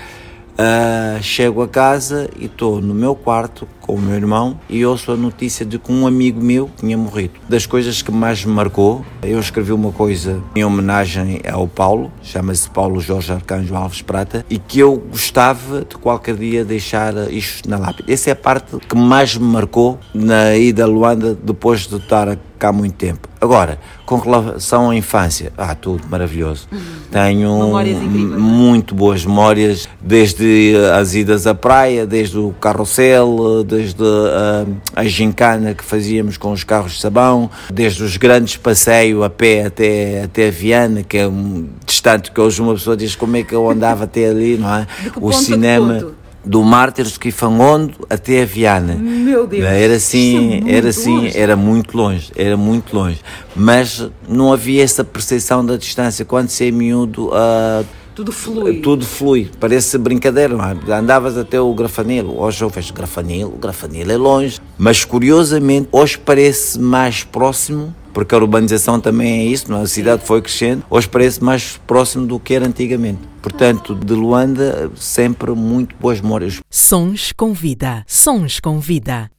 ah, 0.64 1.18
chego 1.24 1.64
a 1.64 1.68
casa 1.68 2.30
e 2.38 2.46
estou 2.46 2.80
no 2.80 2.94
meu 2.94 3.16
quarto 3.16 3.68
com 3.82 3.96
o 3.96 4.00
meu 4.00 4.14
irmão 4.14 4.60
e 4.70 4.86
ouço 4.86 5.12
a 5.12 5.18
notícia 5.18 5.66
de 5.66 5.80
que 5.80 5.92
um 5.92 6.06
amigo 6.06 6.40
meu 6.40 6.70
tinha 6.78 6.96
morrido. 6.96 7.34
Das 7.50 7.66
coisas 7.66 8.04
que 8.04 8.12
mais 8.12 8.46
me 8.46 8.54
marcou, 8.54 9.04
eu 9.24 9.40
escrevi 9.40 9.74
uma 9.74 9.92
coisa 9.92 10.40
em 10.56 10.64
homenagem 10.64 11.42
ao 11.52 11.68
Paulo, 11.68 12.12
chama-se 12.22 12.70
Paulo 12.70 13.02
Jorge 13.02 13.34
Arcanjo 13.34 13.74
Alves 13.74 14.04
Prata, 14.04 14.46
e 14.48 14.60
que 14.60 14.78
eu 14.78 14.98
gostava 14.98 15.80
de 15.80 15.96
qualquer 15.96 16.36
dia 16.36 16.64
deixar 16.64 17.16
isto 17.34 17.68
na 17.68 17.80
lápide. 17.80 18.14
Essa 18.14 18.30
é 18.30 18.34
a 18.34 18.36
parte 18.36 18.78
que 18.78 18.96
mais 18.96 19.36
me 19.36 19.52
marcou 19.52 19.98
na 20.14 20.56
ida 20.56 20.84
a 20.84 20.88
Luanda 20.88 21.34
depois 21.34 21.88
de 21.88 21.96
estar 21.96 22.38
cá 22.60 22.70
há 22.70 22.72
muito 22.72 22.94
tempo. 22.94 23.31
Agora, 23.42 23.80
com 24.06 24.18
relação 24.18 24.92
à 24.92 24.96
infância, 24.96 25.52
ah, 25.58 25.74
tudo 25.74 26.08
maravilhoso. 26.08 26.68
Tenho 27.10 27.60
Memórias 27.60 27.98
incríveis, 27.98 28.40
muito 28.40 28.94
boas 28.94 29.26
memórias, 29.26 29.90
desde 30.00 30.76
as 30.94 31.16
idas 31.16 31.48
à 31.48 31.56
praia, 31.56 32.06
desde 32.06 32.38
o 32.38 32.54
carrossel, 32.62 33.64
desde 33.66 34.04
ah, 34.04 34.66
a 34.96 35.04
gincana 35.06 35.74
que 35.74 35.84
fazíamos 35.84 36.38
com 36.38 36.52
os 36.52 36.64
carros 36.64 36.94
de 36.94 37.02
sabão, 37.02 37.50
desde 37.74 38.04
os 38.04 38.16
grandes 38.16 38.58
passeios 38.58 39.24
a 39.24 39.30
pé 39.30 39.66
até, 39.66 40.22
até 40.26 40.52
Viana, 40.52 41.02
que 41.02 41.18
é 41.18 41.28
um 41.28 41.68
distante 41.84 42.32
que 42.32 42.40
hoje 42.40 42.62
uma 42.62 42.74
pessoa 42.74 42.96
diz 42.96 43.16
como 43.16 43.38
é 43.38 43.44
que 43.44 43.56
eu 43.56 43.68
andava 43.68 44.04
até 44.04 44.30
ali, 44.30 44.56
não 44.56 44.72
é? 44.72 44.86
O 45.20 45.30
a 45.30 45.34
cinema? 45.34 46.21
Do 46.44 46.64
Mártires 46.64 47.12
de 47.14 47.20
Quifangondo 47.20 47.94
até 48.10 48.42
a 48.42 48.46
Viana. 48.46 48.96
Meu 48.96 49.46
Deus, 49.46 49.64
Era 49.64 49.96
assim, 49.96 50.64
é 50.68 50.76
era 50.78 50.90
assim, 50.90 51.16
longe. 51.18 51.38
era 51.38 51.56
muito 51.56 51.96
longe, 51.98 52.32
era 52.36 52.58
muito 52.58 52.96
longe. 52.96 53.20
Mas 53.56 54.10
não 54.28 54.52
havia 54.52 54.84
essa 54.84 55.04
percepção 55.04 55.66
da 55.66 55.78
distância. 55.78 56.26
Quando 56.26 56.50
se 56.50 56.68
é 56.68 56.72
miúdo, 56.72 57.30
ah, 57.34 57.84
Tudo 58.22 58.32
flui. 58.32 58.82
tudo 58.82 59.04
flui. 59.04 59.50
Parece 59.60 59.98
brincadeira, 59.98 60.56
não 60.56 60.64
é? 60.64 60.94
Andavas 60.96 61.36
até 61.36 61.60
o 61.60 61.74
Grafanilo. 61.74 62.40
Hoje 62.40 62.64
eu 62.64 62.70
vejo 62.70 62.94
Grafanilo, 62.94 63.52
o 63.52 63.58
Grafanilo 63.58 64.12
é 64.12 64.18
longe. 64.18 64.60
Mas 64.78 65.04
curiosamente, 65.04 65.90
hoje 65.92 66.20
parece 66.20 66.80
mais 66.80 67.24
próximo, 67.24 67.96
porque 68.14 68.36
a 68.36 68.38
urbanização 68.38 69.00
também 69.00 69.40
é 69.40 69.46
isso, 69.46 69.72
não 69.72 69.80
é? 69.80 69.82
a 69.82 69.88
cidade 69.88 70.24
foi 70.24 70.40
crescendo. 70.40 70.84
Hoje 70.88 71.10
parece 71.10 71.44
mais 71.44 71.80
próximo 71.88 72.28
do 72.28 72.40
que 72.40 72.54
era 72.54 72.68
antigamente. 72.68 73.22
Portanto, 73.42 73.96
de 73.96 74.14
Luanda, 74.14 74.92
sempre 74.96 75.50
muito 75.54 75.96
boas 76.00 76.22
memórias. 76.22 76.60
Sons 76.70 77.34
com 77.36 77.54
vida. 77.54 78.04
Sons 78.06 78.60
com 78.60 78.80
vida. 78.80 79.32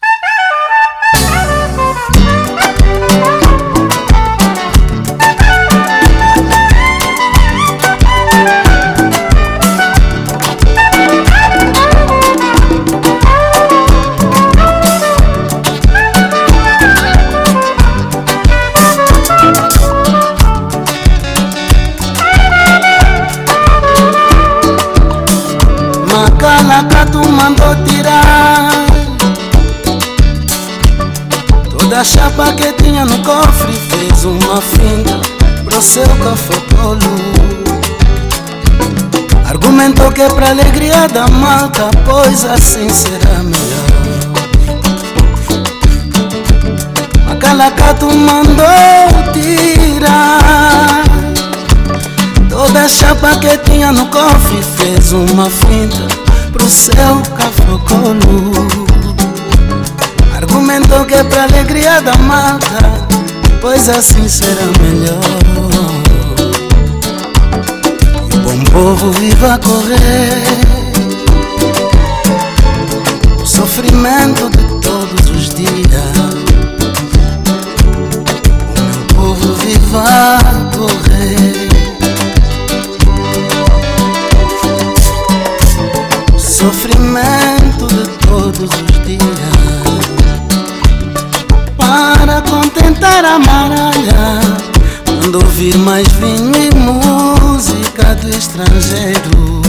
Mandou 27.42 27.74
tirar 27.84 28.70
Toda 31.70 32.00
a 32.00 32.04
chapa 32.04 32.52
que 32.52 32.72
tinha 32.74 33.04
no 33.04 33.18
cofre 33.18 33.72
Fez 33.72 34.24
uma 34.24 34.60
finta 34.60 35.20
pro 35.64 35.82
seu 35.82 36.06
cafotolo 36.24 37.00
Argumentou 39.48 40.12
que 40.12 40.22
é 40.22 40.28
pra 40.28 40.50
alegria 40.50 41.08
da 41.08 41.26
malta 41.26 41.90
Pois 42.04 42.44
assim 42.44 42.88
será 42.88 43.42
melhor. 43.42 43.82
Macalaca 47.26 47.94
tu 47.94 48.06
mandou 48.06 48.64
tirar. 49.32 51.02
Toda 52.48 52.82
a 52.84 52.88
chapa 52.88 53.36
que 53.36 53.56
tinha 53.58 53.90
no 53.92 54.06
cofre 54.06 54.62
fez 54.76 55.12
uma 55.12 55.50
finta 55.50 56.21
pro 56.52 56.68
seu 56.68 57.22
cafocolo. 57.36 58.52
Argumentou 60.36 61.04
que 61.06 61.14
é 61.14 61.24
pra 61.24 61.44
alegria 61.44 62.00
da 62.02 62.14
mata, 62.18 63.08
pois 63.60 63.88
assim 63.88 64.28
será 64.28 64.66
melhor. 64.80 65.18
E 68.30 68.34
o 68.34 68.38
bom 68.40 68.64
povo 68.70 69.10
viva 69.12 69.54
a 69.54 69.58
correr, 69.58 70.42
o 73.42 73.46
sofrimento 73.46 74.50
de 74.50 74.80
todos 74.80 75.30
os 75.30 75.48
dias. 75.54 75.72
O 78.76 78.82
meu 78.82 79.04
povo 79.14 79.54
viva 79.54 80.04
a 80.04 80.76
correr. 80.76 81.71
Sofrimento 86.62 87.88
de 87.88 88.08
todos 88.24 88.70
os 88.70 89.04
dias. 89.04 89.20
Para 91.76 92.40
contentar 92.42 93.24
a 93.24 93.38
maralha 93.40 94.40
quando 95.04 95.36
ouvir 95.36 95.76
mais 95.78 96.06
vinho 96.12 96.52
e 96.54 96.72
música 96.74 98.14
do 98.14 98.30
estrangeiro. 98.30 99.62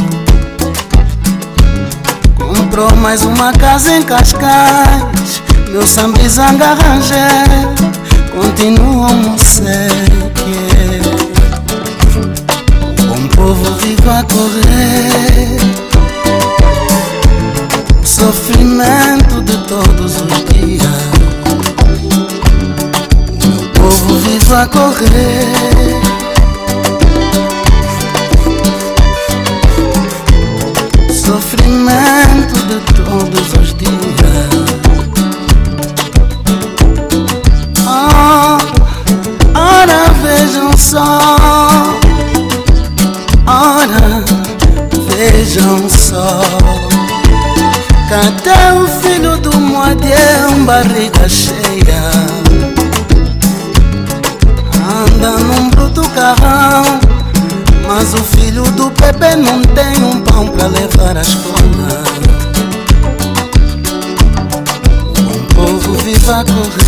Comprou 2.38 2.95
mais 2.98 3.24
uma 3.24 3.52
casa 3.53 3.91
em 3.91 4.03
Cascais 4.03 5.41
meu 5.72 5.88
sambizanga 5.88 6.65
arranjei 6.65 7.18
continua 8.32 9.10
um 9.11 9.38
seque 9.40 11.02
bom 13.07 13.28
povo 13.30 13.76
vivo 13.80 14.10
a 14.11 14.24
correr. 14.24 15.83
Sofrimento 18.24 19.41
de 19.41 19.58
todos 19.68 20.16
os 20.16 20.45
dias. 20.45 20.82
Meu 23.44 23.70
povo 23.72 24.16
vive 24.20 24.54
a 24.54 24.66
correr. 24.66 25.45
Sofrimento 31.12 32.56
de 32.70 32.80
todos 32.94 33.48
os 33.62 33.76
dias. 33.76 34.54
Oh, 37.86 38.58
ora 39.54 40.14
vejam 40.24 40.72
só. 40.78 41.20
Ora 43.45 44.24
vejam 45.10 45.90
só. 45.90 46.83
Cadê 48.14 48.80
o 48.80 48.88
filho 49.02 49.35
do 49.38 49.60
Moadião, 49.60 50.64
barriga 50.65 51.27
cheia? 51.27 52.11
Anda 54.88 55.31
num 55.40 55.72
bruto 55.72 56.07
carrão. 56.11 56.99
Mas 57.88 58.14
o 58.14 58.23
filho 58.23 58.65
do 58.73 58.91
Pepe 58.91 59.35
não 59.38 59.64
tem 59.64 60.03
um 60.03 60.22
pão 60.22 60.48
pra 60.48 60.68
levar 60.68 61.18
à 61.18 61.22
escola. 61.22 62.03
O 65.18 65.56
povo 65.56 65.94
vive 66.03 66.30
a 66.30 66.45
correr. 66.45 66.83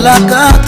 ezalaka 0.00 0.59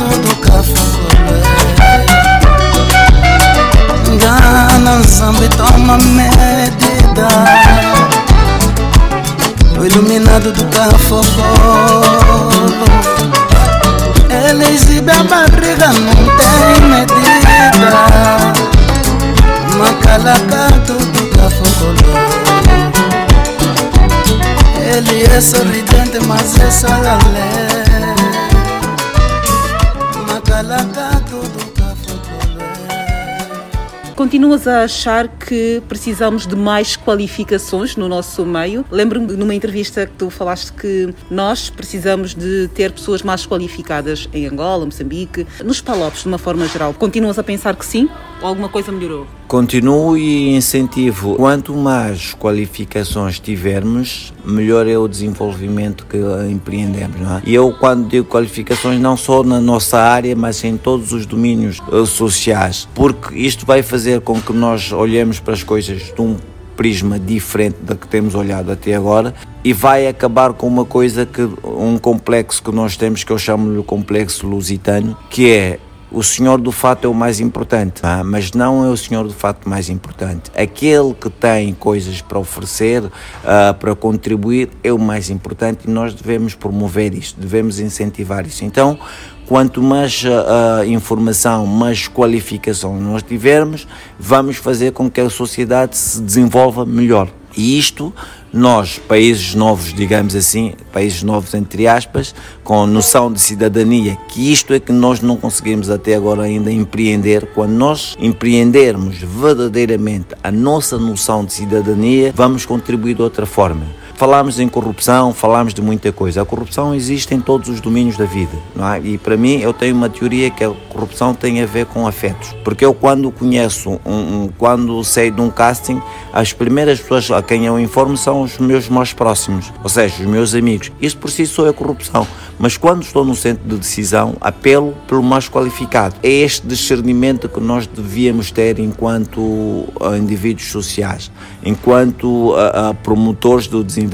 Continuas 34.53 34.69
a 34.69 34.85
achar 34.85 35.29
que 35.29 35.83
precisamos 35.89 36.47
de 36.47 36.55
mais 36.55 36.95
qualificações 36.95 37.97
no 37.97 38.07
nosso 38.07 38.45
meio? 38.45 38.85
Lembro-me 38.91 39.33
numa 39.33 39.55
entrevista 39.55 40.07
que 40.07 40.13
tu 40.13 40.29
falaste 40.29 40.75
que 40.75 41.15
nós 41.31 41.71
precisamos 41.71 42.35
de 42.35 42.69
ter 42.75 42.93
pessoas 42.93 43.23
mais 43.23 43.47
qualificadas 43.47 44.29
em 44.31 44.47
Angola, 44.47 44.85
Moçambique, 44.85 45.47
nos 45.65 45.81
Palopes 45.81 46.21
de 46.21 46.29
uma 46.29 46.37
forma 46.37 46.69
geral. 46.69 46.93
Continuas 46.93 47.39
a 47.39 47.43
pensar 47.43 47.75
que 47.77 47.87
sim? 47.87 48.11
Ou 48.43 48.49
alguma 48.49 48.69
coisa 48.69 48.93
melhorou? 48.93 49.27
Continuo 49.49 50.19
e 50.19 50.55
incentivo. 50.55 51.37
Quanto 51.37 51.75
mais 51.75 52.35
qualificações 52.35 53.41
tivermos, 53.41 54.32
melhor 54.45 54.87
é 54.87 54.97
o 54.97 55.09
desenvolvimento 55.09 56.07
que 56.07 56.19
empreendemos. 56.51 57.21
Não 57.21 57.37
é? 57.37 57.43
E 57.45 57.55
eu, 57.55 57.73
quando 57.73 58.09
digo 58.09 58.27
qualificações, 58.27 59.01
não 59.01 59.17
só 59.17 59.43
na 59.43 59.61
nossa 59.61 59.99
área, 59.99 60.35
mas 60.35 60.63
em 60.65 60.77
todos 60.77 61.13
os 61.13 61.27
domínios 61.27 61.81
uh, 61.89 62.07
sociais, 62.07 62.89
porque 62.95 63.37
isto 63.37 63.65
vai 63.67 63.83
fazer 63.83 64.21
com 64.21 64.41
que 64.41 64.53
nós 64.53 64.93
olhemos 64.93 65.41
para 65.41 65.55
as 65.55 65.63
coisas 65.63 66.13
de 66.15 66.21
um 66.21 66.37
prisma 66.77 67.19
diferente 67.19 67.77
da 67.83 67.95
que 67.95 68.09
temos 68.09 68.35
olhado 68.35 68.73
até 68.73 68.95
agora 68.95 69.35
e 69.63 69.73
vai 69.73 70.09
acabar 70.09 70.53
com 70.53 70.67
uma 70.67 70.85
coisa 70.85 71.27
que 71.27 71.43
um 71.63 71.99
complexo 71.99 72.63
que 72.63 72.73
nós 72.73 72.97
temos 72.97 73.23
que 73.23 73.31
eu 73.31 73.39
chamo 73.39 73.77
de 73.79 73.87
complexo 73.87 74.47
lusitano, 74.47 75.17
que 75.31 75.51
é 75.51 75.79
o 76.13 76.23
senhor 76.23 76.61
do 76.61 76.71
fato 76.71 77.07
é 77.07 77.09
o 77.09 77.15
mais 77.15 77.41
importante, 77.41 78.01
ah, 78.03 78.23
mas 78.25 78.53
não 78.53 78.85
é 78.85 78.89
o 78.89 78.97
senhor 78.97 79.27
do 79.27 79.33
fato 79.33 79.69
mais 79.69 79.89
importante. 79.89 80.51
Aquele 80.57 81.15
que 81.15 81.31
tem 81.31 81.73
coisas 81.75 82.21
para 82.21 82.39
oferecer, 82.39 83.03
ah, 83.45 83.75
para 83.79 83.95
contribuir, 83.95 84.71
é 84.85 84.93
o 84.93 84.99
mais 84.99 85.31
importante 85.31 85.89
e 85.89 85.91
nós 85.91 86.15
devemos 86.15 86.55
promover 86.55 87.15
isto, 87.15 87.41
devemos 87.41 87.81
incentivar 87.81 88.47
isso. 88.47 88.65
Então, 88.65 88.99
quanto 89.47 89.83
mais 89.83 90.23
uh, 90.25 90.85
informação, 90.87 91.67
mais 91.67 92.09
qualificação 92.09 92.99
nós 92.99 93.23
tivermos, 93.23 93.87
vamos 94.19 94.57
fazer 94.57 94.93
com 94.93 95.11
que 95.11 95.21
a 95.21 95.29
sociedade 95.29 95.97
se 95.97 96.21
desenvolva 96.23 96.87
melhor. 96.87 97.29
E 97.57 97.79
isto, 97.79 98.15
nós, 98.53 98.99
países 98.99 99.55
novos, 99.55 99.95
digamos 99.95 100.37
assim, 100.37 100.75
países 100.93 101.23
novos 101.23 101.55
entre 101.55 101.89
aspas, 101.89 102.35
com 102.63 102.87
noção 102.87 103.33
de 103.33 103.41
cidadania, 103.41 104.17
que 104.29 104.53
isto 104.53 104.75
é 104.75 104.81
que 104.81 104.93
nós 104.93 105.21
não 105.21 105.37
conseguimos 105.37 105.89
até 105.89 106.15
agora 106.15 106.43
ainda 106.43 106.71
empreender. 106.71 107.47
Quando 107.55 107.73
nós 107.73 108.15
empreendermos 108.19 109.17
verdadeiramente 109.19 110.35
a 110.43 110.51
nossa 110.51 110.99
noção 110.99 111.45
de 111.45 111.55
cidadania, 111.55 112.33
vamos 112.35 112.67
contribuir 112.67 113.15
de 113.15 113.23
outra 113.23 113.47
forma. 113.47 114.02
Falámos 114.23 114.61
em 114.61 114.69
corrupção, 114.69 115.35
falámos 115.35 115.75
de 115.75 115.83
muita 115.83 116.13
coisa. 116.13 116.43
A 116.43 116.45
corrupção 116.45 116.95
existe 116.95 117.35
em 117.35 117.41
todos 117.41 117.69
os 117.69 117.81
domínios 117.81 118.17
da 118.17 118.25
vida, 118.25 118.57
não 118.73 118.89
é? 118.89 119.01
E 119.01 119.19
para 119.19 119.37
mim, 119.37 119.59
eu 119.59 119.73
tenho 119.73 119.97
uma 119.97 120.09
teoria 120.09 120.49
que 120.49 120.63
a 120.63 120.71
corrupção 120.91 121.35
tem 121.35 121.61
a 121.61 121.67
ver 121.67 121.87
com 121.87 122.07
afetos. 122.07 122.55
Porque 122.63 122.85
eu, 122.85 122.95
quando 122.95 123.33
conheço, 123.33 123.99
um, 124.07 124.45
um, 124.45 124.51
quando 124.57 125.03
sei 125.03 125.29
de 125.29 125.41
um 125.41 125.51
casting, 125.51 126.01
as 126.33 126.53
primeiras 126.53 127.01
pessoas 127.01 127.33
a 127.33 127.43
quem 127.43 127.67
eu 127.67 127.81
informo 127.81 128.17
são 128.17 128.43
os 128.43 128.59
meus 128.59 128.89
mais 128.89 129.13
próximos, 129.13 129.73
ou 129.83 129.89
seja, 129.89 130.15
os 130.21 130.29
meus 130.29 130.55
amigos. 130.55 130.93
Isso 131.01 131.19
por 131.19 131.29
si 131.29 131.45
só 131.45 131.67
é 131.67 131.73
corrupção. 131.73 132.25
Mas 132.61 132.77
quando 132.77 133.03
estou 133.03 133.25
no 133.25 133.35
centro 133.35 133.69
de 133.69 133.77
decisão, 133.77 134.37
apelo 134.41 134.95
pelo 135.09 135.21
mais 135.21 135.49
qualificado. 135.49 136.15
É 136.23 136.31
este 136.31 136.65
discernimento 136.65 137.49
que 137.49 137.59
nós 137.59 137.89
devíamos 137.89 138.53
ter 138.53 138.79
enquanto 138.79 139.41
uh, 139.41 140.17
indivíduos 140.17 140.71
sociais, 140.71 141.29
enquanto 141.65 142.53
uh, 142.53 142.91
uh, 142.91 142.95
promotores 143.03 143.67
do 143.67 143.83
desenvolvimento. 143.83 144.12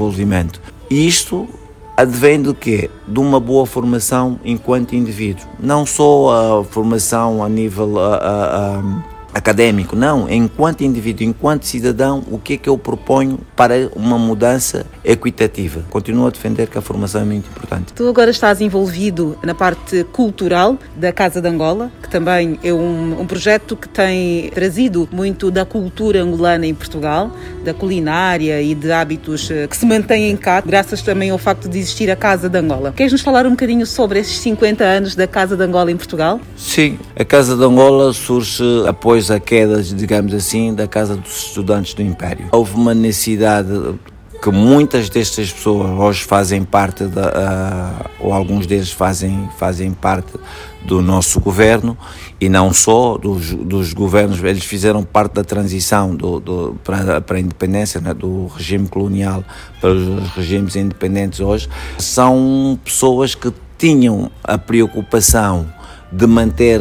E 0.91 1.07
isto 1.07 1.49
advém 1.97 2.41
do 2.41 2.55
quê? 2.55 2.89
De 3.07 3.19
uma 3.19 3.41
boa 3.41 3.67
formação 3.67 4.39
enquanto 4.45 4.95
indivíduo. 4.95 5.45
Não 5.59 5.85
só 5.85 6.61
a 6.61 6.65
formação 6.65 7.43
a 7.43 7.49
nível 7.49 7.95
académico, 9.33 9.95
não, 9.95 10.29
enquanto 10.29 10.83
indivíduo, 10.83 11.25
enquanto 11.25 11.65
cidadão, 11.65 12.25
o 12.31 12.39
que 12.39 12.55
é 12.55 12.57
que 12.57 12.69
eu 12.69 12.79
proponho 12.79 13.39
para 13.55 13.91
uma 13.95 14.19
mudança 14.19 14.87
equitativa? 15.05 15.85
Continuo 15.91 16.27
a 16.27 16.31
defender 16.31 16.69
que 16.69 16.79
a 16.79 16.81
formação 16.81 17.21
é 17.21 17.25
muito 17.25 17.49
importante. 17.49 17.93
Tu 17.93 18.09
agora 18.09 18.31
estás 18.31 18.61
envolvido 18.61 19.39
na 19.43 19.55
parte 19.55 20.05
cultural 20.13 20.79
da 20.97 21.13
Casa 21.13 21.41
de 21.41 21.49
Angola, 21.49 21.91
que 22.03 22.09
também 22.09 22.59
é 22.63 22.73
um, 22.73 23.21
um 23.21 23.27
projeto 23.27 23.77
que 23.77 23.89
tem 23.89 24.51
trazido 24.51 25.09
muito 25.13 25.51
da 25.51 25.65
cultura 25.65 26.23
angolana 26.23 26.67
em 26.67 26.75
Portugal, 26.75 27.31
da 27.65 27.75
culinária 27.75 28.61
e 28.63 28.75
de 28.75 28.91
hábitos 28.91 29.51
eh, 29.51 29.67
que 29.67 29.77
se 29.77 29.85
mantêm 29.85 30.37
cá, 30.37 30.61
graças 30.61 31.03
também 31.03 31.31
ao 31.31 31.39
facto 31.39 31.69
de 31.69 31.79
existir 31.79 32.11
a 32.11 32.17
Casa 32.17 32.49
de 32.49 32.59
Angola. 32.59 32.93
Queres 32.97 33.13
nos 33.13 33.21
falar 33.21 33.47
um 33.47 33.51
bocadinho 33.51 33.87
sobre 33.87 34.19
esses 34.19 34.39
50 34.39 34.85
anos 34.85 35.15
da 35.15 35.27
Casa 35.27 35.57
de 35.57 35.63
Angola 35.63 35.91
em 35.91 35.97
Portugal? 35.97 36.41
Sim, 36.57 36.99
a 37.17 37.25
Casa 37.25 37.57
de 37.57 37.63
Angola 37.63 38.13
surge 38.13 38.65
após 38.87 39.18
a 39.31 39.41
queda, 39.41 39.83
digamos 39.83 40.33
assim, 40.33 40.75
da 40.75 40.87
Casa 40.87 41.17
dos 41.17 41.47
Estudantes 41.47 41.95
do 41.95 42.03
Império. 42.03 42.49
Houve 42.53 42.75
uma 42.75 42.95
necessidade 42.95 43.69
que 44.41 44.51
muitas 44.51 45.09
destas 45.11 45.53
pessoas 45.53 45.91
hoje 45.99 46.25
fazem 46.25 46.63
parte 46.63 47.05
da, 47.05 47.29
uh, 47.29 48.11
ou 48.21 48.33
alguns 48.33 48.67
deles 48.67 48.93
fazem, 48.93 49.49
fazem 49.59 49.93
parte 49.93 50.33
do 50.85 51.03
nosso 51.03 51.41
governo 51.41 51.99
e 52.41 52.49
não 52.49 52.73
só 52.73 53.19
dos, 53.19 53.53
dos 53.53 53.93
governos, 53.93 54.43
eles 54.43 54.65
fizeram 54.65 55.03
parte 55.03 55.35
da 55.35 55.45
transição 55.45 56.15
do, 56.15 56.39
do, 56.39 56.77
para, 56.85 57.21
para 57.21 57.37
a 57.37 57.41
independência 57.41 58.01
né, 58.01 58.15
do 58.15 58.47
regime 58.47 58.87
colonial 58.87 59.43
para 59.81 59.91
os 59.91 60.31
regimes 60.31 60.77
independentes 60.77 61.41
hoje. 61.41 61.69
São 61.99 62.79
pessoas 62.85 63.35
que 63.35 63.53
tinham 63.77 64.31
a 64.43 64.57
preocupação 64.57 65.67
de 66.13 66.27
manter 66.27 66.81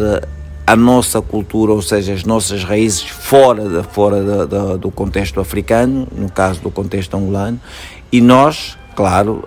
a 0.68 0.76
nossa 0.76 1.22
cultura, 1.22 1.72
ou 1.72 1.81
seja, 1.81 2.14
as 2.14 2.26
nossas 2.26 2.65
raízes 2.65 3.03
fora, 3.03 3.64
de, 3.64 3.84
fora 3.94 4.45
do 4.77 4.91
contexto 4.91 5.39
africano, 5.39 6.06
no 6.14 6.30
caso 6.30 6.60
do 6.60 6.69
contexto 6.69 7.15
angolano, 7.15 7.57
e 8.11 8.19
nós, 8.19 8.77
claro, 8.94 9.41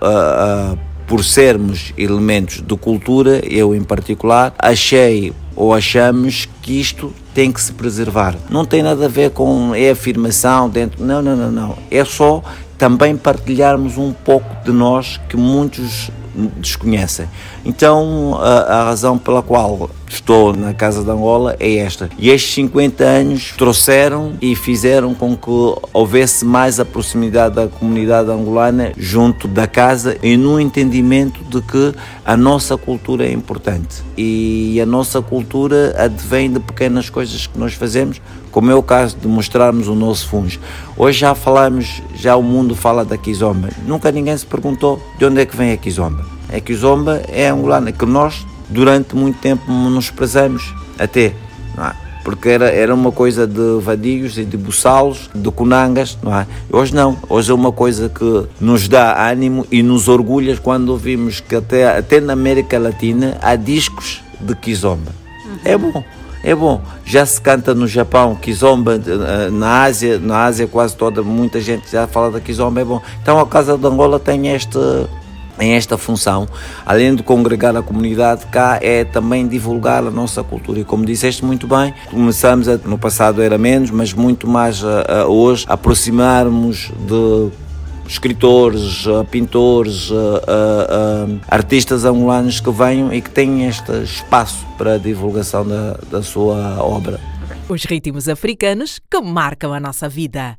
por 1.05 1.23
sermos 1.23 1.93
elementos 1.95 2.61
de 2.61 2.75
cultura, 2.75 3.39
eu 3.45 3.75
em 3.75 3.83
particular, 3.83 4.51
achei 4.57 5.31
ou 5.55 5.75
achamos 5.75 6.49
que 6.59 6.79
isto 6.79 7.13
tem 7.35 7.51
que 7.51 7.61
se 7.61 7.71
preservar. 7.73 8.35
Não 8.49 8.65
tem 8.65 8.81
nada 8.81 9.05
a 9.05 9.09
ver 9.09 9.29
com 9.29 9.75
é 9.75 9.91
afirmação 9.91 10.69
dentro, 10.69 11.05
não, 11.05 11.21
não, 11.21 11.35
não, 11.35 11.51
não. 11.51 11.77
É 11.91 12.03
só 12.03 12.41
também 12.77 13.15
partilharmos 13.15 13.95
um 13.95 14.11
pouco 14.11 14.47
de 14.63 14.71
nós 14.71 15.19
que 15.29 15.37
muitos 15.37 16.11
desconhecem. 16.57 17.27
Então, 17.65 18.37
a, 18.41 18.79
a, 18.79 18.83
razão 18.85 19.17
pela 19.17 19.41
qual 19.41 19.89
estou 20.07 20.53
na 20.53 20.73
Casa 20.73 21.03
de 21.03 21.09
Angola 21.09 21.55
é 21.59 21.75
esta. 21.77 22.09
E 22.17 22.29
estes 22.29 22.53
50 22.55 23.03
anos 23.03 23.53
trouxeram 23.57 24.33
e 24.41 24.55
fizeram 24.55 25.13
com 25.13 25.35
que 25.35 25.49
houvesse 25.93 26.45
mais 26.45 26.79
a 26.79 26.85
proximidade 26.85 27.55
da 27.55 27.67
comunidade 27.67 28.29
angolana 28.29 28.91
junto 28.97 29.47
da 29.47 29.67
casa 29.67 30.17
e 30.23 30.35
no 30.37 30.59
entendimento 30.59 31.43
de 31.43 31.61
que 31.61 31.93
a 32.25 32.35
nossa 32.35 32.77
cultura 32.77 33.25
é 33.25 33.31
importante. 33.31 34.01
E 34.17 34.79
a 34.81 34.85
nossa 34.85 35.21
cultura 35.21 35.93
advém 35.97 36.51
de 36.51 36.59
pequenas 36.59 37.09
coisas 37.09 37.47
que 37.47 37.57
nós 37.57 37.73
fazemos, 37.73 38.21
como 38.51 38.69
é 38.69 38.75
o 38.75 38.83
caso 38.83 39.17
de 39.17 39.27
mostrarmos 39.27 39.87
o 39.87 39.95
nosso 39.95 40.27
fungo. 40.27 40.51
Hoje 40.97 41.19
já 41.19 41.33
falamos, 41.33 42.01
já 42.15 42.35
o 42.35 42.43
mundo 42.43 42.75
fala 42.75 43.05
da 43.05 43.17
Kizomba. 43.17 43.69
Nunca 43.87 44.11
ninguém 44.11 44.35
se 44.35 44.45
perguntou 44.51 45.01
de 45.17 45.25
onde 45.25 45.41
é 45.41 45.45
que 45.45 45.55
vem 45.55 45.71
a 45.71 45.77
Kizomba. 45.77 46.25
A 46.53 46.59
Kizomba 46.59 47.21
é 47.29 47.47
angolana, 47.47 47.91
que 47.91 48.05
nós 48.05 48.45
durante 48.69 49.15
muito 49.15 49.39
tempo 49.39 49.71
nos 49.71 50.11
prezamos 50.11 50.73
até, 50.99 51.27
é? 51.27 51.33
porque 52.23 52.49
era, 52.49 52.69
era 52.69 52.93
uma 52.93 53.11
coisa 53.11 53.47
de 53.47 53.79
vadios 53.81 54.37
e 54.37 54.45
de 54.45 54.57
buçalos, 54.57 55.29
de 55.33 55.49
conangas, 55.49 56.17
não 56.21 56.37
é? 56.37 56.45
Hoje 56.71 56.93
não, 56.93 57.17
hoje 57.27 57.51
é 57.51 57.53
uma 57.53 57.71
coisa 57.71 58.09
que 58.09 58.45
nos 58.59 58.87
dá 58.87 59.29
ânimo 59.29 59.65
e 59.71 59.81
nos 59.81 60.07
orgulha 60.07 60.55
quando 60.57 60.89
ouvimos 60.89 61.39
que 61.39 61.55
até, 61.55 61.97
até 61.97 62.19
na 62.19 62.33
América 62.33 62.77
Latina 62.77 63.37
há 63.41 63.55
discos 63.55 64.21
de 64.39 64.55
Kizomba. 64.55 65.11
É 65.63 65.77
bom. 65.77 66.03
É 66.43 66.55
bom, 66.55 66.81
já 67.05 67.25
se 67.25 67.39
canta 67.39 67.75
no 67.75 67.87
Japão, 67.87 68.35
Kizomba, 68.35 68.95
eh, 68.95 69.49
na 69.51 69.83
Ásia, 69.83 70.17
na 70.17 70.45
Ásia 70.45 70.67
quase 70.67 70.95
toda, 70.95 71.21
muita 71.21 71.61
gente 71.61 71.91
já 71.91 72.07
fala 72.07 72.31
da 72.31 72.39
Kizomba, 72.39 72.81
é 72.81 72.85
bom. 72.85 73.01
Então 73.21 73.39
a 73.39 73.45
Casa 73.45 73.77
de 73.77 73.85
Angola 73.85 74.19
tem 74.19 74.47
este, 74.47 74.79
em 75.59 75.73
esta 75.73 75.99
função, 75.99 76.47
além 76.83 77.15
de 77.15 77.21
congregar 77.21 77.75
a 77.77 77.83
comunidade 77.83 78.47
cá, 78.47 78.79
é 78.81 79.03
também 79.03 79.47
divulgar 79.47 80.03
a 80.03 80.09
nossa 80.09 80.43
cultura. 80.43 80.79
E 80.79 80.83
como 80.83 81.05
disseste 81.05 81.45
muito 81.45 81.67
bem, 81.67 81.93
começamos, 82.09 82.67
a, 82.67 82.77
no 82.77 82.97
passado 82.97 83.41
era 83.41 83.57
menos, 83.57 83.91
mas 83.91 84.11
muito 84.11 84.47
mais 84.47 84.83
a, 84.83 85.21
a 85.21 85.27
hoje, 85.27 85.65
aproximarmos 85.69 86.91
de 87.07 87.51
escritores, 88.11 89.05
pintores, 89.29 90.09
artistas 91.47 92.03
angolanos 92.03 92.59
que 92.59 92.69
venham 92.69 93.13
e 93.13 93.21
que 93.21 93.29
tenham 93.29 93.69
este 93.69 93.91
espaço 94.03 94.65
para 94.77 94.95
a 94.95 94.97
divulgação 94.97 95.65
da, 95.65 95.93
da 96.11 96.21
sua 96.21 96.83
obra. 96.83 97.19
Os 97.69 97.85
ritmos 97.85 98.27
africanos 98.27 98.99
que 99.09 99.21
marcam 99.21 99.73
a 99.73 99.79
nossa 99.79 100.09
vida. 100.09 100.57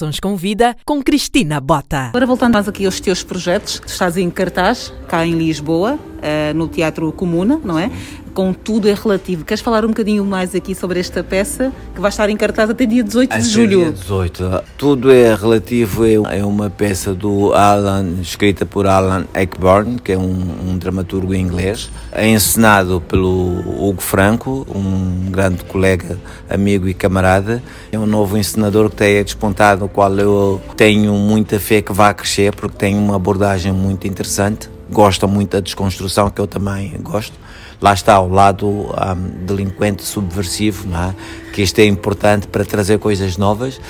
Sons 0.00 0.18
com 0.18 0.34
Vida 0.34 0.74
com 0.82 1.02
Cristina 1.02 1.60
Bota. 1.60 2.08
Agora 2.08 2.24
voltando 2.24 2.54
mais 2.54 2.66
aqui 2.66 2.86
aos 2.86 3.00
teus 3.00 3.22
projetos, 3.22 3.82
estás 3.86 4.16
em 4.16 4.30
cartaz, 4.30 4.90
cá 5.06 5.26
em 5.26 5.32
Lisboa, 5.32 5.96
uh, 5.96 6.54
no 6.54 6.68
Teatro 6.68 7.12
Comuna, 7.12 7.60
não 7.62 7.78
é? 7.78 7.90
Com 8.34 8.52
Tudo 8.52 8.88
é 8.88 8.94
Relativo. 8.94 9.44
Queres 9.44 9.60
falar 9.60 9.84
um 9.84 9.88
bocadinho 9.88 10.24
mais 10.24 10.54
aqui 10.54 10.74
sobre 10.74 11.00
esta 11.00 11.22
peça 11.22 11.72
que 11.94 12.00
vai 12.00 12.10
estar 12.10 12.30
em 12.30 12.36
cartaz 12.36 12.70
até 12.70 12.86
dia 12.86 13.02
18 13.02 13.38
de 13.38 13.48
julho? 13.48 13.78
Dia 13.80 13.92
18. 13.92 14.62
Tudo 14.78 15.10
é 15.10 15.34
Relativo 15.34 16.04
é 16.06 16.44
uma 16.44 16.70
peça 16.70 17.12
do 17.12 17.52
Alan, 17.52 18.20
escrita 18.20 18.64
por 18.64 18.86
Alan 18.86 19.26
Eckburn, 19.34 19.98
que 19.98 20.12
é 20.12 20.18
um, 20.18 20.70
um 20.70 20.78
dramaturgo 20.78 21.34
inglês, 21.34 21.90
é 22.12 22.28
encenado 22.28 23.00
pelo 23.00 23.88
Hugo 23.88 24.00
Franco, 24.00 24.66
um 24.72 25.30
grande 25.30 25.64
colega, 25.64 26.18
amigo 26.48 26.88
e 26.88 26.94
camarada. 26.94 27.62
É 27.90 27.98
um 27.98 28.06
novo 28.06 28.36
encenador 28.36 28.90
que 28.90 28.96
tem 28.96 29.22
despontado, 29.24 29.80
no 29.80 29.88
qual 29.88 30.12
eu 30.18 30.60
tenho 30.76 31.12
muita 31.14 31.58
fé 31.58 31.82
que 31.82 31.92
vai 31.92 32.14
crescer, 32.14 32.54
porque 32.54 32.76
tem 32.76 32.96
uma 32.96 33.16
abordagem 33.16 33.72
muito 33.72 34.06
interessante. 34.06 34.70
Gosta 34.90 35.26
muito 35.26 35.52
da 35.52 35.60
desconstrução, 35.60 36.30
que 36.30 36.40
eu 36.40 36.46
também 36.46 36.92
gosto 37.00 37.32
lá 37.80 37.94
está 37.94 38.20
o 38.20 38.28
lado 38.28 38.66
um, 38.68 39.46
delinquente 39.46 40.02
subversivo, 40.02 40.86
é? 40.94 41.14
que 41.52 41.62
isto 41.62 41.78
é 41.78 41.86
importante 41.86 42.46
para 42.46 42.64
trazer 42.64 42.98
coisas 42.98 43.36
novas. 43.36 43.80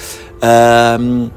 Um, 1.00 1.30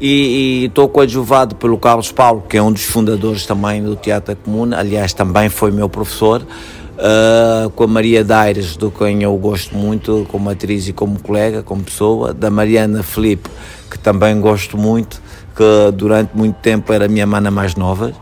e 0.00 0.66
estou 0.66 0.88
coadjuvado 0.88 1.56
pelo 1.56 1.76
Carlos 1.76 2.12
Paulo, 2.12 2.44
que 2.48 2.56
é 2.56 2.62
um 2.62 2.72
dos 2.72 2.84
fundadores 2.84 3.44
também 3.44 3.82
do 3.82 3.96
Teatro 3.96 4.36
Comum, 4.36 4.72
aliás, 4.72 5.12
também 5.12 5.48
foi 5.48 5.72
meu 5.72 5.88
professor, 5.88 6.40
uh, 6.42 7.68
com 7.70 7.82
a 7.82 7.86
Maria 7.86 8.22
Daires, 8.22 8.76
do 8.76 8.92
quem 8.92 9.24
eu 9.24 9.36
gosto 9.36 9.76
muito, 9.76 10.24
como 10.30 10.50
atriz 10.50 10.86
e 10.86 10.92
como 10.92 11.18
colega, 11.18 11.64
como 11.64 11.82
pessoa, 11.82 12.32
da 12.32 12.48
Mariana 12.48 13.02
Felipe, 13.02 13.50
que 13.90 13.98
também 13.98 14.40
gosto 14.40 14.78
muito, 14.78 15.20
que 15.56 15.92
durante 15.92 16.30
muito 16.32 16.56
tempo 16.56 16.92
era 16.92 17.06
a 17.06 17.08
minha 17.08 17.26
mana 17.26 17.50
mais 17.50 17.74
nova 17.74 18.12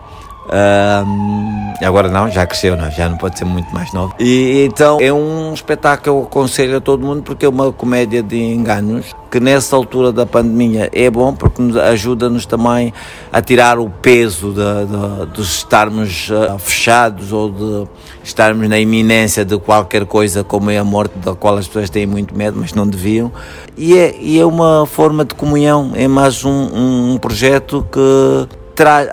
Agora 1.85 2.09
não, 2.09 2.31
já 2.31 2.47
cresceu, 2.47 2.77
não, 2.77 2.91
já 2.91 3.09
não 3.09 3.17
pode 3.17 3.39
ser 3.39 3.45
muito 3.45 3.73
mais 3.75 3.93
novo. 3.93 4.15
E 4.19 4.65
então 4.65 4.99
é 5.01 5.13
um 5.13 5.53
espetáculo 5.53 6.03
que 6.03 6.09
eu 6.09 6.23
aconselho 6.23 6.77
a 6.79 6.81
todo 6.81 7.05
mundo 7.05 7.23
porque 7.23 7.45
é 7.45 7.49
uma 7.49 7.73
comédia 7.73 8.23
de 8.23 8.37
enganos 8.37 9.15
que 9.31 9.41
nessa 9.41 9.77
altura 9.77 10.13
da 10.13 10.25
pandemia 10.25 10.89
é 10.93 11.11
bom 11.11 11.35
porque 11.35 11.61
nos 11.61 11.77
ajuda-nos 11.77 12.47
também 12.47 12.93
a 13.33 13.43
tirar 13.43 13.79
o 13.79 13.91
peso 13.91 14.53
de, 14.53 14.57
de, 14.57 15.33
de 15.33 15.43
estarmos 15.43 16.31
uh, 16.31 16.59
fechados 16.59 17.33
ou 17.33 17.51
de 17.51 17.89
estarmos 18.25 18.69
na 18.69 18.79
iminência 18.79 19.45
de 19.45 19.59
qualquer 19.59 20.07
coisa 20.07 20.43
como 20.43 20.71
é 20.71 20.79
a 20.79 20.85
morte 20.85 21.19
da 21.19 21.35
qual 21.35 21.57
as 21.57 21.67
pessoas 21.67 21.91
têm 21.91 22.07
muito 22.07 22.37
medo, 22.37 22.59
mas 22.59 22.73
não 22.73 22.87
deviam. 22.87 23.31
E 23.77 23.97
é, 23.97 24.17
e 24.19 24.39
é 24.39 24.47
uma 24.47 24.87
forma 24.87 25.25
de 25.25 25.35
comunhão, 25.35 25.93
é 25.95 26.09
mais 26.09 26.45
um, 26.45 27.13
um 27.13 27.19
projeto 27.19 27.87
que 27.91 28.49
traz 28.75 29.09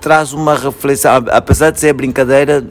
traz 0.00 0.32
uma 0.32 0.54
reflexão, 0.54 1.24
apesar 1.30 1.70
de 1.70 1.80
ser 1.80 1.92
brincadeira, 1.92 2.64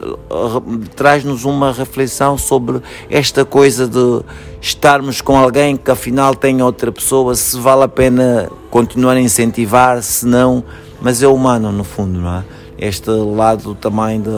traz-nos 0.96 1.44
uma 1.44 1.72
reflexão 1.72 2.36
sobre 2.36 2.80
esta 3.10 3.44
coisa 3.44 3.86
de 3.86 4.22
estarmos 4.60 5.20
com 5.20 5.36
alguém 5.36 5.76
que 5.76 5.90
afinal 5.90 6.34
tem 6.34 6.62
outra 6.62 6.90
pessoa, 6.90 7.34
se 7.34 7.58
vale 7.58 7.84
a 7.84 7.88
pena 7.88 8.50
continuar 8.70 9.14
a 9.14 9.20
incentivar, 9.20 10.02
se 10.02 10.26
não, 10.26 10.64
mas 11.00 11.22
é 11.22 11.28
humano 11.28 11.70
no 11.70 11.84
fundo, 11.84 12.18
não 12.20 12.36
é? 12.36 12.44
Este 12.78 13.10
lado 13.10 13.74
também 13.74 14.20
de 14.20 14.30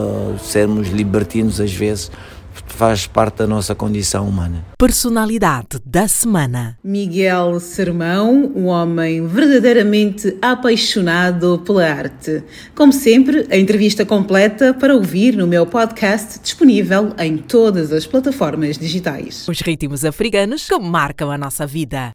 sermos 0.43 0.89
libertinos 0.89 1.61
às 1.61 1.71
vezes 1.71 2.11
faz 2.73 3.07
parte 3.07 3.37
da 3.37 3.47
nossa 3.47 3.75
condição 3.75 4.27
humana. 4.27 4.65
Personalidade 4.77 5.79
da 5.85 6.07
semana: 6.07 6.77
Miguel 6.83 7.59
Sermão, 7.59 8.51
um 8.55 8.65
homem 8.65 9.25
verdadeiramente 9.27 10.37
apaixonado 10.41 11.61
pela 11.65 11.85
arte. 11.85 12.43
Como 12.75 12.91
sempre, 12.91 13.47
a 13.51 13.57
entrevista 13.57 14.05
completa 14.05 14.73
para 14.73 14.95
ouvir 14.95 15.35
no 15.35 15.47
meu 15.47 15.65
podcast 15.65 16.39
disponível 16.39 17.13
em 17.17 17.37
todas 17.37 17.91
as 17.91 18.05
plataformas 18.05 18.77
digitais. 18.77 19.47
Os 19.47 19.61
ritmos 19.61 20.03
africanos 20.05 20.67
que 20.67 20.79
marcam 20.79 21.31
a 21.31 21.37
nossa 21.37 21.65
vida. 21.67 22.11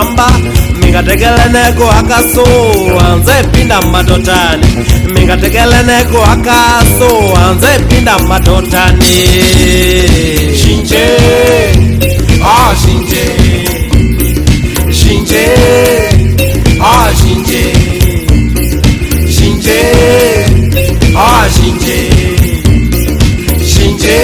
O 0.00 0.04
kusamba 0.04 0.26
mingatekeleneko 0.80 1.90
akaso 1.90 2.44
anze 3.00 3.42
pinda 3.52 3.80
madotani 3.82 4.66
mingatekeleneko 5.14 6.22
akaso 6.24 7.36
anze 7.36 7.78
pinda 7.88 8.18
madotani 8.18 9.14
shinje. 10.60 11.06
Ah 12.44 12.74
shinje. 12.82 13.24
Shinje. 14.92 15.46
Ah 16.80 17.08
shinje. 17.20 17.64
Shinje. 19.34 19.80
Ah 21.16 21.48
shinje. 21.54 22.10
Shinje 23.66 24.18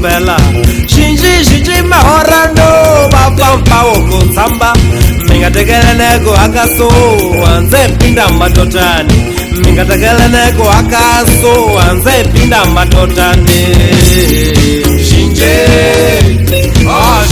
kugombela 0.00 0.36
zhinji 0.86 1.44
zhinji 1.44 1.82
mahorano 1.82 3.08
vapambawo 3.12 3.92
kutsamba 3.92 4.72
mingatekeleneko 5.28 6.34
akaso 6.44 6.90
anze 7.56 7.88
pinda 7.98 8.28
madotani 8.28 9.14
mingatekeleneko 9.64 10.70
akaso 10.70 11.80
anze 11.90 12.24
pinda 12.32 12.64
madotani 12.64 13.66
zhinje 15.04 15.66
ah, 16.90 17.22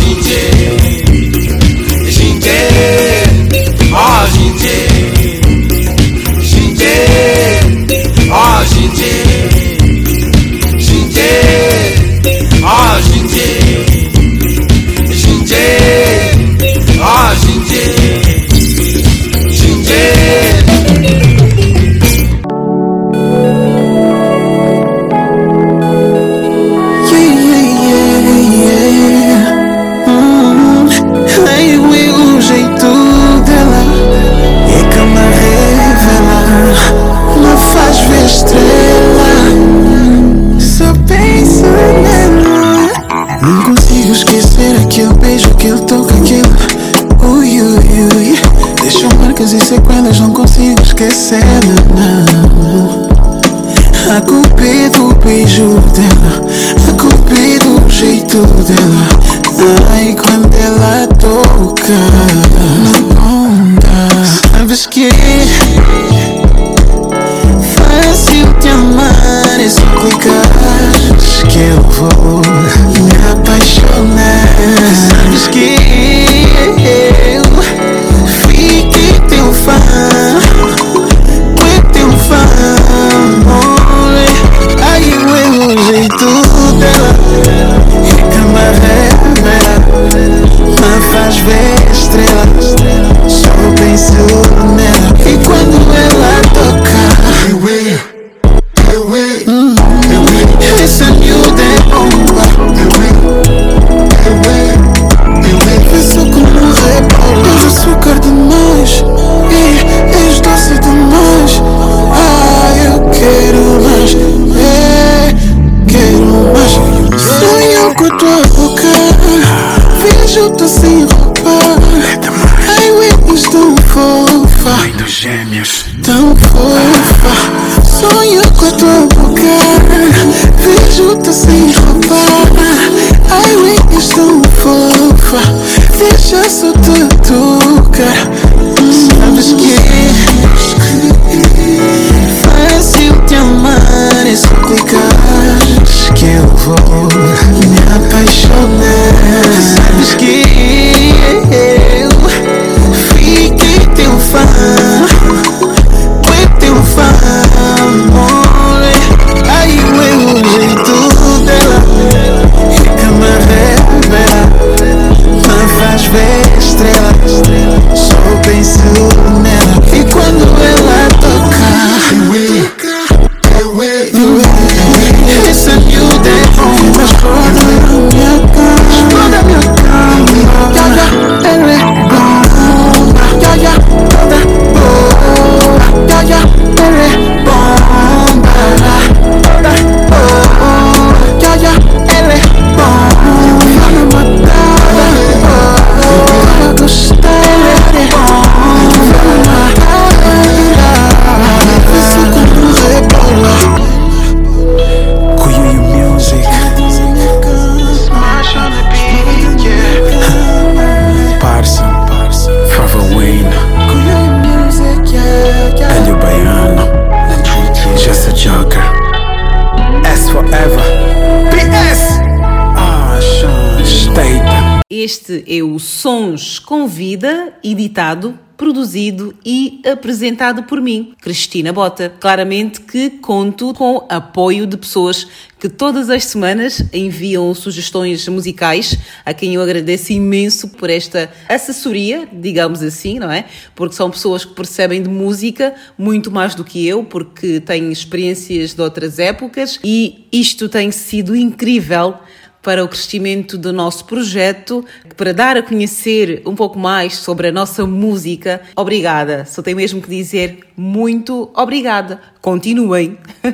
Este 225.01 225.45
é 225.47 225.63
o 225.63 225.79
Sons 225.79 226.59
com 226.59 226.89
Vida, 226.89 227.53
editado, 227.63 228.37
produzido 228.57 229.33
e 229.47 229.81
apresentado 229.89 230.65
por 230.65 230.81
mim, 230.81 231.15
Cristina 231.21 231.73
Bota. 231.73 232.13
Claramente 232.19 232.81
que 232.81 233.09
conto 233.09 233.73
com 233.75 234.05
apoio 234.09 234.67
de 234.67 234.77
pessoas 234.77 235.25
que 235.57 235.69
todas 235.69 236.11
as 236.11 236.25
semanas 236.25 236.83
enviam 236.93 237.55
sugestões 237.55 238.27
musicais, 238.27 238.99
a 239.25 239.33
quem 239.33 239.55
eu 239.55 239.63
agradeço 239.63 240.13
imenso 240.13 240.71
por 240.71 240.91
esta 240.91 241.31
assessoria, 241.49 242.29
digamos 242.33 242.83
assim, 242.83 243.21
não 243.21 243.31
é? 243.31 243.45
Porque 243.77 243.95
são 243.95 244.11
pessoas 244.11 244.45
que 244.45 244.53
percebem 244.53 245.01
de 245.01 245.09
música 245.09 245.77
muito 245.97 246.29
mais 246.29 246.57
do 246.57 246.65
que 246.65 246.85
eu, 246.85 247.05
porque 247.05 247.61
têm 247.61 247.93
experiências 247.93 248.75
de 248.75 248.83
outras 248.83 249.21
épocas 249.21 249.79
e 249.85 250.27
isto 250.33 250.69
tem 250.69 250.91
sido 250.91 251.37
incrível 251.37 252.19
para 252.63 252.85
o 252.85 252.89
crescimento 252.89 253.57
do 253.57 253.73
nosso 253.73 254.05
projeto, 254.05 254.85
para 255.17 255.33
dar 255.33 255.57
a 255.57 255.63
conhecer 255.63 256.43
um 256.45 256.55
pouco 256.55 256.79
mais 256.79 257.17
sobre 257.17 257.49
a 257.49 257.53
nossa 257.53 257.87
música. 257.87 258.61
Obrigada, 258.77 259.45
só 259.45 259.63
tenho 259.63 259.77
mesmo 259.77 260.03
que 260.03 260.09
dizer 260.09 260.61
muito 260.77 261.51
obrigada. 261.57 262.21
Continuem. 262.41 263.19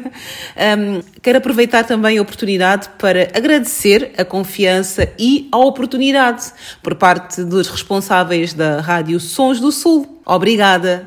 um, 0.79 1.03
quero 1.23 1.39
aproveitar 1.39 1.85
também 1.85 2.19
a 2.19 2.23
oportunidade 2.23 2.91
para 2.99 3.31
agradecer 3.35 4.13
a 4.19 4.25
confiança 4.25 5.09
e 5.19 5.49
a 5.51 5.59
oportunidade 5.59 6.53
por 6.83 6.95
parte 6.95 7.43
dos 7.43 7.69
responsáveis 7.69 8.53
da 8.53 8.81
Rádio 8.81 9.19
Sons 9.19 9.59
do 9.59 9.73
Sul. 9.73 10.21
Obrigada. 10.27 11.07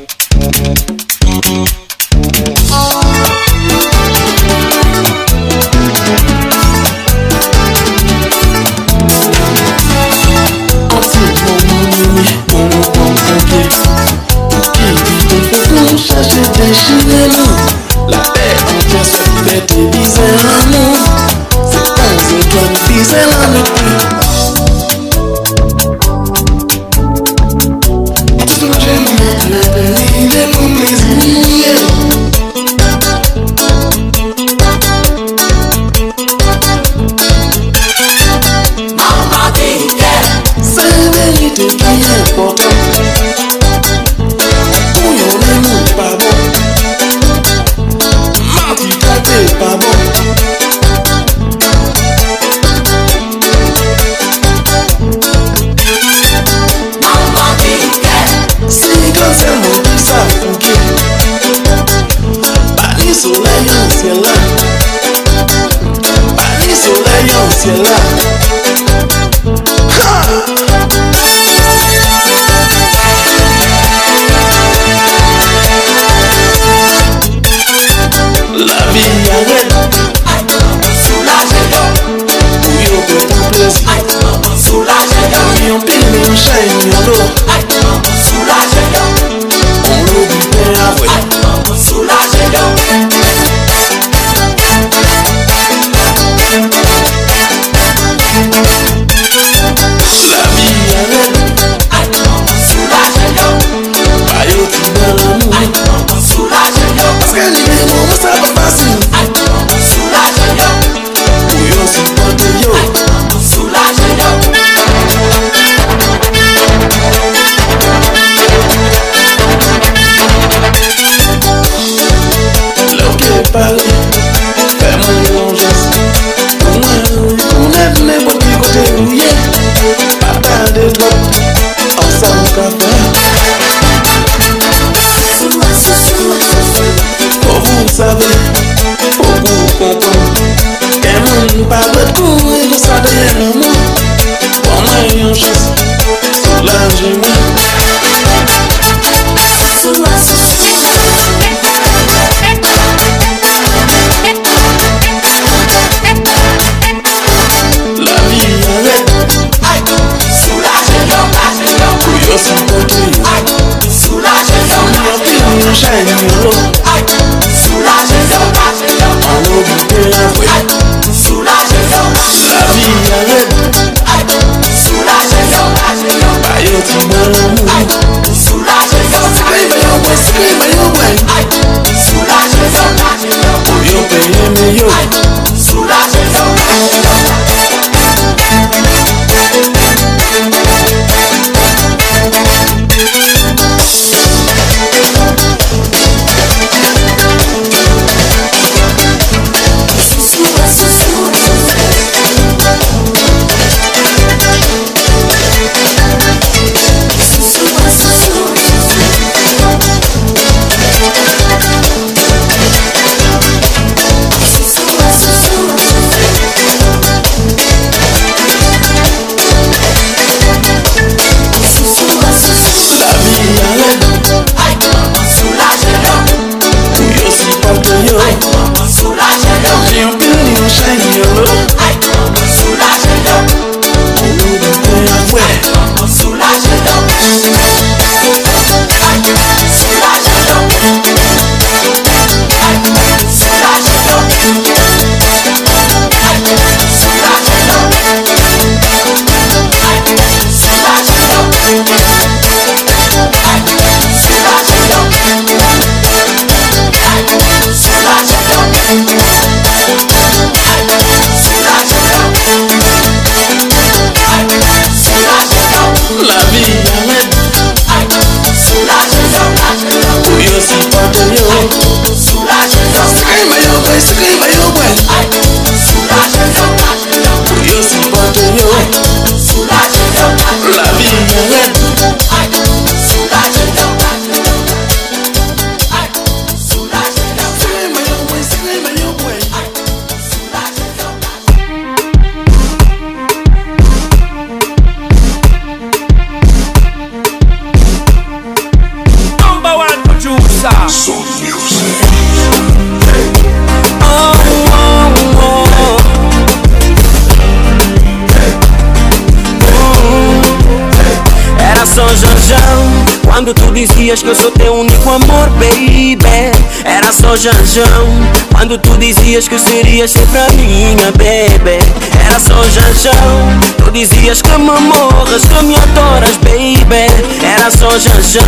tu 319.41 319.47
dizias 319.47 319.47
que 319.47 319.59
serias 319.59 320.11
sempre 320.11 320.37
a 320.37 320.47
minha, 320.53 321.11
baby. 321.11 321.79
Era 322.23 322.39
só 322.39 322.63
janjão 322.69 323.59
Tu 323.77 323.91
dizias 323.91 324.41
que 324.41 324.51
me 324.51 324.79
morras, 324.79 325.43
que 325.45 325.63
me 325.63 325.75
adoras, 325.75 326.37
baby. 326.37 327.07
Era 327.43 327.71
só 327.71 327.89
janjão 327.97 328.43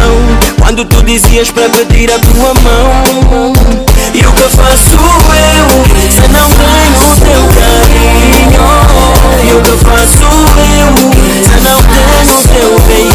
Quando 0.60 0.86
tu 0.86 1.02
dizias 1.03 1.49
para 1.52 1.70
pedir 1.70 2.11
a 2.11 2.20
tua 2.20 2.53
mão. 2.61 3.53
E 4.14 4.26
o 4.26 4.32
que 4.34 4.49
faço 4.49 4.95
eu? 4.95 5.68
Se 6.11 6.28
não 6.30 6.49
tenho 6.49 7.11
o 7.11 7.15
teu 7.22 7.44
carinho. 7.60 8.65
E 9.44 9.53
o 9.53 9.61
que 9.61 9.78
faço 9.86 10.24
eu? 10.24 10.94
Se 11.44 11.56
não 11.61 11.80
tenho 11.84 12.34
o 12.38 12.44
teu 12.48 12.70
beijinho 12.88 13.12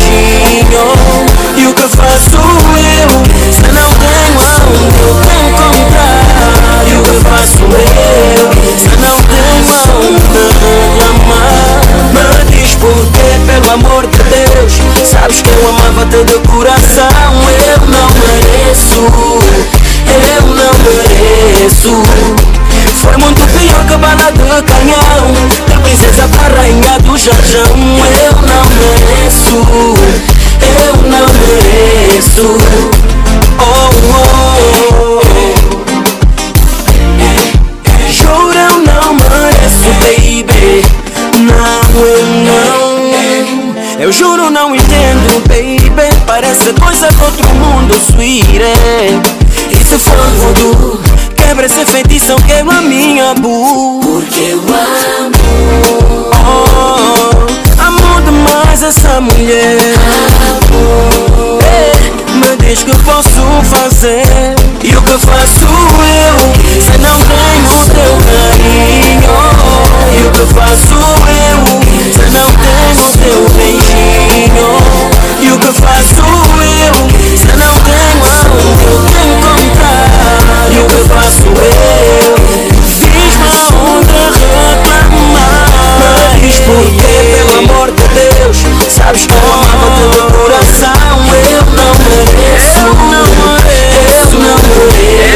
pelo 13.60 13.72
amor 13.72 14.06
de 14.06 14.18
Deus. 14.18 14.72
Sabes 15.04 15.42
que 15.42 15.50
eu 15.50 15.68
amava-te 15.68 16.24
de 16.24 16.38
coração. 16.48 17.08
Eu 17.66 17.86
não 17.86 18.08
mereço 18.14 19.00
Eu 20.06 20.42
não 20.46 20.72
mereço. 20.84 22.02
Foi 23.02 23.16
muito 23.16 23.46
pior 23.48 23.84
que 23.86 23.96
bala 23.96 24.30
de 24.32 24.62
canhão 24.62 25.58
princesa 25.82 26.28
pra 26.28 26.60
rainha 26.60 26.98
do 27.00 27.16
jarjão 27.16 27.76
Eu 28.22 28.32
não 28.42 28.64
mereço, 28.76 29.56
eu 30.60 30.94
não 31.08 31.26
mereço 31.38 33.07
outro 47.98 48.14
mundo, 48.14 48.14
sweetie 48.14 48.60
E 49.70 49.84
se 49.84 49.98
for 49.98 50.16
voodoo 50.16 51.00
Quebra 51.36 51.66
esse 51.66 51.84
feitiço, 51.86 52.36
quebra 52.46 52.76
a 52.76 52.80
minha 52.82 53.34
bu. 53.34 54.00
Porque 54.02 54.40
eu 54.40 54.58
amo. 54.58 55.36
Oh, 56.34 57.82
Amo 57.82 58.20
demais 58.20 58.82
essa 58.82 59.20
mulher. 59.20 59.78
Ei, 61.62 62.12
Me 62.34 62.56
diz 62.58 62.82
que 62.82 62.96
posso 62.98 63.42
fazer? 63.64 64.56
E 64.82 64.94
o 64.94 65.02
que 65.02 65.18
faço 65.18 65.64
eu? 65.64 66.82
Se 66.82 66.98
não 66.98 67.18
tenho 67.18 67.72
teu 67.94 68.12
carinho. 68.26 69.32
E 70.12 70.26
o 70.26 70.30
que 70.32 70.54
faço 70.54 70.94
eu? 70.94 71.58
Se 72.12 72.26
não 72.30 72.48
tenho 72.56 73.06
teu 73.22 73.40
beijinho 73.56 74.87
porque 86.68 87.08
pelo 87.32 87.58
amor 87.58 87.90
de 87.92 88.06
Deus 88.08 88.58
Sabes 88.88 89.26
que 89.26 89.34
eu 89.34 89.52
amava-te 89.52 90.04
de 90.10 90.20
coração. 90.32 91.18
Eu 91.50 91.64
não 91.72 91.92
mereço 92.08 92.80
Eu 92.80 92.94
não 92.94 93.24
mereço 93.88 94.36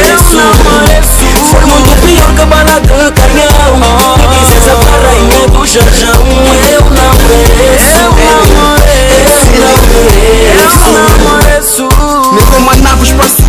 Eu 0.07 0.21
não 0.37 0.53
mereço. 0.83 1.25
Foi 1.51 1.65
muito 1.65 1.93
pior 2.07 2.31
que 2.35 2.43
a 2.43 2.47
bala 2.47 2.81
de 2.81 2.89
canhão 3.13 3.71
De 4.17 4.27
princesa 4.29 4.75
pra 4.77 4.93
rainha 5.09 5.49
do 5.49 5.67
jarjão 5.67 6.23
Eu 6.71 6.85
não 6.91 7.13
mereço 7.29 8.01
Eu 8.01 8.43
não 8.55 8.75
mereço 8.77 9.53
Eu 10.55 10.71
não 10.93 11.09
mereço. 11.39 11.89
Nego 12.33 12.57
uma 12.57 12.75
nave 12.77 13.05
espacial, 13.05 13.42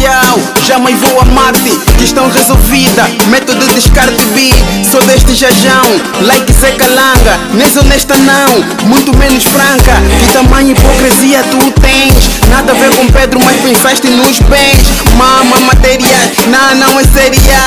jamais 0.67 0.99
vou 0.99 1.19
a 1.21 1.25
Marte 1.25 1.79
Questão 1.97 2.29
resolvida, 2.29 3.03
método 3.29 3.65
descarte 3.73 4.25
B 4.27 4.49
Sou 4.89 5.01
deste 5.03 5.35
jajão, 5.35 6.01
like 6.21 6.51
Zé 6.53 6.71
Calanga 6.73 7.39
Nessa 7.53 7.81
honesta 7.81 8.15
não, 8.17 8.87
muito 8.87 9.15
menos 9.17 9.43
franca. 9.43 10.01
Que 10.19 10.33
tamanho 10.33 10.71
hipocrisia 10.71 11.43
tu 11.43 11.71
tens. 11.81 12.29
Nada 12.49 12.71
a 12.71 12.75
ver 12.75 12.89
com 12.95 13.07
Pedro, 13.07 13.39
mas 13.43 13.55
pensaste 13.61 14.07
nos 14.07 14.39
bens. 14.39 14.87
Mama, 15.15 15.59
materiais, 15.61 16.31
não, 16.47 16.75
não 16.75 16.99
é 16.99 17.03
seria 17.03 17.59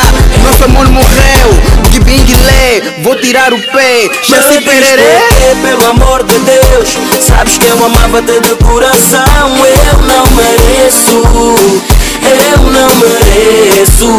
Nosso 0.43 0.65
amor 0.65 0.89
morreu, 0.89 1.49
que 1.91 2.01
binguilé 2.01 2.97
Vou 3.03 3.15
tirar 3.17 3.53
o 3.53 3.59
pé, 3.59 4.11
já 4.23 4.43
sei 4.43 4.61
pererê 4.61 5.21
pelo 5.63 5.91
amor 5.91 6.25
de 6.25 6.39
Deus. 6.41 6.97
Sabes 7.21 7.59
que 7.59 7.67
eu 7.67 7.85
amava-te 7.85 8.41
de 8.41 8.57
coração 8.65 9.57
Eu 9.67 10.03
não 10.03 10.25
mereço 10.37 12.06
Eu 12.27 12.59
não 12.71 12.89
mereço. 12.97 14.19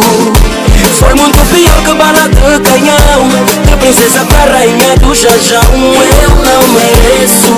Foi 0.99 1.13
muito 1.15 1.45
pior 1.47 1.83
que 1.83 1.93
bala 1.93 2.29
de 2.29 2.59
canhão. 2.69 3.27
De 3.65 3.75
princesa 3.77 4.25
pra 4.25 4.45
rainha 4.51 4.95
do 4.97 5.13
jajão. 5.13 5.63
Eu 5.73 6.29
não 6.35 6.63
mereço. 6.73 7.53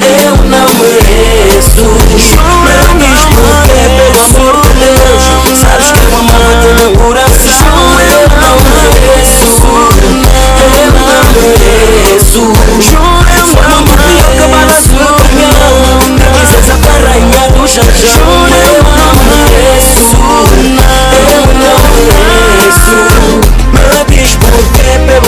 Eu 0.00 0.36
não 0.44 0.68
mereço. 0.74 1.82
Não 1.82 2.98
diz 2.98 3.24
porque, 3.26 3.72
pelo 3.96 4.18
amor 4.20 4.60
de 4.62 4.74
Deus 4.74 5.58
Sabes 5.58 5.90
que 5.90 5.98
eu 5.98 6.16
amava-te 6.16 6.72
de 6.74 6.98
coração 6.98 7.29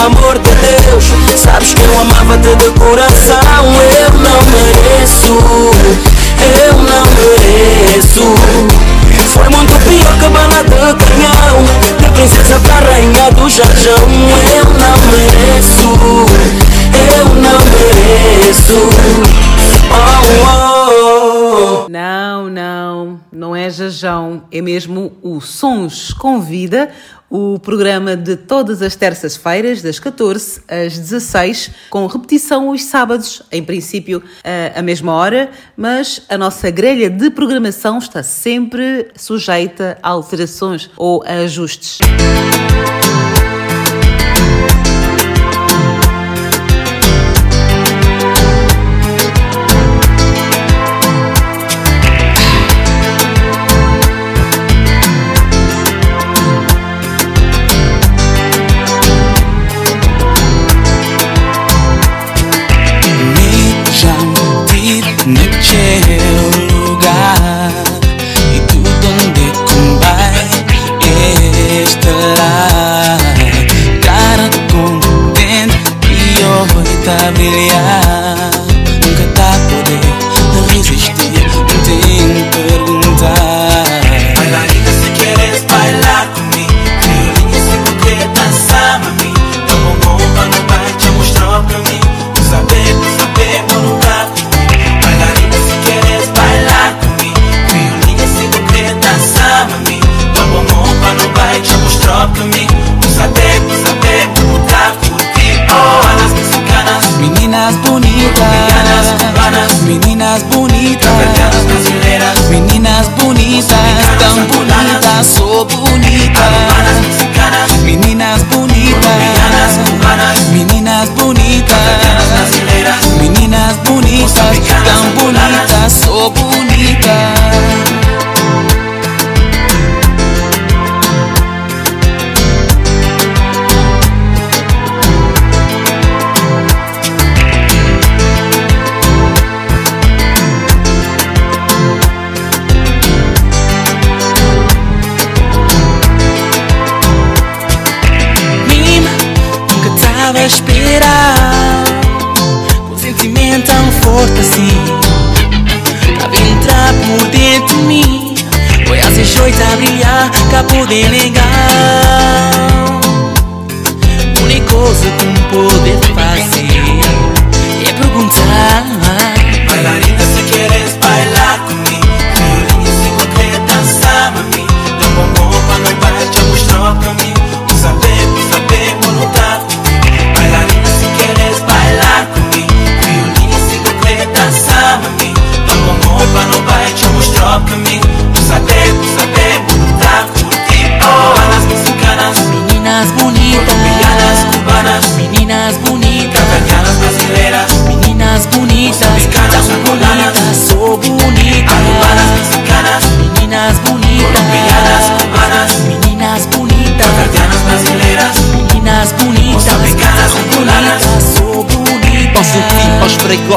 amor 0.07 0.39
de 0.39 0.51
Deus. 0.55 1.05
Sabes 1.37 1.75
que 1.75 1.83
eu 1.83 2.01
amava-te 2.01 2.55
de 2.57 2.71
coração. 2.79 3.41
Eu 4.01 4.19
não 4.19 4.41
mereço 4.51 5.39
Eu 6.65 6.75
não 6.79 7.05
mereço. 7.15 8.35
Foi 9.29 9.49
muito 9.49 9.79
pior 9.87 10.13
que 10.19 10.29
bala 10.29 10.63
de 10.63 11.05
canhão 11.05 11.65
De 11.99 12.09
princesa 12.11 12.59
pra 12.61 12.81
rainha 12.91 13.31
do 13.33 13.49
jarjão. 13.49 14.09
Eu 14.55 14.65
não 14.65 14.99
mereço 15.07 15.89
Eu 17.17 17.25
não 17.27 17.59
mereço. 17.65 18.79
Oh, 19.91 20.07
oh, 20.45 21.87
oh. 21.87 21.89
Não, 21.89 22.49
não, 22.49 23.21
não 23.31 23.55
é 23.55 23.69
Jajão, 23.69 24.45
é 24.51 24.63
mesmo 24.63 25.13
o 25.23 25.41
Sons 25.41 26.13
Convida, 26.13 26.91
o 27.33 27.59
programa 27.59 28.15
de 28.15 28.37
todas 28.37 28.83
as 28.83 28.95
terças-feiras, 28.95 29.81
das 29.81 29.99
14 29.99 30.61
às 30.69 30.99
16, 30.99 31.71
com 31.89 32.07
repetição 32.07 32.69
os 32.69 32.85
sábados, 32.85 33.43
em 33.51 33.65
princípio 33.65 34.23
a 34.75 34.83
mesma 34.83 35.15
hora, 35.15 35.51
mas 35.75 36.21
a 36.29 36.37
nossa 36.37 36.71
grelha 36.71 37.09
de 37.09 37.31
programação 37.31 37.97
está 37.97 38.23
sempre 38.23 39.09
sujeita 39.17 39.97
a 40.03 40.11
alterações 40.11 40.91
ou 40.95 41.25
a 41.25 41.45
ajustes. 41.45 42.01
Naquele 42.01 43.42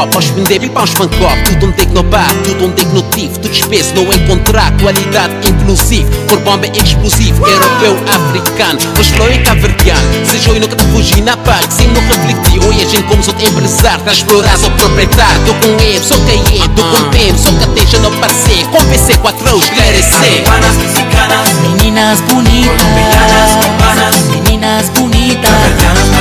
break-up, 0.05 0.11
paus 0.11 0.29
pendebe, 0.31 0.69
paus 0.69 0.93
pancop 0.93 1.43
Tudo 1.45 1.67
um 1.67 1.71
tecnobar, 1.71 2.33
tudo 2.43 2.65
um 2.65 2.71
tecnotivo 2.71 3.39
Tudo 3.39 3.51
espesso, 3.51 3.93
não 3.95 4.03
encontrar 4.13 4.71
qualidade 4.79 5.33
inclusive. 5.47 6.09
Por 6.27 6.39
bomba 6.39 6.65
é 6.65 6.83
explosivo, 6.83 7.45
europeu, 7.47 7.97
africano 8.07 8.79
Mas 8.97 9.07
flow 9.09 9.29
é 9.29 9.37
caverdiano, 9.39 10.01
seja 10.25 10.49
eu 10.49 10.59
nunca 10.59 10.75
te 10.75 10.85
fugi 10.85 11.21
na 11.21 11.37
paz 11.37 11.73
Sem 11.73 11.87
não 11.89 12.01
refletir, 12.01 12.59
hoje 12.65 12.81
a 12.81 12.89
gente 12.89 13.03
como 13.03 13.23
sou 13.23 13.33
empresário 13.33 14.03
Tá 14.03 14.11
explorar, 14.11 14.57
sou 14.57 14.71
proprietário, 14.71 15.41
tô 15.45 15.53
com 15.53 15.81
ele, 15.81 16.03
sou 16.03 16.17
é 16.17 16.67
Tô 16.75 16.83
com 16.83 17.09
tempo, 17.09 17.37
sou 17.37 17.53
cateja, 17.53 17.99
não 17.99 18.11
passei 18.19 18.63
Com 18.65 18.83
PC 18.85 19.17
4 19.17 19.49
eu 19.49 19.57
esclarecer 19.57 20.43
Cubanas, 20.43 20.75
mexicanas. 20.77 21.53
Meninas 21.61 22.21
bonitas. 22.21 22.65
Colombianas, 22.65 23.51
cubanas 23.55 24.15
Meninas 24.29 24.89
bonitas 24.89 26.14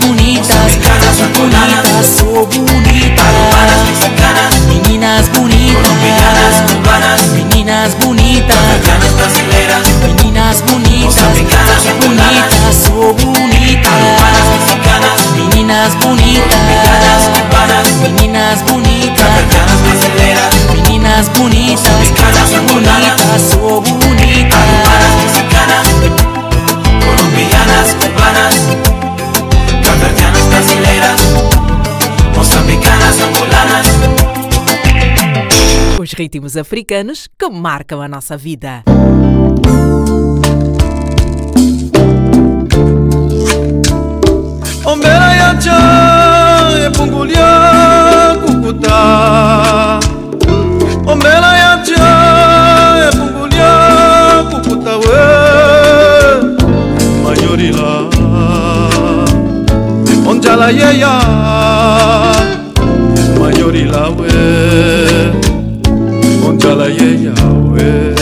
bonitas, 0.00 0.48
mexicanas 0.64 1.20
bonitas, 1.20 2.06
son 2.06 2.64
bonitas. 2.64 3.43
Ritmos 36.34 36.56
africanos 36.56 37.28
que 37.38 37.48
marcam 37.48 38.00
a 38.00 38.08
nossa 38.08 38.36
vida. 38.36 38.82
onjala 60.26 60.70
yeya 60.70 61.23
Yahweh. 66.88 68.13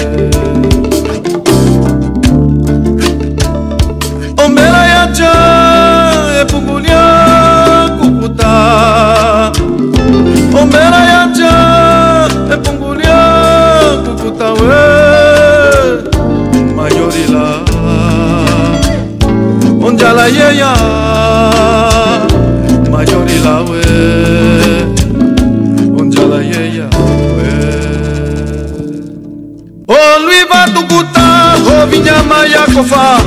Yakofa. 32.83 33.21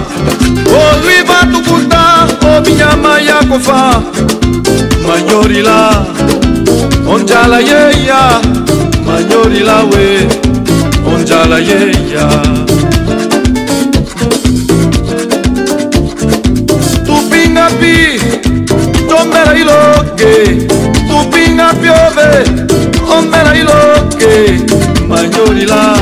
Olwiva 0.67 1.45
tukuta 1.51 2.27
ovinyama 2.57 3.19
yakofa. 3.19 4.01
Manyorila 5.07 6.05
onjala 7.09 7.59
yeya. 7.59 8.41
Manyorila 9.05 9.83
we 9.91 10.27
onjala 11.13 11.59
yeya. 11.59 12.27
Tupinga 17.05 17.67
pi 17.79 18.19
tombela 19.09 19.53
iloke. 19.55 20.67
Tupinga 21.07 21.73
piove 21.73 22.29
ombela 23.17 23.55
iloke. 23.55 24.61
Manyorila 25.07 25.95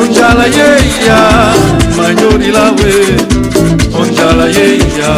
onjala 0.00 0.46
yeya 0.46 1.18
manyorila 1.98 2.64
we 2.78 2.92
onjala 4.00 4.46
yeya 4.56 5.10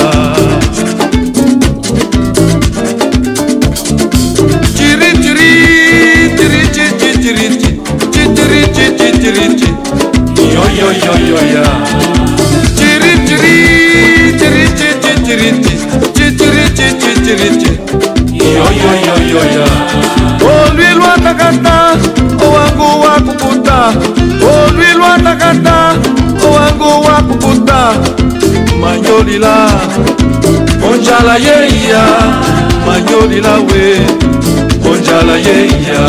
chiri 4.76 5.10
chiri 5.22 5.50
chiri 6.36 6.62
chiri 6.74 7.12
chiri 7.22 7.46
chiri 8.12 8.60
chiri 8.74 9.10
chiri 9.20 9.44
chiri 9.58 9.74
yo 10.54 10.64
yo 10.78 10.88
yo 11.04 11.14
yo 11.28 11.38
ya. 11.54 11.64
Chiri 12.78 13.12
chiri 13.28 13.54
chiri 14.38 14.64
chiri 14.78 15.04
chiri 15.26 15.48
chiri 16.16 16.34
chiri 16.46 17.14
chiri 17.24 17.48
chiri 17.60 17.76
yo 18.32 18.66
yo 18.82 18.92
yo 19.06 19.14
yo 19.32 19.42
ya. 19.56 19.66
Olwilwa 20.50 21.12
takata 21.24 21.96
owangu 22.46 22.88
wakukuta 23.02 23.78
olwilwa 24.52 25.18
takata 25.24 25.76
owangu 26.84 27.06
wakukuta 27.06 27.92
manyolila. 28.80 29.70
Onjala 30.92 31.36
yeya 31.36 32.02
manyolila 32.86 33.54
we. 33.68 34.00
Onjala 34.90 35.36
yeya. 35.36 36.04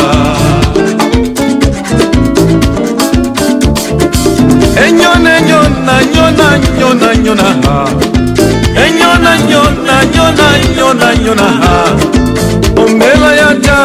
Enyona 4.86 5.30
enyona 5.38 5.94
nyona 6.14 6.58
nyona 6.78 7.14
nyona. 7.24 7.42
Ha 7.64 7.86
enyona 8.86 9.32
nyona 9.48 9.96
nyona 10.14 10.46
nyona 10.76 11.08
nyona. 11.24 11.42
Ha 11.62 11.74
ombela 12.82 13.30
yaja 13.40 13.78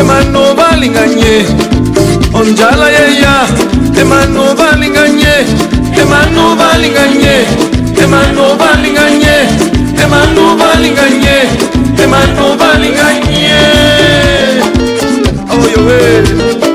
emano 0.00 0.54
balinganye. 0.58 1.46
Onjala 2.34 2.88
yeya 2.90 3.34
emano 4.00 4.54
balinganye. 4.58 5.27
emano 5.27 5.27
balinganye 6.68 7.34
temano 7.96 8.44
balinganye 8.60 9.36
temano 9.96 10.44
balinganye 10.60 11.36
temano 11.96 12.44
balinganye. 12.60 13.60
Oyowe 15.60 16.00
oh, 16.62 16.67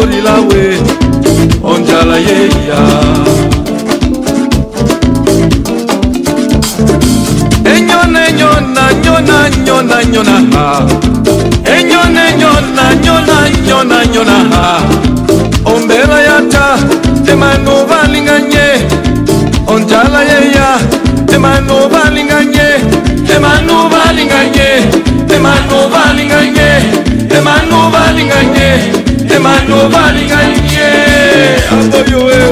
manyorila 0.00 0.34
we 0.48 0.78
onjala 1.62 2.16
yeya 2.16 2.80
enyona 7.74 8.28
enyona 8.28 8.92
nyona 9.04 9.48
nyona 9.66 10.04
nyona 10.04 10.32
ha. 10.56 10.86
Enyona 11.78 12.28
enyona 12.30 12.94
nyona 13.04 13.48
nyona 13.66 14.04
nyona 14.06 14.39
bato 29.70 29.88
balingai 29.88 30.54
ye 30.74 30.90
aboyo 31.72 32.49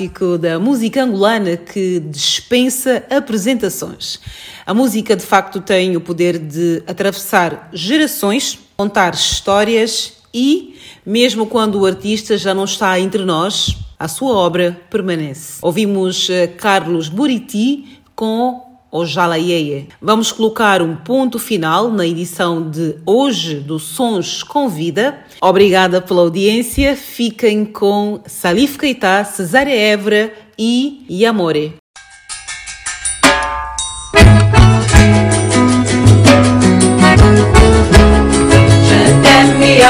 clássico 0.00 0.38
da 0.38 0.58
música 0.58 1.02
angolana 1.02 1.56
que 1.56 2.00
dispensa 2.00 3.04
apresentações. 3.10 4.18
A 4.64 4.72
música 4.72 5.14
de 5.14 5.24
facto 5.24 5.60
tem 5.60 5.96
o 5.96 6.00
poder 6.00 6.38
de 6.38 6.82
atravessar 6.86 7.68
gerações, 7.72 8.58
contar 8.76 9.12
histórias 9.12 10.14
e, 10.32 10.76
mesmo 11.04 11.46
quando 11.46 11.80
o 11.80 11.86
artista 11.86 12.38
já 12.38 12.54
não 12.54 12.64
está 12.64 12.98
entre 12.98 13.24
nós, 13.24 13.76
a 13.98 14.08
sua 14.08 14.34
obra 14.34 14.80
permanece. 14.88 15.58
Ouvimos 15.60 16.30
eh, 16.30 16.46
Carlos 16.46 17.08
Buriti 17.08 18.00
com 18.16 18.69
Ojala 18.90 19.38
Yeye. 19.38 19.88
Vamos 20.00 20.32
colocar 20.32 20.82
um 20.82 20.96
ponto 20.96 21.38
final 21.38 21.90
na 21.90 22.06
edição 22.06 22.68
de 22.68 22.96
hoje 23.06 23.56
do 23.56 23.78
Sons 23.78 24.42
com 24.42 24.68
Vida. 24.68 25.18
Obrigada 25.40 26.00
pela 26.00 26.22
audiência. 26.22 26.96
Fiquem 26.96 27.64
com 27.64 28.20
Salif 28.26 28.78
Keita, 28.78 29.24
Cesária 29.24 29.74
Évora 29.74 30.32
e 30.58 31.04
Yamore. 31.08 31.80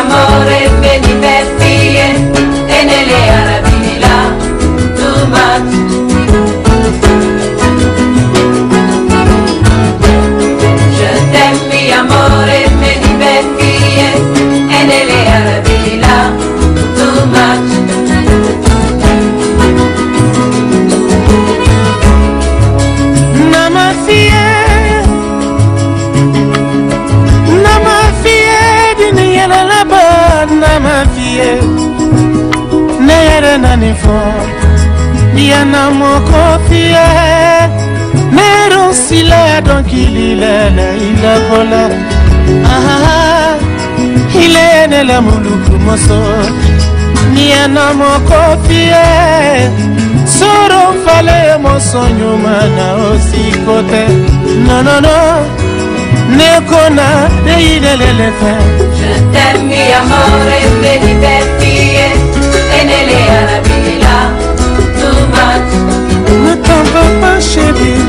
Amore, 0.00 0.68
diverti 1.02 1.98
e 2.68 2.84
nelle 2.84 3.98
là. 4.00 4.40
mere 33.40 33.58
na 33.58 33.76
nivo 33.76 34.20
ya 35.50 35.64
na 35.64 35.90
mokopi 35.90 36.80
ye 36.94 37.08
nero 38.36 38.90
nsila 38.90 39.60
donkililele 39.60 40.82
ah, 40.82 40.90
ah, 40.90 40.98
ah. 40.98 41.06
ilakola 41.08 41.82
aha 42.74 43.56
ilenela 44.44 45.20
moluku 45.20 45.74
moso 45.84 46.20
ya 47.52 47.68
na 47.68 47.94
mokopi 47.94 48.80
ye 48.92 49.70
soro 50.36 50.82
mfale 50.92 51.58
moso 51.62 52.02
nyuma 52.18 52.56
na 52.76 52.86
osiko 53.08 53.76
te 53.90 54.02
nonono 54.66 55.00
no. 55.00 55.70
nekona 56.36 57.08
dei 57.44 57.80
de 57.84 57.92
l'elefant 58.00 58.80
Je 59.00 59.12
t'aime 59.32 59.64
mi 59.68 59.80
amore, 59.98 60.58
mi 60.82 60.92
liberté. 61.06 61.99
E 62.80 62.84
nelle 62.84 63.18
Arabi 63.40 63.98
là, 64.04 64.18
too 65.00 65.20
much. 65.34 65.72
Ne 66.44 66.54
t'en 66.66 66.82
vas 66.92 67.12
pas 67.20 67.40
chérie 67.40 68.04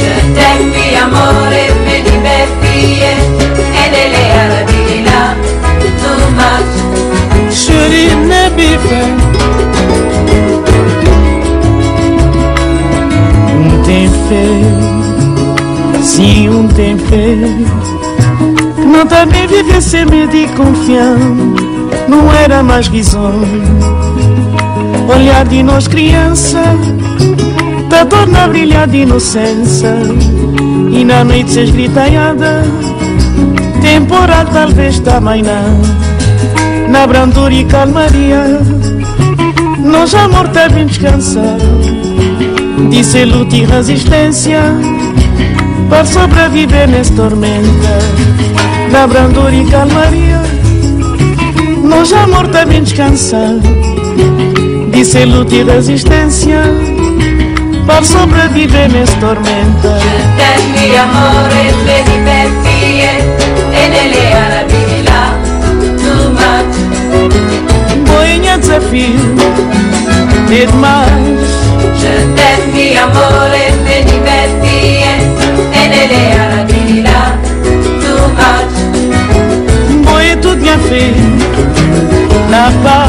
Je 0.00 0.14
t'aime 0.34 0.68
mi 0.74 0.86
amore, 1.04 1.62
me 1.86 1.96
diverti 2.08 2.78
e 3.02 3.84
nelle 3.92 4.22
Arabi 4.42 4.84
là, 5.08 5.22
too 6.00 6.24
much. 6.38 6.74
Chérie 7.52 8.14
ne 8.30 8.42
bife 8.56 9.02
Um 13.56 13.82
tem 13.84 14.08
fé 14.26 14.44
Sim, 16.02 16.48
um 16.48 16.68
tem 16.68 16.98
fé 16.98 17.24
Então 18.94 19.08
também 19.08 19.44
viver 19.48 19.82
sem 19.82 20.06
medo 20.06 20.36
e 20.36 20.46
confiança. 20.50 21.18
Não 22.06 22.32
era 22.32 22.62
mais 22.62 22.86
risonho 22.86 23.44
Olhar 25.12 25.44
de 25.46 25.64
nós 25.64 25.88
criança 25.88 26.62
Da 27.88 28.04
dor 28.04 28.28
na 28.28 28.46
brilhar 28.46 28.86
de 28.86 28.98
inocência. 28.98 29.96
E 30.92 31.04
na 31.04 31.24
noite 31.24 31.50
se 31.50 31.60
esgritanhada 31.62 32.62
Temporal 33.82 34.46
talvez 34.52 35.00
também 35.00 35.42
não. 35.42 36.88
Na 36.88 37.04
brandura 37.04 37.52
e 37.52 37.64
calmaria 37.64 38.60
Nós 39.80 40.14
amor 40.14 40.46
bem 40.72 40.86
descansar 40.86 41.58
Disse 42.90 43.24
luta 43.24 43.56
e 43.56 43.64
resistência 43.64 44.60
Para 45.90 46.04
sobreviver 46.04 46.88
nessa 46.88 47.12
tormenta 47.14 48.73
Na 48.94 49.08
brandura 49.08 49.52
e 49.52 49.64
calmaria. 49.66 50.40
Nós 51.82 52.12
amor 52.12 52.46
tá 52.46 52.64
bem 52.64 52.80
descansar 52.80 53.50
Disse 54.90 55.24
luta 55.24 55.52
e 55.52 55.64
resistência. 55.64 56.62
Para 57.88 58.04
sobreviver 58.04 58.88
nessa 58.92 59.16
tormenta 59.16 59.98
Ten 60.36 60.62
mi 60.70 60.96
amore, 60.96 61.72
le 61.84 62.02
divertie 62.04 63.08
E 63.72 63.88
nelle 63.88 64.32
arabi 64.32 65.02
là 65.02 65.34
Too 65.98 66.30
much 66.30 66.74
Boinha 68.08 68.56
desafio 68.58 69.34
demais 70.48 71.50
Je 72.00 72.14
t'aime 72.36 72.72
mi 72.72 72.96
amore, 72.96 73.64
le 73.84 74.04
divertie 74.04 74.43
tudo 80.98 82.44
minha 82.48 82.70
filha 82.70 83.03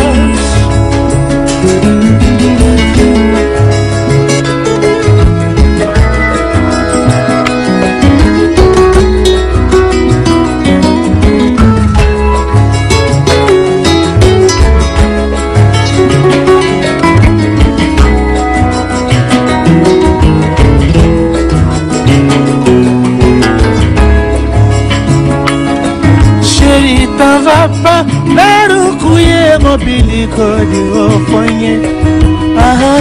ne 27.35 27.43
va 27.43 27.67
pas 27.83 28.05
mobili 29.63 30.27
kodi 30.35 30.81
ofonye. 31.03 31.73
Aha 32.57 32.93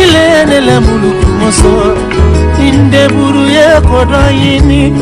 Ilenele 0.00 0.80
muluku 0.80 1.30
moso. 1.40 1.96
Inde 2.68 3.08
buruye 3.08 3.80
kodoyini 3.88 4.92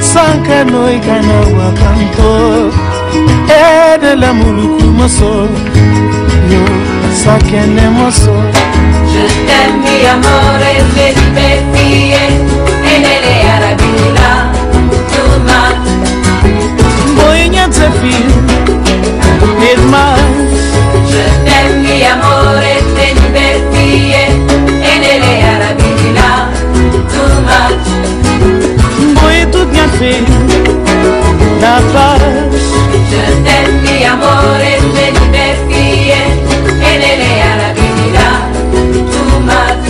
Sanka 0.00 0.64
wakanto 1.58 2.72
Edele 3.48 4.32
muluku 4.32 4.84
moso 4.84 5.48
Yo 6.52 6.64
sakene 7.24 7.88
moso. 7.90 8.34
Je 9.12 9.24
t'aime 9.46 9.78
mi 9.82 10.06
amore, 10.12 10.72
le 10.96 11.06
ripetie 11.16 12.73
Boinha 18.04 18.18
desafio 18.20 18.28
E 19.62 19.76
demais 19.76 20.20
Je 21.10 21.24
t'aime 21.44 21.76
mi 21.82 21.96
amore, 22.04 22.74
le 22.96 23.08
divertie 23.20 24.12
E 24.12 24.94
nelle 25.02 25.32
arabi 25.52 25.92
là 26.16 26.32
Too 27.12 27.34
much 27.48 27.86
Boia 29.20 29.44
tudo 29.46 29.66
minha 29.72 29.88
filha 29.98 30.38
Na 31.60 31.74
paz 31.92 32.20
Je 33.10 33.24
t'aime 33.44 33.76
mi 33.82 33.96
amore, 34.04 34.72
le 34.96 35.06
divertie 35.18 36.12
E 36.12 36.92
nelle 37.00 37.32
arabi 37.52 37.90
là 38.16 38.30
Too 39.12 39.34
much 39.48 39.86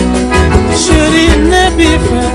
Chérie, 0.77 1.35
ne 1.51 1.63
bife 1.75 2.11
Je 2.13 2.34